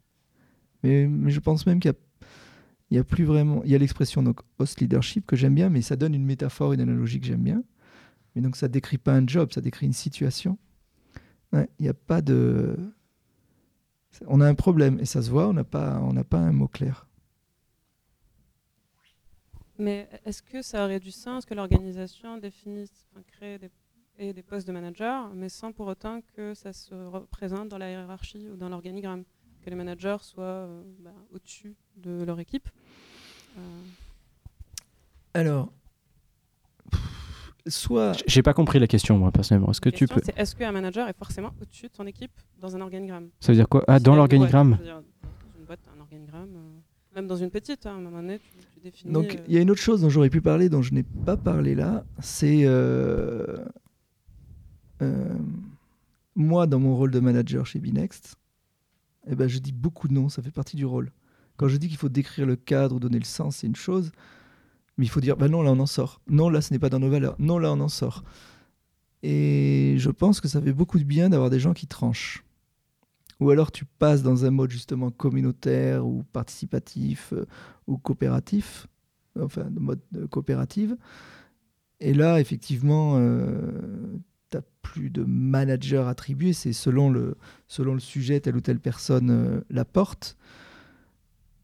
Mais, 0.83 1.09
je 1.27 1.41
pense 1.41 1.67
même 1.67 1.81
qu'il 1.81 1.93
y, 2.91 2.99
a, 2.99 3.05
plus 3.05 3.25
vraiment. 3.25 3.63
Il 3.65 3.71
y 3.71 3.75
a 3.75 3.79
l'expression 3.79 4.23
donc 4.23 4.41
host 4.59 4.81
leadership 4.81 5.27
que 5.27 5.37
j'aime 5.37 5.55
bien, 5.55 5.69
mais 5.69 5.83
ça 5.83 5.97
donne 5.97 6.15
une 6.15 6.25
métaphore, 6.25 6.73
une 6.73 6.81
analogie 6.81 7.21
que 7.21 7.27
j'aime 7.27 7.43
bien. 7.43 7.63
Mais 8.35 8.43
donc 8.43 8.57
ça 8.57 8.69
décrit 8.69 8.99
pas 8.99 9.15
un 9.15 9.27
job, 9.27 9.53
ça 9.53 9.61
décrit 9.61 9.87
une 9.87 9.93
situation. 9.93 10.59
Il 11.53 11.67
n'y 11.81 11.89
a 11.89 11.95
pas 11.95 12.23
de. 12.23 12.77
On 14.27 14.41
a 14.41 14.47
un 14.47 14.55
problème 14.55 14.99
et 15.01 15.05
ça 15.05 15.23
se 15.23 15.31
voit, 15.31 15.49
on 15.49 15.53
n'a 15.53 15.65
pas, 15.65 16.01
on 16.01 16.13
n'a 16.13 16.25
pas 16.25 16.39
un 16.39 16.53
mot 16.53 16.69
clair. 16.69 17.07
Mais 19.79 20.09
est-ce 20.27 20.43
que 20.43 20.63
ça 20.63 20.85
aurait 20.85 21.01
du 21.01 21.11
sens 21.11 21.47
que 21.47 21.55
l'organisation 21.55 22.39
définisse, 22.39 23.07
crée 23.27 23.59
des 23.59 23.71
et 24.21 24.35
des 24.35 24.43
postes 24.43 24.69
de 24.69 24.73
manager, 24.73 25.31
mais 25.35 25.49
sans 25.49 25.73
pour 25.73 25.87
autant 25.87 26.21
que 26.37 26.55
ça 26.55 26.73
se 26.73 26.95
représente 26.95 27.71
dans 27.71 27.79
la 27.79 27.91
hiérarchie 27.91 28.49
ou 28.51 28.57
dans 28.57 28.69
l'organigramme, 28.69 29.25
que 29.63 29.71
les 29.71 29.77
managers 29.77 30.19
soient 30.21 30.45
euh, 30.45 30.83
bah, 31.01 31.11
au-dessus 31.35 31.75
de 31.97 32.23
leur 32.23 32.39
équipe. 32.39 32.69
Euh. 33.59 33.61
Alors, 35.33 35.73
soit. 37.67 38.13
J'ai 38.27 38.43
pas 38.43 38.53
compris 38.53 38.79
la 38.79 38.87
question, 38.87 39.19
moi, 39.19 39.33
personnellement. 39.33 39.71
Est-ce 39.71 39.81
que 39.81 39.89
tu 39.89 40.07
peux. 40.07 40.21
Est-ce 40.37 40.55
qu'un 40.55 40.73
manager 40.73 41.09
est 41.09 41.17
forcément 41.17 41.53
au-dessus 41.61 41.89
de 41.89 41.95
son 41.95 42.07
équipe 42.07 42.33
dans 42.59 42.77
un 42.77 42.83
organigramme? 42.83 43.31
Ça 43.41 43.53
veut 43.53 43.57
dire 43.57 43.69
quoi? 43.69 43.85
Ah, 43.89 43.99
dans 44.01 44.17
l'organigramme 44.17 44.79
Dans 44.85 45.01
une 45.59 45.65
boîte, 45.65 45.81
un 45.97 46.01
organigramme. 46.01 46.57
Euh, 46.57 47.17
même 47.17 47.27
dans 47.27 47.37
une 47.37 47.51
petite, 47.51 47.87
hein, 47.87 47.93
à 47.93 47.95
un 47.95 48.01
moment 48.01 48.21
donné, 48.21 48.39
tu, 48.39 48.81
définis. 48.81 49.13
Donc, 49.13 49.39
il 49.49 49.55
y 49.55 49.59
a 49.59 49.63
une 49.63 49.71
autre 49.71 49.81
chose 49.81 50.03
dont 50.03 50.11
j'aurais 50.11 50.31
pu 50.31 50.43
parler, 50.43 50.69
dont 50.69 50.83
je 50.83 50.93
n'ai 50.93 51.03
pas 51.03 51.37
parlé 51.37 51.75
là, 51.75 52.05
c'est 52.21 52.63
euh, 52.65 53.57
moi, 56.37 56.67
dans 56.67 56.79
mon 56.79 56.97
rôle 56.97 57.11
de 57.11 57.21
manager 57.21 57.67
chez 57.67 57.79
Binext, 57.79 58.37
eh 59.29 59.35
ben, 59.35 59.49
je 59.49 59.59
dis 59.59 59.73
beaucoup 59.73 60.09
de 60.09 60.15
noms, 60.15 60.29
ça 60.29 60.43
fait 60.43 60.51
partie 60.51 60.77
du 60.77 60.85
rôle. 60.85 61.13
Quand 61.57 61.69
je 61.69 61.77
dis 61.77 61.89
qu'il 61.89 61.99
faut 61.99 62.09
décrire 62.09 62.47
le 62.47 62.57
cadre 62.57 62.97
ou 62.97 63.01
donner 63.01 63.19
le 63.19 63.25
sens, 63.25 63.57
c'est 63.57 63.67
une 63.67 63.77
chose, 63.77 64.13
mais 64.97 65.05
il 65.05 65.09
faut 65.09 65.21
dire, 65.21 65.37
bah 65.37 65.49
non, 65.49 65.63
là 65.63 65.73
on 65.73 65.79
en 65.79 65.87
sort. 65.87 66.21
Non, 66.29 66.49
là 66.49 66.61
ce 66.61 66.73
n'est 66.73 66.79
pas 66.79 66.89
dans 66.89 66.99
nos 66.99 67.11
valeurs. 67.11 67.37
Non, 67.39 67.59
là 67.59 67.73
on 67.73 67.81
en 67.81 67.89
sort. 67.89 68.25
Et 69.23 69.97
je 69.99 70.11
pense 70.11 70.41
que 70.41 70.49
ça 70.49 70.61
fait 70.61 70.73
beaucoup 70.73 70.99
de 70.99 71.05
bien 71.05 71.29
d'avoir 71.29 71.51
des 71.51 71.61
gens 71.61 71.75
qui 71.75 71.87
tranchent. 71.87 72.45
Ou 73.41 73.51
alors 73.51 73.73
tu 73.73 73.85
passes 73.85 74.23
dans 74.23 74.45
un 74.45 74.51
mode 74.51 74.71
justement 74.71 75.11
communautaire 75.11 76.07
ou 76.07 76.23
participatif 76.33 77.33
euh, 77.33 77.47
ou 77.87 77.97
coopératif, 77.97 78.87
enfin 79.39 79.65
de 79.71 79.81
mode 79.81 80.01
euh, 80.17 80.27
coopérative. 80.27 80.97
Et 82.01 82.15
là, 82.15 82.41
effectivement, 82.41 83.17
n'as 84.55 84.63
plus 84.83 85.11
de 85.11 85.25
manager 85.25 86.09
attribué, 86.09 86.53
c'est 86.53 86.73
selon 86.73 87.11
le, 87.11 87.37
selon 87.69 87.95
le 87.95 88.01
sujet, 88.01 88.41
telle 88.41 88.57
ou 88.57 88.61
telle 88.61 88.81
personne 88.81 89.31
euh, 89.31 89.61
la 89.71 89.85
porte. 89.85 90.37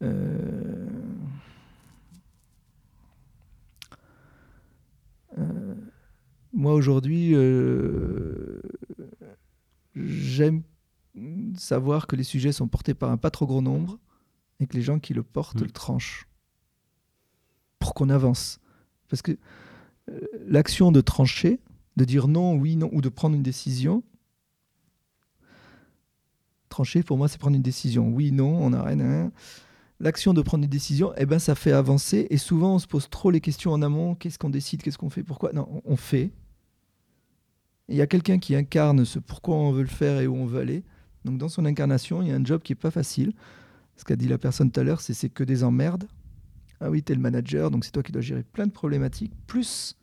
Euh, 0.03 0.89
euh, 5.39 5.75
moi 6.53 6.75
aujourd'hui, 6.75 7.35
j'aime 9.95 10.63
savoir 11.57 12.07
que 12.07 12.17
les 12.17 12.25
sujets 12.25 12.53
sont 12.53 12.69
portés 12.69 12.95
par 12.95 13.11
un 13.11 13.17
pas 13.17 13.31
trop 13.31 13.47
gros 13.47 13.63
nombre 13.63 13.99
et 14.61 14.67
que 14.67 14.77
les 14.77 14.83
gens 14.83 14.99
qui 14.99 15.15
le 15.15 15.23
portent 15.23 15.61
mmh. 15.61 15.65
le 15.65 15.71
tranchent 15.71 16.29
pour 17.79 17.95
qu'on 17.95 18.11
avance. 18.11 18.61
Parce 19.09 19.23
que 19.23 19.37
l'action 20.47 20.93
de 20.93 21.01
trancher, 21.01 21.61
de 21.97 22.05
dire 22.05 22.29
non, 22.29 22.55
oui, 22.55 22.77
non, 22.77 22.89
ou 22.93 23.01
de 23.01 23.09
prendre 23.09 23.35
une 23.35 23.43
décision. 23.43 24.03
Trancher, 26.69 27.03
pour 27.03 27.17
moi, 27.17 27.29
c'est 27.29 27.39
prendre 27.39 27.57
une 27.57 27.63
décision. 27.63 28.09
Oui, 28.09 28.33
non, 28.33 28.59
on 28.61 28.73
a 28.73 28.83
rien. 28.83 29.31
L'action 29.99 30.35
de 30.35 30.43
prendre 30.43 30.65
une 30.65 30.71
décision, 30.71 31.13
eh 31.17 31.25
ben, 31.25 31.39
ça 31.39 31.55
fait 31.55 31.73
avancer. 31.73 32.27
Et 32.29 32.37
souvent, 32.37 32.75
on 32.75 32.79
se 32.79 32.87
pose 32.87 33.09
trop 33.09 33.31
les 33.31 33.41
questions 33.41 33.73
en 33.73 33.81
amont. 33.81 34.15
Qu'est-ce 34.15 34.39
qu'on 34.39 34.51
décide? 34.51 34.83
Qu'est-ce 34.83 34.99
qu'on 34.99 35.09
fait? 35.09 35.23
Pourquoi? 35.23 35.53
Non, 35.53 35.83
on 35.87 35.97
fait. 35.97 36.33
Il 37.89 37.97
y 37.97 38.03
a 38.03 38.07
quelqu'un 38.07 38.39
qui 38.39 38.55
incarne 38.55 39.05
ce 39.05 39.19
pourquoi 39.19 39.57
on 39.57 39.73
veut 39.73 39.83
le 39.83 39.89
faire 39.89 40.21
et 40.21 40.27
où 40.27 40.35
on 40.35 40.45
veut 40.45 40.61
aller. 40.61 40.85
Donc, 41.25 41.39
dans 41.39 41.49
son 41.49 41.65
incarnation, 41.65 42.21
il 42.21 42.29
y 42.29 42.33
a 42.33 42.35
un 42.35 42.45
job 42.45 42.61
qui 42.63 42.73
n'est 42.73 42.77
pas 42.77 42.91
facile. 42.91 43.33
ce 43.97 44.05
qu'a 44.05 44.17
dit 44.17 44.29
la 44.29 44.39
personne 44.39 44.71
tout 44.71 44.81
à 44.81 44.83
l'heure, 44.83 45.01
c'est 45.01 45.15
c'est 45.15 45.31
que 45.31 45.45
des 45.45 45.65
emmerdes. 45.65 46.07
Ah 46.81 46.91
oui, 46.91 47.03
tu 47.03 47.13
es 47.13 47.15
le 47.15 47.23
manager, 47.23 47.71
donc 47.71 47.85
c'est 47.85 47.91
toi 47.91 48.03
qui 48.03 48.13
dois 48.13 48.21
gérer 48.21 48.43
plein 48.43 48.67
de 48.67 48.73
problématiques. 48.73 49.33
Plus, 49.47 49.97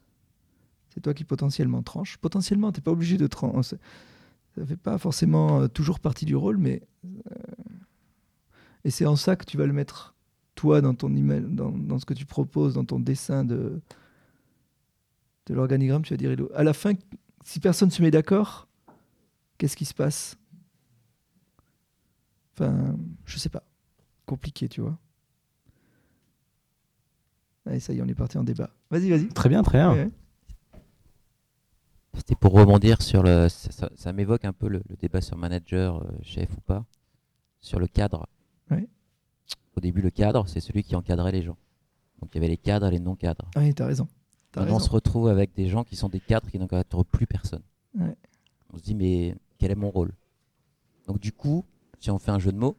c'est 0.93 1.01
toi 1.01 1.13
qui 1.13 1.23
potentiellement 1.23 1.81
tranche. 1.81 2.17
Potentiellement, 2.17 2.71
tu 2.71 2.79
n'es 2.79 2.83
pas 2.83 2.91
obligé 2.91 3.17
de 3.17 3.25
trancher. 3.25 3.77
Ça 4.55 4.61
ne 4.61 4.65
fait 4.65 4.77
pas 4.77 4.97
forcément 4.99 5.61
euh, 5.61 5.67
toujours 5.67 5.99
partie 5.99 6.25
du 6.25 6.35
rôle, 6.35 6.57
mais. 6.57 6.83
Euh, 7.05 7.35
et 8.83 8.91
c'est 8.91 9.05
en 9.05 9.15
ça 9.15 9.35
que 9.35 9.45
tu 9.45 9.57
vas 9.57 9.65
le 9.65 9.73
mettre, 9.73 10.13
toi, 10.55 10.81
dans 10.81 10.93
ton 10.93 11.15
email, 11.15 11.45
dans, 11.47 11.71
dans 11.71 11.97
ce 11.97 12.05
que 12.05 12.13
tu 12.13 12.25
proposes, 12.25 12.75
dans 12.75 12.85
ton 12.85 12.99
dessin 12.99 13.43
de, 13.43 13.81
de 15.47 15.53
l'organigramme. 15.53 16.03
Tu 16.03 16.13
vas 16.13 16.17
dire, 16.17 16.35
à 16.53 16.63
la 16.63 16.73
fin, 16.73 16.93
si 17.43 17.59
personne 17.59 17.87
ne 17.87 17.93
se 17.93 18.01
met 18.01 18.11
d'accord, 18.11 18.67
qu'est-ce 19.57 19.77
qui 19.77 19.85
se 19.85 19.93
passe? 19.93 20.37
Enfin, 22.53 22.95
je 23.25 23.39
sais 23.39 23.49
pas. 23.49 23.63
Compliqué, 24.27 24.69
tu 24.69 24.81
vois. 24.81 24.99
Allez, 27.65 27.79
ça 27.79 27.93
y 27.93 27.97
est, 27.97 28.01
on 28.01 28.07
est 28.07 28.13
parti 28.13 28.37
en 28.37 28.43
débat. 28.43 28.69
Vas-y, 28.91 29.09
vas-y. 29.09 29.29
Très 29.29 29.49
bien, 29.49 29.63
très 29.63 29.79
bien. 29.79 30.11
C'était 32.15 32.35
pour 32.35 32.53
rebondir 32.53 33.01
sur 33.01 33.23
le. 33.23 33.47
Ça, 33.49 34.13
m'évoque 34.13 34.45
un 34.45 34.53
peu 34.53 34.67
le, 34.67 34.83
débat 34.99 35.21
sur 35.21 35.37
manager, 35.37 35.97
euh, 35.97 36.11
chef 36.21 36.49
ou 36.57 36.61
pas, 36.61 36.85
sur 37.61 37.79
le 37.79 37.87
cadre. 37.87 38.27
Au 39.75 39.79
début, 39.79 40.01
le 40.01 40.11
cadre, 40.11 40.47
c'est 40.47 40.59
celui 40.59 40.83
qui 40.83 40.95
encadrait 40.95 41.31
les 41.31 41.41
gens. 41.41 41.57
Donc 42.21 42.29
il 42.33 42.35
y 42.35 42.37
avait 42.37 42.47
les 42.47 42.57
cadres 42.57 42.87
et 42.87 42.91
les 42.91 42.99
non-cadres. 42.99 43.49
Oui, 43.55 43.73
t'as 43.73 43.87
raison. 43.87 44.07
on 44.55 44.79
se 44.79 44.89
retrouve 44.89 45.27
avec 45.27 45.55
des 45.55 45.67
gens 45.67 45.83
qui 45.83 45.95
sont 45.95 46.09
des 46.09 46.19
cadres 46.19 46.47
qui 46.49 46.59
n'encadrent 46.59 47.03
plus 47.03 47.25
personne. 47.25 47.63
On 48.71 48.77
se 48.77 48.83
dit, 48.83 48.93
mais 48.93 49.35
quel 49.57 49.71
est 49.71 49.75
mon 49.75 49.89
rôle? 49.89 50.13
Donc 51.07 51.19
du 51.19 51.31
coup, 51.31 51.65
si 51.99 52.11
on 52.11 52.19
fait 52.19 52.31
un 52.31 52.39
jeu 52.39 52.51
de 52.51 52.57
mots, 52.57 52.77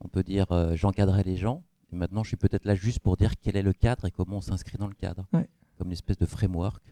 on 0.00 0.08
peut 0.08 0.22
dire 0.22 0.52
euh, 0.52 0.76
j'encadrais 0.76 1.22
les 1.22 1.36
gens, 1.36 1.62
et 1.92 1.96
maintenant 1.96 2.22
je 2.22 2.28
suis 2.28 2.36
peut-être 2.36 2.64
là 2.64 2.74
juste 2.74 3.00
pour 3.00 3.16
dire 3.16 3.38
quel 3.40 3.56
est 3.56 3.62
le 3.62 3.72
cadre 3.72 4.04
et 4.04 4.10
comment 4.10 4.36
on 4.36 4.40
s'inscrit 4.40 4.78
dans 4.78 4.86
le 4.86 4.94
cadre. 4.94 5.26
Comme 5.32 5.88
une 5.88 5.92
espèce 5.92 6.18
de 6.18 6.26
framework, 6.26 6.82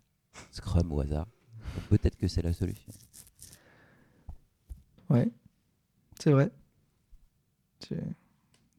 Scrum 0.50 0.92
au 0.92 1.00
hasard. 1.00 1.26
Peut-être 1.88 2.16
que 2.16 2.28
c'est 2.28 2.42
la 2.42 2.52
solution. 2.52 2.92
Ouais, 5.08 5.30
c'est 6.18 6.32
vrai. 6.32 6.50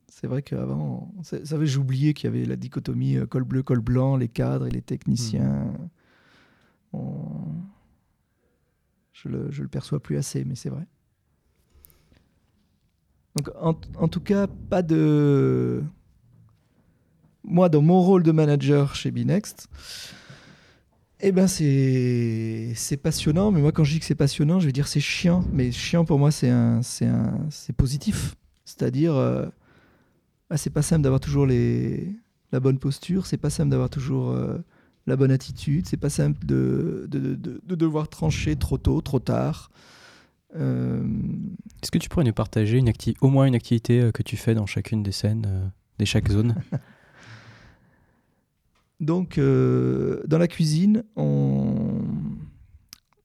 C'est 0.10 0.28
vrai 0.28 0.42
qu'avant, 0.42 1.14
oublié 1.78 2.14
qu'il 2.14 2.26
y 2.26 2.28
avait 2.36 2.46
la 2.46 2.56
dichotomie 2.56 3.18
euh, 3.18 3.26
col 3.26 3.44
bleu, 3.44 3.64
col 3.64 3.80
blanc, 3.80 4.18
les 4.18 4.28
cadres 4.28 4.66
et 4.66 4.72
les 4.72 4.82
techniciens. 4.82 5.74
Hmm. 6.92 7.62
Je, 9.14 9.30
le, 9.30 9.52
je 9.52 9.62
le 9.62 9.68
perçois 9.68 10.00
plus 10.00 10.18
assez, 10.18 10.44
mais 10.44 10.56
c'est 10.56 10.70
vrai. 10.70 10.88
Donc, 13.36 13.52
en, 13.60 14.08
tout 14.08 14.20
cas, 14.20 14.48
pas 14.48 14.82
de. 14.82 15.84
Moi, 17.44 17.70
dans 17.70 17.84
mon 17.84 18.02
rôle 18.02 18.24
de 18.24 18.32
manager 18.32 18.96
chez 18.96 19.12
Binext, 19.12 19.70
eh 21.20 21.32
ben 21.32 21.48
c'est 21.48 22.74
c'est 22.76 22.98
passionnant. 22.98 23.52
Mais 23.52 23.62
moi, 23.62 23.72
quand 23.72 23.84
je 23.84 23.94
dis 23.94 24.00
que 24.00 24.06
c'est 24.06 24.16
passionnant, 24.16 24.60
je 24.60 24.68
vais 24.68 24.72
dire 24.72 24.88
c'est 24.88 25.00
chiant. 25.00 25.44
Mais 25.52 25.72
chiant 25.72 26.06
pour 26.06 26.20
moi, 26.20 26.32
c'est 26.32 26.50
un 26.50 26.82
c'est 26.82 27.08
un 27.08 27.40
c'est 27.50 27.74
positif. 27.74 28.36
C'est-à-dire, 28.66 29.16
euh, 29.16 29.46
ah, 30.50 30.58
c'est 30.58 30.70
pas 30.70 30.82
simple 30.82 31.02
d'avoir 31.02 31.20
toujours 31.20 31.46
les 31.46 32.08
la 32.52 32.60
bonne 32.60 32.78
posture. 32.78 33.26
C'est 33.26 33.38
pas 33.38 33.50
simple 33.50 33.70
d'avoir 33.70 33.90
toujours 33.90 34.32
euh, 34.32 34.58
la 35.08 35.16
bonne 35.16 35.32
attitude. 35.32 35.88
C'est 35.88 35.98
pas 35.98 36.10
simple 36.10 36.46
de 36.46 37.08
de, 37.10 37.36
de, 37.36 37.62
de, 37.66 37.76
devoir 37.76 38.10
trancher 38.10 38.56
trop 38.56 38.78
tôt, 38.78 39.02
trop 39.02 39.20
tard. 39.20 39.72
Euh, 40.56 41.04
Est-ce 41.82 41.92
que 41.92 41.98
tu 41.98 42.10
pourrais 42.10 42.26
nous 42.26 42.34
partager 42.34 42.78
une 42.78 42.94
au 43.22 43.30
moins 43.30 43.46
une 43.46 43.56
activité 43.56 44.12
que 44.14 44.22
tu 44.22 44.38
fais 44.38 44.54
dans 44.54 44.66
chacune 44.66 45.02
des 45.02 45.12
scènes, 45.12 45.72
des 45.98 46.06
chaque 46.06 46.30
zone? 46.30 46.56
Donc, 49.00 49.40
dans 49.40 50.38
la 50.38 50.48
cuisine, 50.48 51.04
on... 51.16 52.02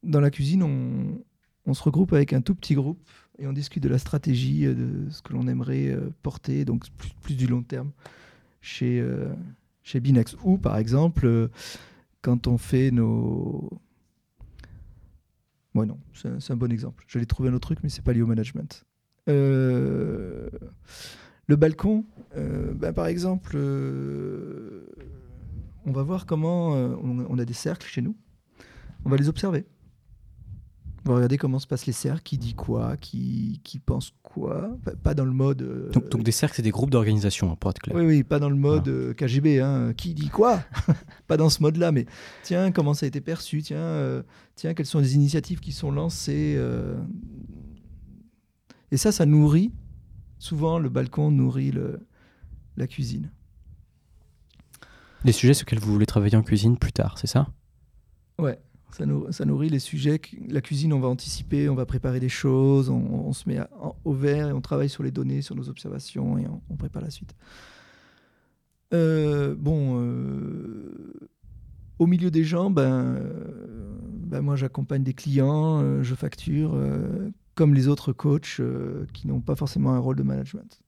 dans 0.03 0.21
la 0.21 0.31
cuisine, 0.31 0.63
on... 0.63 1.75
se 1.75 1.83
regroupe 1.83 2.13
avec 2.13 2.33
un 2.33 2.41
tout 2.41 2.55
petit 2.55 2.75
groupe 2.75 3.09
et 3.39 3.47
on 3.47 3.53
discute 3.53 3.83
de 3.83 3.89
la 3.89 3.99
stratégie, 3.99 4.65
de 4.67 5.09
ce 5.11 5.23
que 5.23 5.33
l'on 5.33 5.49
aimerait 5.49 5.97
porter, 6.23 6.65
donc 6.65 6.85
plus, 7.23 7.35
du 7.35 7.47
long 7.47 7.63
terme 7.63 7.91
chez, 8.61 9.03
chez 9.83 10.01
Binex. 10.01 10.37
Ou 10.45 10.59
par 10.59 10.77
exemple, 10.77 11.49
quand 12.21 12.47
on 12.47 12.59
fait 12.59 12.91
nos 12.91 13.71
Ouais, 15.75 15.87
non, 15.87 15.99
c'est 16.13 16.53
un, 16.53 16.57
bon 16.57 16.71
exemple. 16.71 17.05
J'allais 17.09 17.27
trouver 17.27 17.49
un 17.49 17.55
autre 17.55 17.69
truc, 17.69 17.79
mais 17.83 17.89
c'est 17.89 18.03
pas 18.03 18.13
lié 18.13 18.21
au 18.21 18.27
management. 18.27 18.85
Euh, 19.29 20.51
le 21.47 21.57
balcon, 21.57 22.05
euh, 22.37 22.75
ben, 22.75 22.93
par 22.93 23.07
exemple, 23.07 23.53
euh, 23.55 24.87
on 25.87 25.93
va 25.93 26.03
voir 26.03 26.27
comment 26.27 26.71
on, 26.71 27.39
a 27.39 27.45
des 27.45 27.55
cercles 27.55 27.87
chez 27.87 28.03
nous. 28.03 28.17
On 29.05 29.11
va 29.11 29.17
les 29.17 29.29
observer. 29.29 29.67
On 31.05 31.11
va 31.11 31.17
regarder 31.17 31.37
comment 31.37 31.59
se 31.59 31.67
passent 31.67 31.87
les 31.87 31.93
cercles, 31.93 32.23
qui 32.23 32.39
dit 32.39 32.55
quoi, 32.55 32.97
qui, 32.97 33.61
qui 33.65 33.81
pense 33.81 34.15
quoi. 34.23 34.71
Pas 35.03 35.15
dans 35.15 35.25
le 35.25 35.33
mode. 35.33 35.63
Euh, 35.63 35.91
donc, 35.91 36.23
des 36.23 36.31
cercles, 36.31 36.55
c'est 36.55 36.63
des 36.63 36.71
groupes 36.71 36.91
d'organisation, 36.91 37.51
hein, 37.51 37.57
pour 37.59 37.71
être 37.71 37.81
clair. 37.81 37.97
Oui, 37.97 38.05
oui, 38.05 38.23
pas 38.23 38.39
dans 38.39 38.49
le 38.49 38.57
mode 38.57 38.87
euh, 38.87 39.13
KGB. 39.13 39.61
Hein, 39.61 39.95
qui 39.97 40.15
dit 40.15 40.29
quoi 40.29 40.63
Pas 41.27 41.37
dans 41.37 41.51
ce 41.51 41.61
mode-là, 41.61 41.91
mais 41.91 42.07
tiens, 42.45 42.71
comment 42.71 42.95
ça 42.95 43.07
a 43.07 43.09
été 43.09 43.21
perçu 43.21 43.63
Tiens, 43.63 43.79
euh, 43.79 44.23
tiens, 44.55 44.75
quelles 44.75 44.87
sont 44.87 45.01
les 45.01 45.17
initiatives 45.17 45.59
qui 45.59 45.73
sont 45.73 45.91
lancées 45.91 46.57
Et 48.93 48.97
ça, 48.97 49.11
ça 49.11 49.27
nourrit. 49.27 49.73
Souvent, 50.39 50.79
le 50.79 50.89
balcon 50.89 51.33
nourrit 51.33 51.73
le, 51.73 52.07
la 52.77 52.87
cuisine. 52.87 53.33
Les 55.25 55.33
sujets 55.33 55.55
sur 55.55 55.65
lesquels 55.65 55.79
vous 55.79 55.93
voulez 55.93 56.07
travailler 56.07 56.37
en 56.37 56.43
cuisine 56.43 56.77
plus 56.77 56.93
tard, 56.93 57.19
c'est 57.19 57.27
ça? 57.27 57.49
Ouais. 58.39 58.59
Ça, 59.31 59.45
nourrit 59.47 59.71
les 59.71 59.79
sujets. 59.79 60.21
La 60.49 60.61
cuisine, 60.61 60.93
on 60.93 61.01
va 61.01 61.09
anticiper, 61.09 61.69
on 61.71 61.75
va 61.75 61.87
préparer 61.87 62.21
des 62.21 62.29
choses, 62.29 62.91
on, 62.91 63.33
se 63.33 63.49
met 63.49 63.59
au 64.05 64.13
vert 64.13 64.49
et 64.49 64.53
on 64.53 64.61
travaille 64.61 64.91
sur 64.91 65.03
les 65.03 65.11
données, 65.11 65.41
sur 65.41 65.55
nos 65.55 65.71
observations 65.71 66.37
et 66.37 66.47
on, 66.69 66.77
prépare 66.77 67.03
la 67.03 67.11
suite. 67.11 67.35
Euh, 68.93 69.55
bon, 69.59 69.99
euh, 69.99 71.31
au 71.99 72.07
milieu 72.07 72.31
des 72.31 72.45
gens, 72.45 72.71
ben, 72.71 73.19
ben 74.27 74.43
moi 74.43 74.57
j'accompagne 74.57 75.03
des 75.03 75.15
clients, 75.15 75.81
euh, 75.83 76.03
je 76.03 76.15
facture, 76.15 76.79
comme 77.55 77.75
les 77.75 77.89
autres 77.89 78.13
coachs 78.13 78.61
qui 79.15 79.27
n'ont 79.27 79.41
pas 79.41 79.57
forcément 79.57 79.93
un 79.93 79.99
rôle 79.99 80.17
de 80.17 80.23
management. 80.23 80.82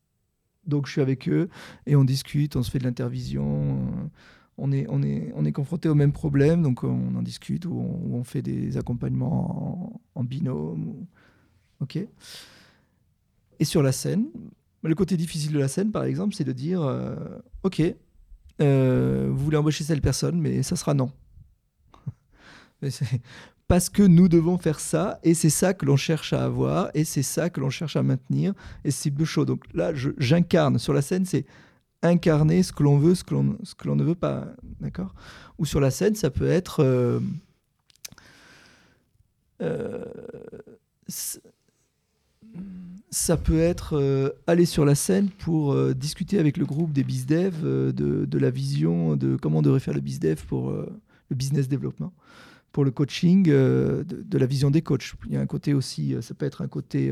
Donc 0.66 0.86
je 0.86 0.92
suis 0.92 1.00
avec 1.00 1.28
eux 1.28 1.48
et 1.86 1.96
on 1.96 2.04
discute, 2.04 2.56
on 2.56 2.62
se 2.62 2.70
fait 2.70 2.78
de 2.78 2.84
l'intervision 2.84 4.10
on 4.56 4.72
est, 4.72 4.86
on 4.88 5.02
est, 5.02 5.32
on 5.34 5.44
est 5.44 5.52
confronté 5.52 5.88
au 5.88 5.94
même 5.94 6.12
problème, 6.12 6.62
donc 6.62 6.84
on 6.84 7.14
en 7.16 7.22
discute 7.22 7.66
ou 7.66 7.74
on, 8.12 8.22
fait 8.24 8.42
des 8.42 8.76
accompagnements 8.76 10.00
en, 10.14 10.24
binôme. 10.24 11.06
Ok. 11.80 11.98
Et 13.58 13.64
sur 13.64 13.82
la 13.82 13.92
scène, 13.92 14.26
le 14.82 14.94
côté 14.94 15.16
difficile 15.16 15.52
de 15.52 15.58
la 15.58 15.68
scène, 15.68 15.90
par 15.90 16.04
exemple, 16.04 16.34
c'est 16.34 16.44
de 16.44 16.52
dire 16.52 16.82
euh, 16.82 17.16
Ok, 17.62 17.82
euh, 18.60 19.28
vous 19.30 19.44
voulez 19.44 19.56
embaucher 19.56 19.84
cette 19.84 20.02
personne, 20.02 20.40
mais 20.40 20.62
ça 20.62 20.76
sera 20.76 20.94
non. 20.94 21.10
parce 23.66 23.88
que 23.88 24.02
nous 24.02 24.28
devons 24.28 24.58
faire 24.58 24.78
ça, 24.78 25.18
et 25.22 25.34
c'est 25.34 25.50
ça 25.50 25.72
que 25.72 25.86
l'on 25.86 25.96
cherche 25.96 26.32
à 26.32 26.44
avoir, 26.44 26.90
et 26.94 27.04
c'est 27.04 27.22
ça 27.22 27.48
que 27.48 27.60
l'on 27.60 27.70
cherche 27.70 27.96
à 27.96 28.02
maintenir, 28.02 28.52
et 28.84 28.90
c'est 28.90 29.10
de 29.10 29.24
chaud. 29.24 29.44
Donc 29.44 29.64
là, 29.72 29.92
j'incarne 30.18 30.78
sur 30.78 30.92
la 30.92 31.02
scène, 31.02 31.24
c'est 31.24 31.46
incarner 32.02 32.62
ce 32.62 32.72
que 32.72 32.82
l'on 32.82 32.98
veut, 32.98 33.14
ce 33.14 33.24
que 33.24 33.34
l'on, 33.34 33.96
ne 33.96 34.04
veut 34.04 34.14
pas. 34.14 34.48
D'accord? 34.80 35.14
Ou 35.58 35.64
sur 35.64 35.80
la 35.80 35.90
scène, 35.90 36.14
ça 36.14 36.30
peut 36.30 36.46
être. 36.46 36.80
Euh, 36.80 37.20
euh, 39.62 40.04
ça 43.10 43.36
peut 43.36 43.60
être 43.60 43.96
euh, 43.96 44.30
aller 44.46 44.66
sur 44.66 44.84
la 44.84 44.94
scène 44.94 45.30
pour 45.30 45.76
discuter 45.94 46.38
avec 46.38 46.56
le 46.56 46.66
groupe 46.66 46.92
des 46.92 47.04
bizdev 47.04 47.62
de, 47.62 47.92
de, 48.24 48.38
la 48.38 48.50
vision 48.50 49.16
de 49.16 49.36
comment 49.36 49.60
on 49.60 49.62
devrait 49.62 49.80
faire 49.80 49.94
le 49.94 50.00
bizdev 50.00 50.44
pour 50.46 50.70
le 50.70 51.36
business 51.36 51.68
développement, 51.68 52.12
pour 52.74 52.84
le 52.84 52.90
coaching, 52.90 53.44
de, 53.44 54.04
de, 54.06 54.38
la 54.38 54.46
vision 54.46 54.70
des 54.70 54.82
coachs. 54.82 55.14
Il 55.26 55.32
y 55.32 55.36
a 55.38 55.40
un 55.40 55.46
côté 55.46 55.72
aussi, 55.72 56.14
ça 56.20 56.34
peut 56.34 56.44
être 56.44 56.60
un 56.60 56.68
côté 56.68 57.10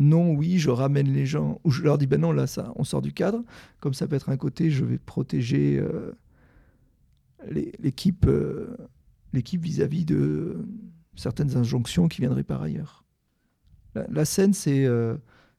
non, 0.00 0.32
oui, 0.32 0.58
je 0.58 0.70
ramène 0.70 1.12
les 1.12 1.26
gens, 1.26 1.60
ou 1.62 1.70
je 1.70 1.82
leur 1.82 1.98
dis, 1.98 2.06
ben 2.06 2.22
non, 2.22 2.32
là, 2.32 2.46
ça, 2.46 2.72
on 2.76 2.84
sort 2.84 3.02
du 3.02 3.12
cadre. 3.12 3.44
Comme 3.80 3.92
ça 3.92 4.08
peut 4.08 4.16
être 4.16 4.30
un 4.30 4.38
côté, 4.38 4.70
je 4.70 4.82
vais 4.82 4.96
protéger 4.96 5.78
euh, 5.78 6.12
l'équipe 7.50 8.24
euh, 8.26 8.76
vis-à-vis 9.34 10.06
de 10.06 10.66
certaines 11.16 11.54
injonctions 11.56 12.08
qui 12.08 12.22
viendraient 12.22 12.44
par 12.44 12.62
ailleurs. 12.62 13.04
La, 13.94 14.24
scène, 14.24 14.54
c'est 14.54 14.86
euh, 14.86 15.16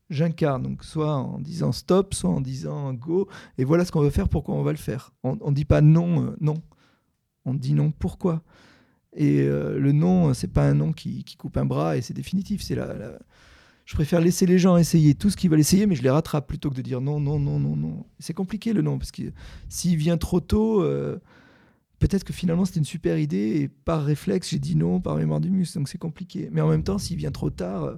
j'incarne, 0.09 0.63
donc 0.63 0.83
soit 0.83 1.13
en 1.15 1.37
disant 1.37 1.71
stop, 1.71 2.15
soit 2.15 2.31
en 2.31 2.41
disant 2.41 2.93
go, 2.93 3.27
et 3.59 3.63
voilà 3.63 3.85
ce 3.85 3.91
qu'on 3.91 4.01
veut 4.01 4.09
faire, 4.09 4.27
pourquoi 4.27 4.55
on 4.55 4.63
va 4.63 4.71
le 4.71 4.77
faire. 4.77 5.13
On 5.21 5.35
ne 5.35 5.55
dit 5.55 5.65
pas 5.65 5.81
non, 5.81 6.35
non. 6.41 6.55
On 7.45 7.53
dit 7.53 7.73
non, 7.73 7.91
pourquoi? 7.91 8.43
Et 9.15 9.43
le 9.45 9.91
non, 9.91 10.33
c'est 10.33 10.47
pas 10.47 10.67
un 10.69 10.73
non 10.75 10.93
qui, 10.93 11.25
coupe 11.37 11.57
un 11.57 11.65
bras 11.65 11.97
et 11.97 12.01
c'est 12.01 12.13
définitif. 12.13 12.61
C'est 12.61 12.75
la, 12.75 12.95
Je 13.85 13.93
préfère 13.95 14.21
laisser 14.21 14.45
les 14.45 14.57
gens 14.57 14.77
essayer 14.77 15.15
tout 15.15 15.29
ce 15.29 15.35
qu'ils 15.35 15.49
veulent 15.49 15.59
essayer, 15.59 15.85
mais 15.85 15.95
je 15.95 16.03
les 16.03 16.09
rattrape 16.09 16.47
plutôt 16.47 16.69
que 16.69 16.75
de 16.75 16.81
dire 16.81 17.01
non, 17.01 17.19
non, 17.19 17.37
non, 17.39 17.59
non, 17.59 17.75
non. 17.75 18.05
C'est 18.19 18.33
compliqué 18.33 18.71
le 18.71 18.81
non, 18.81 18.97
parce 18.97 19.11
que 19.11 19.23
s'il 19.67 19.97
vient 19.97 20.17
trop 20.17 20.39
tôt, 20.39 20.81
euh, 20.81 21.19
peut-être 21.99 22.23
que 22.23 22.31
finalement 22.31 22.63
c'était 22.63 22.79
une 22.79 22.85
super 22.85 23.17
idée 23.19 23.59
et 23.61 23.67
par 23.67 24.03
réflexe 24.05 24.49
j'ai 24.51 24.59
dit 24.59 24.77
non, 24.77 25.01
par 25.01 25.17
mémoire 25.17 25.41
du 25.41 25.49
muscle, 25.49 25.77
donc 25.77 25.89
c'est 25.89 25.97
compliqué. 25.97 26.47
Mais 26.51 26.61
en 26.61 26.69
même 26.69 26.83
temps, 26.83 26.97
s'il 26.97 27.17
vient 27.17 27.31
trop 27.31 27.49
tard. 27.49 27.83
euh, 27.83 27.95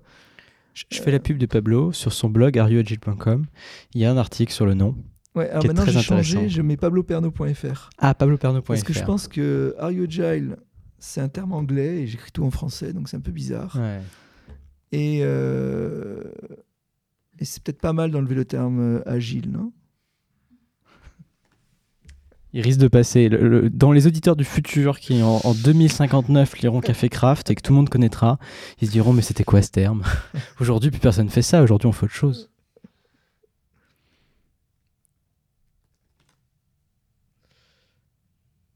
Je, 0.74 0.86
je 0.92 1.00
fais 1.00 1.12
la 1.12 1.20
pub 1.20 1.38
de 1.38 1.46
Pablo 1.46 1.92
sur 1.92 2.12
son 2.12 2.30
blog 2.30 2.58
ariuagile.com. 2.58 3.46
Il 3.94 4.02
y 4.02 4.06
a 4.06 4.12
un 4.12 4.18
article 4.18 4.52
sur 4.52 4.66
le 4.66 4.74
nom. 4.74 4.96
Ouais, 5.36 5.50
alors 5.50 5.64
maintenant 5.68 5.84
j'ai 5.86 6.00
changé, 6.02 6.50
je 6.50 6.62
mets 6.62 6.78
pabloperno.fr. 6.78 7.90
Ah, 7.98 8.14
pabloperno.fr. 8.14 8.64
Parce 8.66 8.84
que 8.84 8.94
je 8.94 9.00
pense 9.04 9.28
que 9.28 9.76
Are 9.80 9.92
You 9.92 10.04
Agile, 10.04 10.58
c'est 11.00 11.22
un 11.22 11.30
terme 11.30 11.54
anglais 11.54 12.02
et 12.04 12.08
j'écris 12.08 12.32
tout 12.32 12.44
en 12.44 12.52
français, 12.52 12.94
donc 12.94 13.10
c'est 13.10 13.18
un 13.18 13.22
peu 13.22 13.32
bizarre. 13.32 13.76
Ouais. 13.80 14.00
Et, 14.92 15.22
euh, 15.24 16.24
et 17.40 17.46
c'est 17.46 17.64
peut-être 17.64 17.82
pas 17.82 17.94
mal 17.94 18.12
d'enlever 18.12 18.36
le 18.36 18.46
terme 18.46 18.80
euh, 18.80 19.02
agile, 19.10 19.50
non? 19.52 19.72
Il 22.56 22.62
risque 22.62 22.80
de 22.80 22.88
passer. 22.88 23.30
le- 23.30 23.48
le- 23.50 23.70
dans 23.72 23.92
les 23.92 24.06
auditeurs 24.06 24.36
du 24.36 24.44
futur 24.44 25.00
qui, 25.00 25.24
en, 25.24 25.42
en 25.44 25.54
2059, 25.56 26.60
liront 26.60 26.82
Café 26.82 27.10
Craft 27.10 27.50
et 27.50 27.56
que 27.56 27.62
tout 27.62 27.72
le 27.74 27.78
monde 27.78 27.90
connaîtra, 27.90 28.38
ils 28.80 28.88
se 28.88 28.92
diront 28.92 29.12
Mais 29.14 29.24
c'était 29.24 29.44
quoi 29.44 29.64
ce 29.64 29.72
terme? 29.72 30.04
Aujourd'hui, 30.60 30.92
plus 30.92 31.00
personne 31.00 31.30
fait 31.30 31.42
ça. 31.42 31.64
Aujourd'hui, 31.64 31.88
on 31.88 31.92
fait 31.92 32.06
autre 32.06 32.14
chose. 32.14 32.52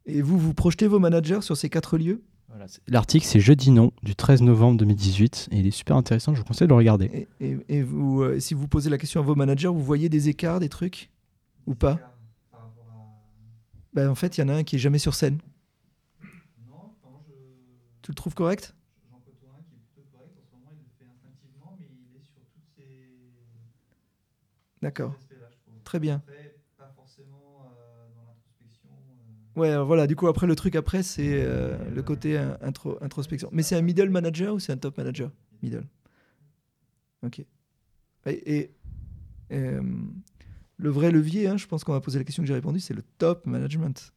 Et 0.08 0.22
vous, 0.22 0.38
vous 0.40 0.54
projetez 0.54 0.88
vos 0.88 1.00
managers 1.00 1.42
sur 1.42 1.58
ces 1.58 1.70
quatre 1.70 1.98
lieux? 1.98 2.24
Voilà, 2.50 2.68
c'est- 2.68 2.82
L'article, 2.88 3.26
c'est 3.26 3.40
Jeudi 3.42 3.72
Non, 3.72 3.92
du 4.04 4.16
13 4.16 4.42
novembre 4.42 4.78
2018. 4.78 5.50
Et 5.52 5.60
il 5.60 5.68
est 5.68 5.72
super 5.72 5.98
intéressant. 5.98 6.34
Je 6.34 6.40
vous 6.40 6.46
conseille 6.46 6.68
de 6.68 6.72
le 6.72 6.78
regarder. 6.78 7.28
Et, 7.42 7.46
et- 7.52 7.58
et 7.70 7.82
vous, 7.84 8.22
euh, 8.22 8.40
si 8.40 8.54
vous 8.54 8.68
posez 8.68 8.90
la 8.90 8.98
question 8.98 9.20
à 9.20 9.24
vos 9.24 9.36
managers, 9.36 9.68
vous 9.68 9.84
voyez 9.84 10.08
des 10.10 10.30
écarts, 10.30 10.60
des 10.60 10.70
trucs? 10.70 11.10
Ou 11.66 11.76
pas? 11.76 12.00
Ben, 13.94 14.10
En 14.10 14.16
fait, 14.16 14.38
il 14.38 14.42
y 14.42 14.44
en 14.44 14.50
a 14.50 14.54
un 14.56 14.64
qui 14.64 14.78
est 14.78 14.80
jamais 14.80 15.00
sur 15.00 15.14
scène. 15.14 15.40
Tu 18.02 18.12
le 18.12 18.16
trouves 18.16 18.34
correct? 18.36 18.74
D'accord. 24.82 25.16
Très 25.84 26.00
bien. 26.00 26.22
Ouais, 29.58 29.70
alors 29.72 29.88
voilà, 29.88 30.06
du 30.08 30.16
coup, 30.16 30.28
après, 30.28 30.46
le 30.48 30.56
truc 30.56 30.76
après, 30.76 31.02
c'est 31.04 31.42
euh, 31.44 31.76
le 31.94 32.04
côté 32.04 32.38
euh, 32.38 32.56
intro- 32.62 32.98
introspection. 33.02 33.50
Mais 33.52 33.64
c'est 33.64 33.76
un 33.76 33.82
middle 33.82 34.10
manager 34.10 34.54
ou 34.54 34.60
c'est 34.60 34.72
un 34.72 34.78
top 34.78 34.98
manager? 34.98 35.32
Middle. 35.64 35.84
Ok. 37.24 37.40
Et, 38.28 38.58
et, 38.58 38.72
euh, 39.52 39.82
le 40.78 40.90
vrai 40.90 41.10
levier, 41.12 41.48
hein, 41.48 41.58
je 41.58 41.66
pense 41.66 41.84
qu'on 41.84 41.94
va 41.94 42.02
poser 42.02 42.20
la 42.20 42.24
question 42.24 42.44
que 42.44 42.48
j'ai 42.48 42.54
répondu, 42.54 42.80
c'est 42.80 42.94
le 42.94 43.02
top 43.18 43.48
management. 43.48 44.14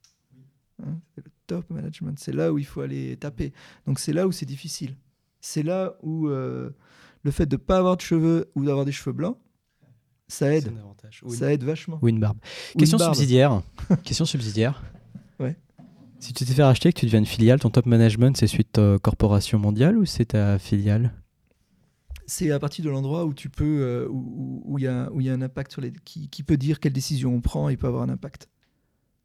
Hein, 0.82 0.98
c'est 1.14 1.24
le 1.24 1.30
top 1.46 1.70
management. 1.70 2.18
C'est 2.18 2.32
là 2.32 2.52
où 2.52 2.58
il 2.58 2.66
faut 2.66 2.82
aller 2.82 3.16
taper. 3.16 3.52
Donc 3.86 3.98
c'est 3.98 4.12
là 4.12 4.26
où 4.26 4.32
c'est 4.32 4.46
difficile. 4.46 4.94
C'est 5.40 5.62
là 5.62 5.94
où 6.02 6.28
euh, 6.28 6.68
le 7.22 7.30
fait 7.30 7.46
de 7.46 7.56
ne 7.56 7.60
pas 7.60 7.78
avoir 7.78 7.96
de 7.96 8.02
cheveux 8.02 8.50
ou 8.54 8.64
d'avoir 8.66 8.84
des 8.84 8.92
cheveux 8.92 9.14
blancs, 9.14 9.38
ça 10.28 10.54
aide. 10.54 10.70
Ça 11.28 11.50
aide 11.52 11.64
vachement. 11.64 11.98
Ou 12.02 12.08
une 12.08 12.20
barbe. 12.20 12.38
Ou 12.74 12.78
Question 12.78 12.98
une 12.98 13.04
barbe. 13.04 13.14
subsidiaire. 13.14 13.62
Question 14.04 14.26
subsidiaire. 14.26 14.82
Ouais. 15.40 15.56
Si 16.18 16.32
tu 16.34 16.44
t'es 16.44 16.52
fait 16.52 16.62
racheter, 16.62 16.92
que 16.92 16.98
tu 17.00 17.06
deviens 17.06 17.20
une 17.20 17.26
filiale, 17.26 17.58
ton 17.60 17.70
top 17.70 17.86
management, 17.86 18.36
c'est 18.36 18.46
suite 18.46 18.78
euh, 18.78 18.98
corporation 18.98 19.58
mondiale 19.58 19.96
ou 19.96 20.04
c'est 20.04 20.26
ta 20.26 20.58
filiale? 20.58 21.12
C'est 22.26 22.50
à 22.52 22.58
partir 22.60 22.84
de 22.84 22.90
l'endroit 22.90 23.24
où 23.24 23.34
tu 23.34 23.48
peux, 23.48 23.64
euh, 23.80 24.06
où- 24.10 24.76
il 24.78 24.84
y, 24.84 24.88
il 25.18 25.22
y 25.26 25.30
a 25.30 25.32
un 25.32 25.42
impact 25.42 25.72
sur 25.72 25.80
les, 25.80 25.92
qui, 26.04 26.28
qui 26.28 26.42
peut 26.42 26.56
dire 26.56 26.78
quelle 26.78 26.92
décision 26.92 27.34
on 27.34 27.40
prend 27.40 27.68
et 27.70 27.76
peut 27.76 27.86
avoir 27.88 28.02
un 28.02 28.08
impact. 28.10 28.48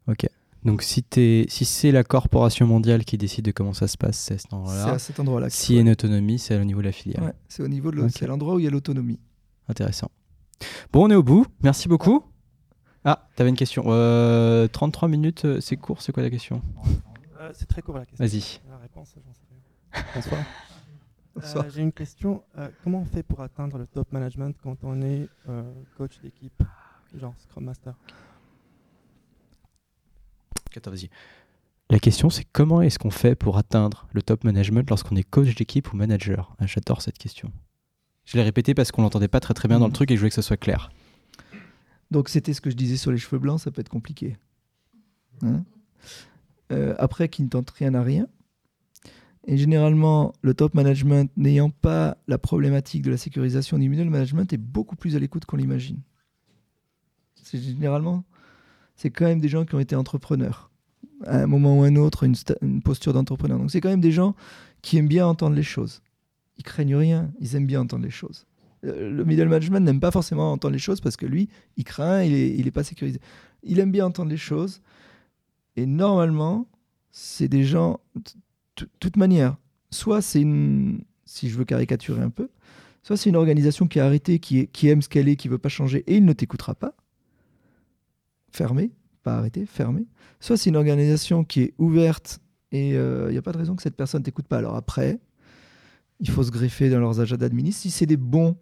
Ok. 0.08 0.26
Donc 0.64 0.82
si, 0.82 1.06
si 1.14 1.66
c'est 1.66 1.92
la 1.92 2.04
corporation 2.04 2.66
mondiale 2.66 3.06
qui 3.06 3.18
décide 3.20 3.46
de 3.46 3.52
comment 3.52 3.74
ça 3.74 3.88
se 3.88 3.98
passe, 3.98 4.18
c'est 4.18 4.34
à 4.34 4.38
cet 4.40 4.50
C'est 4.50 4.56
endroit-là. 4.56 4.92
à 4.94 4.98
cet 5.00 5.20
endroit-là. 5.20 5.50
qu'il 5.50 5.56
S'il 5.60 5.76
y 5.76 5.78
a 5.78 5.82
une 5.82 5.90
autonomie, 5.90 6.40
c'est 6.40 6.58
au 6.60 6.64
niveau 6.64 6.80
de 6.80 6.86
la 6.88 6.92
filiale. 6.92 7.24
Ouais, 7.26 7.34
c'est 7.48 7.62
au 7.62 7.68
niveau 7.68 7.92
de 7.92 8.08
c'est 8.08 8.26
l'endroit 8.26 8.56
où 8.56 8.60
il 8.60 8.64
y 8.66 8.68
a 8.68 8.72
l'autonomie. 8.72 9.20
Intéressant. 9.68 10.10
Bon, 10.92 11.06
on 11.06 11.12
est 11.12 11.16
au 11.16 11.22
bout. 11.24 11.46
Merci 11.62 11.88
beaucoup. 11.88 12.24
Ah, 13.06 13.28
t'avais 13.36 13.50
une 13.52 13.56
question. 13.56 13.84
Euh, 13.88 14.68
33 14.68 15.08
minutes, 15.08 15.46
euh, 15.46 15.62
c'est 15.62 15.78
court, 15.78 16.02
c'est 16.02 16.12
quoi 16.12 16.24
la 16.24 16.30
question? 16.32 16.62
Euh, 17.40 17.52
c'est 17.54 17.68
très 17.68 17.82
court 17.82 17.98
la 17.98 18.06
question. 18.06 18.26
Vas-y. 18.26 18.60
La 18.70 18.78
réponse, 18.78 19.14
j'en 19.24 19.34
sais 19.34 19.42
rien. 19.50 20.04
Bonsoir. 20.16 20.42
Bonsoir. 21.36 21.66
Euh, 21.66 21.70
J'ai 21.74 21.82
une 21.82 21.92
question. 21.92 22.44
Comment 22.84 23.00
on 23.00 23.06
fait 23.06 23.22
pour 23.24 23.42
atteindre 23.42 23.78
le 23.78 23.86
top 23.88 24.12
management 24.12 24.56
quand 24.64 24.78
on 24.84 25.02
est 25.02 25.28
coach 25.98 26.20
d'équipe, 26.22 26.64
genre 27.20 27.34
Scrum 27.38 27.66
Master? 27.66 27.94
Attends, 30.76 30.92
vas-y. 30.92 31.10
La 31.90 32.00
question, 32.00 32.30
c'est 32.30 32.44
comment 32.46 32.82
est-ce 32.82 32.98
qu'on 33.00 33.12
fait 33.12 33.36
pour 33.36 33.58
atteindre 33.58 34.08
le 34.14 34.22
top 34.22 34.44
management 34.44 34.90
lorsqu'on 34.90 35.16
est 35.16 35.24
coach 35.24 35.54
d'équipe 35.56 35.94
ou 35.94 35.96
manager? 35.98 36.56
Ah, 36.60 36.66
J'adore 36.66 37.02
cette 37.02 37.18
question. 37.18 37.52
Je 38.26 38.38
l'ai 38.38 38.44
répété 38.44 38.74
parce 38.74 38.92
qu'on 38.92 39.04
l'entendait 39.04 39.28
pas 39.28 39.40
très 39.40 39.54
très 39.54 39.68
bien 39.68 39.78
dans 39.80 39.86
le 39.86 39.92
Mhm. 39.92 39.96
truc 39.96 40.12
et 40.12 40.16
je 40.16 40.20
voulais 40.20 40.30
que 40.32 40.36
ce 40.36 40.42
soit 40.42 40.58
clair. 40.58 40.90
Donc 42.16 42.30
c'était 42.30 42.54
ce 42.54 42.62
que 42.62 42.70
je 42.70 42.78
disais 42.78 42.96
sur 42.96 43.12
les 43.12 43.18
cheveux 43.18 43.40
blancs, 43.40 43.60
ça 43.60 43.72
peut 43.72 43.82
être 43.82 43.90
compliqué. 43.90 44.38
Hein 45.42 45.66
Euh, 46.72 46.96
après, 46.98 47.28
qui 47.28 47.44
ne 47.44 47.50
tente 47.50 47.70
rien 47.72 47.94
à 47.94 48.04
rien. 48.04 48.26
Et 49.44 49.58
généralement, 49.58 50.32
le 50.42 50.54
top 50.54 50.76
management 50.76 51.30
n'ayant 51.36 51.72
pas 51.72 52.18
la 52.30 52.38
problématique 52.38 53.02
de 53.02 53.12
la 53.12 53.18
sécurisation 53.18 53.78
du 53.78 53.90
middle 53.90 54.10
management 54.10 54.52
est 54.54 54.58
beaucoup 54.58 54.96
plus 54.96 55.18
à 55.18 55.20
l'écoute 55.20 55.44
qu'on 55.44 55.58
l'imagine. 55.58 56.00
C'est 57.44 57.62
généralement, 57.62 58.24
c'est 58.96 59.10
quand 59.10 59.26
même 59.26 59.42
des 59.42 59.50
gens 59.50 59.66
qui 59.66 59.76
ont 59.76 59.82
été 59.82 59.98
entrepreneurs 59.98 60.72
à 61.26 61.42
un 61.42 61.48
moment 61.48 61.78
ou 61.78 61.84
un 61.84 61.98
autre, 61.98 62.24
une, 62.24 62.36
une 62.62 62.82
posture 62.82 63.12
d'entrepreneur. 63.12 63.60
Donc 63.60 63.72
c'est 63.72 63.82
quand 63.82 63.90
même 63.90 64.00
des 64.00 64.14
gens 64.14 64.36
qui 64.82 64.96
aiment 64.98 65.10
bien 65.10 65.28
entendre 65.28 65.58
les 65.58 65.64
choses. 65.64 66.02
Ils 66.58 66.64
craignent 66.64 66.96
rien, 66.96 67.34
ils 67.42 67.58
aiment 67.58 67.68
bien 67.68 67.82
entendre 67.82 68.06
les 68.06 68.10
choses. 68.10 68.48
Euh, 68.84 69.10
Le 69.10 69.24
middle 69.26 69.48
management 69.48 69.80
n'aime 69.84 70.00
pas 70.00 70.12
forcément 70.12 70.52
entendre 70.52 70.74
les 70.74 70.80
choses 70.80 71.00
parce 71.02 71.16
que 71.18 71.26
lui, 71.26 71.50
il 71.78 71.84
craint, 71.84 72.24
il 72.24 72.34
est, 72.34 72.56
il 72.58 72.68
est 72.68 72.72
pas 72.72 72.84
sécurisé. 72.84 73.20
Il 73.64 73.80
aime 73.80 73.92
bien 73.92 74.06
entendre 74.06 74.30
les 74.30 74.38
choses. 74.38 74.82
Et 75.76 75.86
normalement, 75.86 76.68
c'est 77.12 77.48
des 77.48 77.64
gens, 77.64 78.00
de 78.78 78.88
toute 79.00 79.18
manière, 79.18 79.58
soit 79.92 80.22
c'est 80.22 80.42
une, 80.42 81.04
si 81.26 81.50
je 81.50 81.58
veux 81.58 81.66
caricaturer 81.66 82.22
un 82.22 82.30
peu, 82.30 82.50
soit 83.04 83.18
c'est 83.18 83.30
une 83.30 83.36
organisation 83.36 83.88
qui 83.88 84.00
est 84.00 84.02
arrêtée, 84.02 84.40
qui, 84.40 84.60
est- 84.60 84.68
qui 84.68 84.90
aime 84.90 85.02
ce 85.02 85.10
qu'elle 85.10 85.28
est, 85.30 85.36
qui 85.36 85.48
veut 85.48 85.58
pas 85.58 85.70
changer, 85.70 86.04
et 86.08 86.18
il 86.18 86.26
ne 86.26 86.34
t'écoutera 86.34 86.76
pas. 86.76 86.96
Fermé, 88.52 88.92
pas 89.24 89.38
arrêté, 89.38 89.66
fermé. 89.66 90.06
Soit 90.40 90.58
c'est 90.58 90.70
une 90.70 90.76
organisation 90.78 91.44
qui 91.44 91.62
est 91.62 91.74
ouverte 91.78 92.40
et 92.72 92.92
il 92.92 93.30
n'y 93.32 93.38
a 93.38 93.42
pas 93.42 93.52
de 93.52 93.58
raison 93.58 93.76
que 93.76 93.82
cette 93.82 93.96
personne 93.96 94.24
t'écoute 94.24 94.48
pas. 94.48 94.58
Alors 94.58 94.76
après, 94.76 95.20
il 96.20 96.30
faut 96.30 96.44
se 96.44 96.52
greffer 96.52 96.90
dans 96.90 97.00
leurs 97.00 97.20
agendas 97.20 97.48
d'administration. 97.48 97.90
Si 97.90 97.98
c'est 97.98 98.06
des 98.06 98.18
bons, 98.18 98.56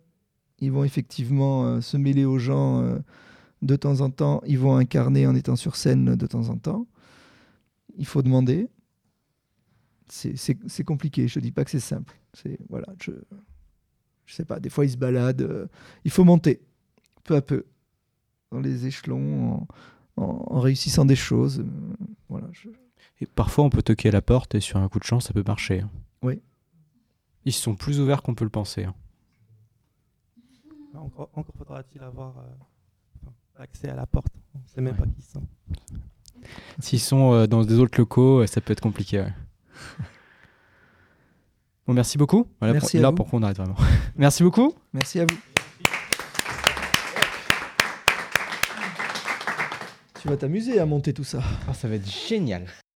ils 0.64 0.72
vont 0.72 0.84
effectivement 0.84 1.66
euh, 1.66 1.82
se 1.82 1.98
mêler 1.98 2.26
aux 2.26 2.38
gens 2.40 2.82
euh, 2.82 3.00
de 3.62 3.76
temps 3.76 4.02
en 4.02 4.10
temps. 4.10 4.42
Ils 4.46 4.60
vont 4.60 4.76
incarner 4.76 5.28
en 5.28 5.36
étant 5.36 5.56
sur 5.56 5.76
scène 5.76 6.16
de 6.16 6.28
temps 6.28 6.50
en 6.50 6.58
temps. 6.58 6.88
Il 7.98 8.06
faut 8.06 8.22
demander. 8.22 8.70
C'est- 10.08 10.84
compliqué. 10.84 11.28
Je 11.28 11.40
ne 11.40 11.44
dis 11.44 11.52
pas 11.52 11.64
que 11.64 11.72
c'est 11.72 11.80
simple. 11.80 12.14
C'est 12.34 12.60
voilà. 12.70 12.88
Je 13.02 13.12
je 14.26 14.34
sais 14.36 14.46
pas. 14.46 14.60
Des 14.60 14.70
fois, 14.70 14.86
ils 14.86 14.92
se 14.92 14.98
baladent. 14.98 15.42
euh, 15.42 15.68
il 16.06 16.12
faut 16.12 16.24
monter 16.24 16.62
peu 17.24 17.36
à 17.36 17.42
peu 17.42 17.66
dans 18.52 18.60
les 18.60 18.86
échelons 18.86 19.68
en, 20.18 20.24
en- 20.24 20.46
en 20.56 20.60
réussissant 20.60 21.06
des 21.06 21.16
choses. 21.16 21.66
voilà. 22.30 22.48
je- 22.52 22.70
Et 23.22 23.26
parfois, 23.26 23.64
on 23.66 23.70
peut 23.70 23.82
toquer 23.82 24.10
à 24.10 24.12
la 24.12 24.22
porte 24.22 24.56
et 24.56 24.60
sur 24.60 24.78
un 24.78 24.88
coup 24.90 25.00
de 25.00 25.04
chance, 25.04 25.26
ça 25.28 25.34
peut 25.34 25.44
marcher. 25.46 25.82
hein. 25.82 25.90
Oui. 26.22 26.42
Ils 27.46 27.54
sont 27.54 27.76
plus 27.76 28.00
ouverts 28.00 28.22
qu'on 28.24 28.36
peut 28.36 28.46
le 28.46 28.50
penser. 28.50 28.86
Encore, 31.04 31.30
encore 31.34 31.54
faudra-t-il 31.58 32.02
avoir 32.02 32.38
euh, 32.38 32.42
enfin, 33.22 33.34
accès 33.60 33.90
à 33.90 33.96
la 33.96 34.06
porte. 34.06 34.28
On 34.56 34.60
ne 34.60 34.68
sait 34.68 34.80
même 34.82 34.96
pas 34.96 35.04
qui 35.06 35.16
ils 35.20 35.24
sont. 35.24 35.44
S'ils 36.80 37.00
sont 37.02 37.34
euh, 37.34 37.46
dans 37.46 37.64
des 37.66 37.78
autres 37.78 37.98
locaux, 38.00 38.40
euh, 38.42 38.48
ça 38.48 38.62
peut 38.62 38.72
être 38.72 38.80
compliqué. 38.82 39.20
ouais. 39.20 39.34
bon, 41.88 41.94
merci 41.94 42.18
beaucoup. 42.18 42.48
Voilà 42.60 42.74
Merci 42.74 42.98
pour, 42.98 43.00
à 43.00 43.04
là 43.04 43.10
vous. 43.10 43.16
pour 43.16 43.30
qu'on 43.30 43.44
arrête 43.44 43.58
vraiment. 43.58 43.76
merci 44.16 44.44
beaucoup. 44.44 44.74
Merci 44.94 45.20
à 45.20 45.26
vous. 45.26 45.38
Tu 50.22 50.30
vas 50.30 50.38
t'amuser 50.38 50.80
à 50.80 50.86
monter 50.86 51.14
tout 51.14 51.26
ça. 51.26 51.42
Ah, 51.68 51.74
ça 51.74 51.90
va 51.90 51.96
être 51.96 52.10
génial. 52.10 52.66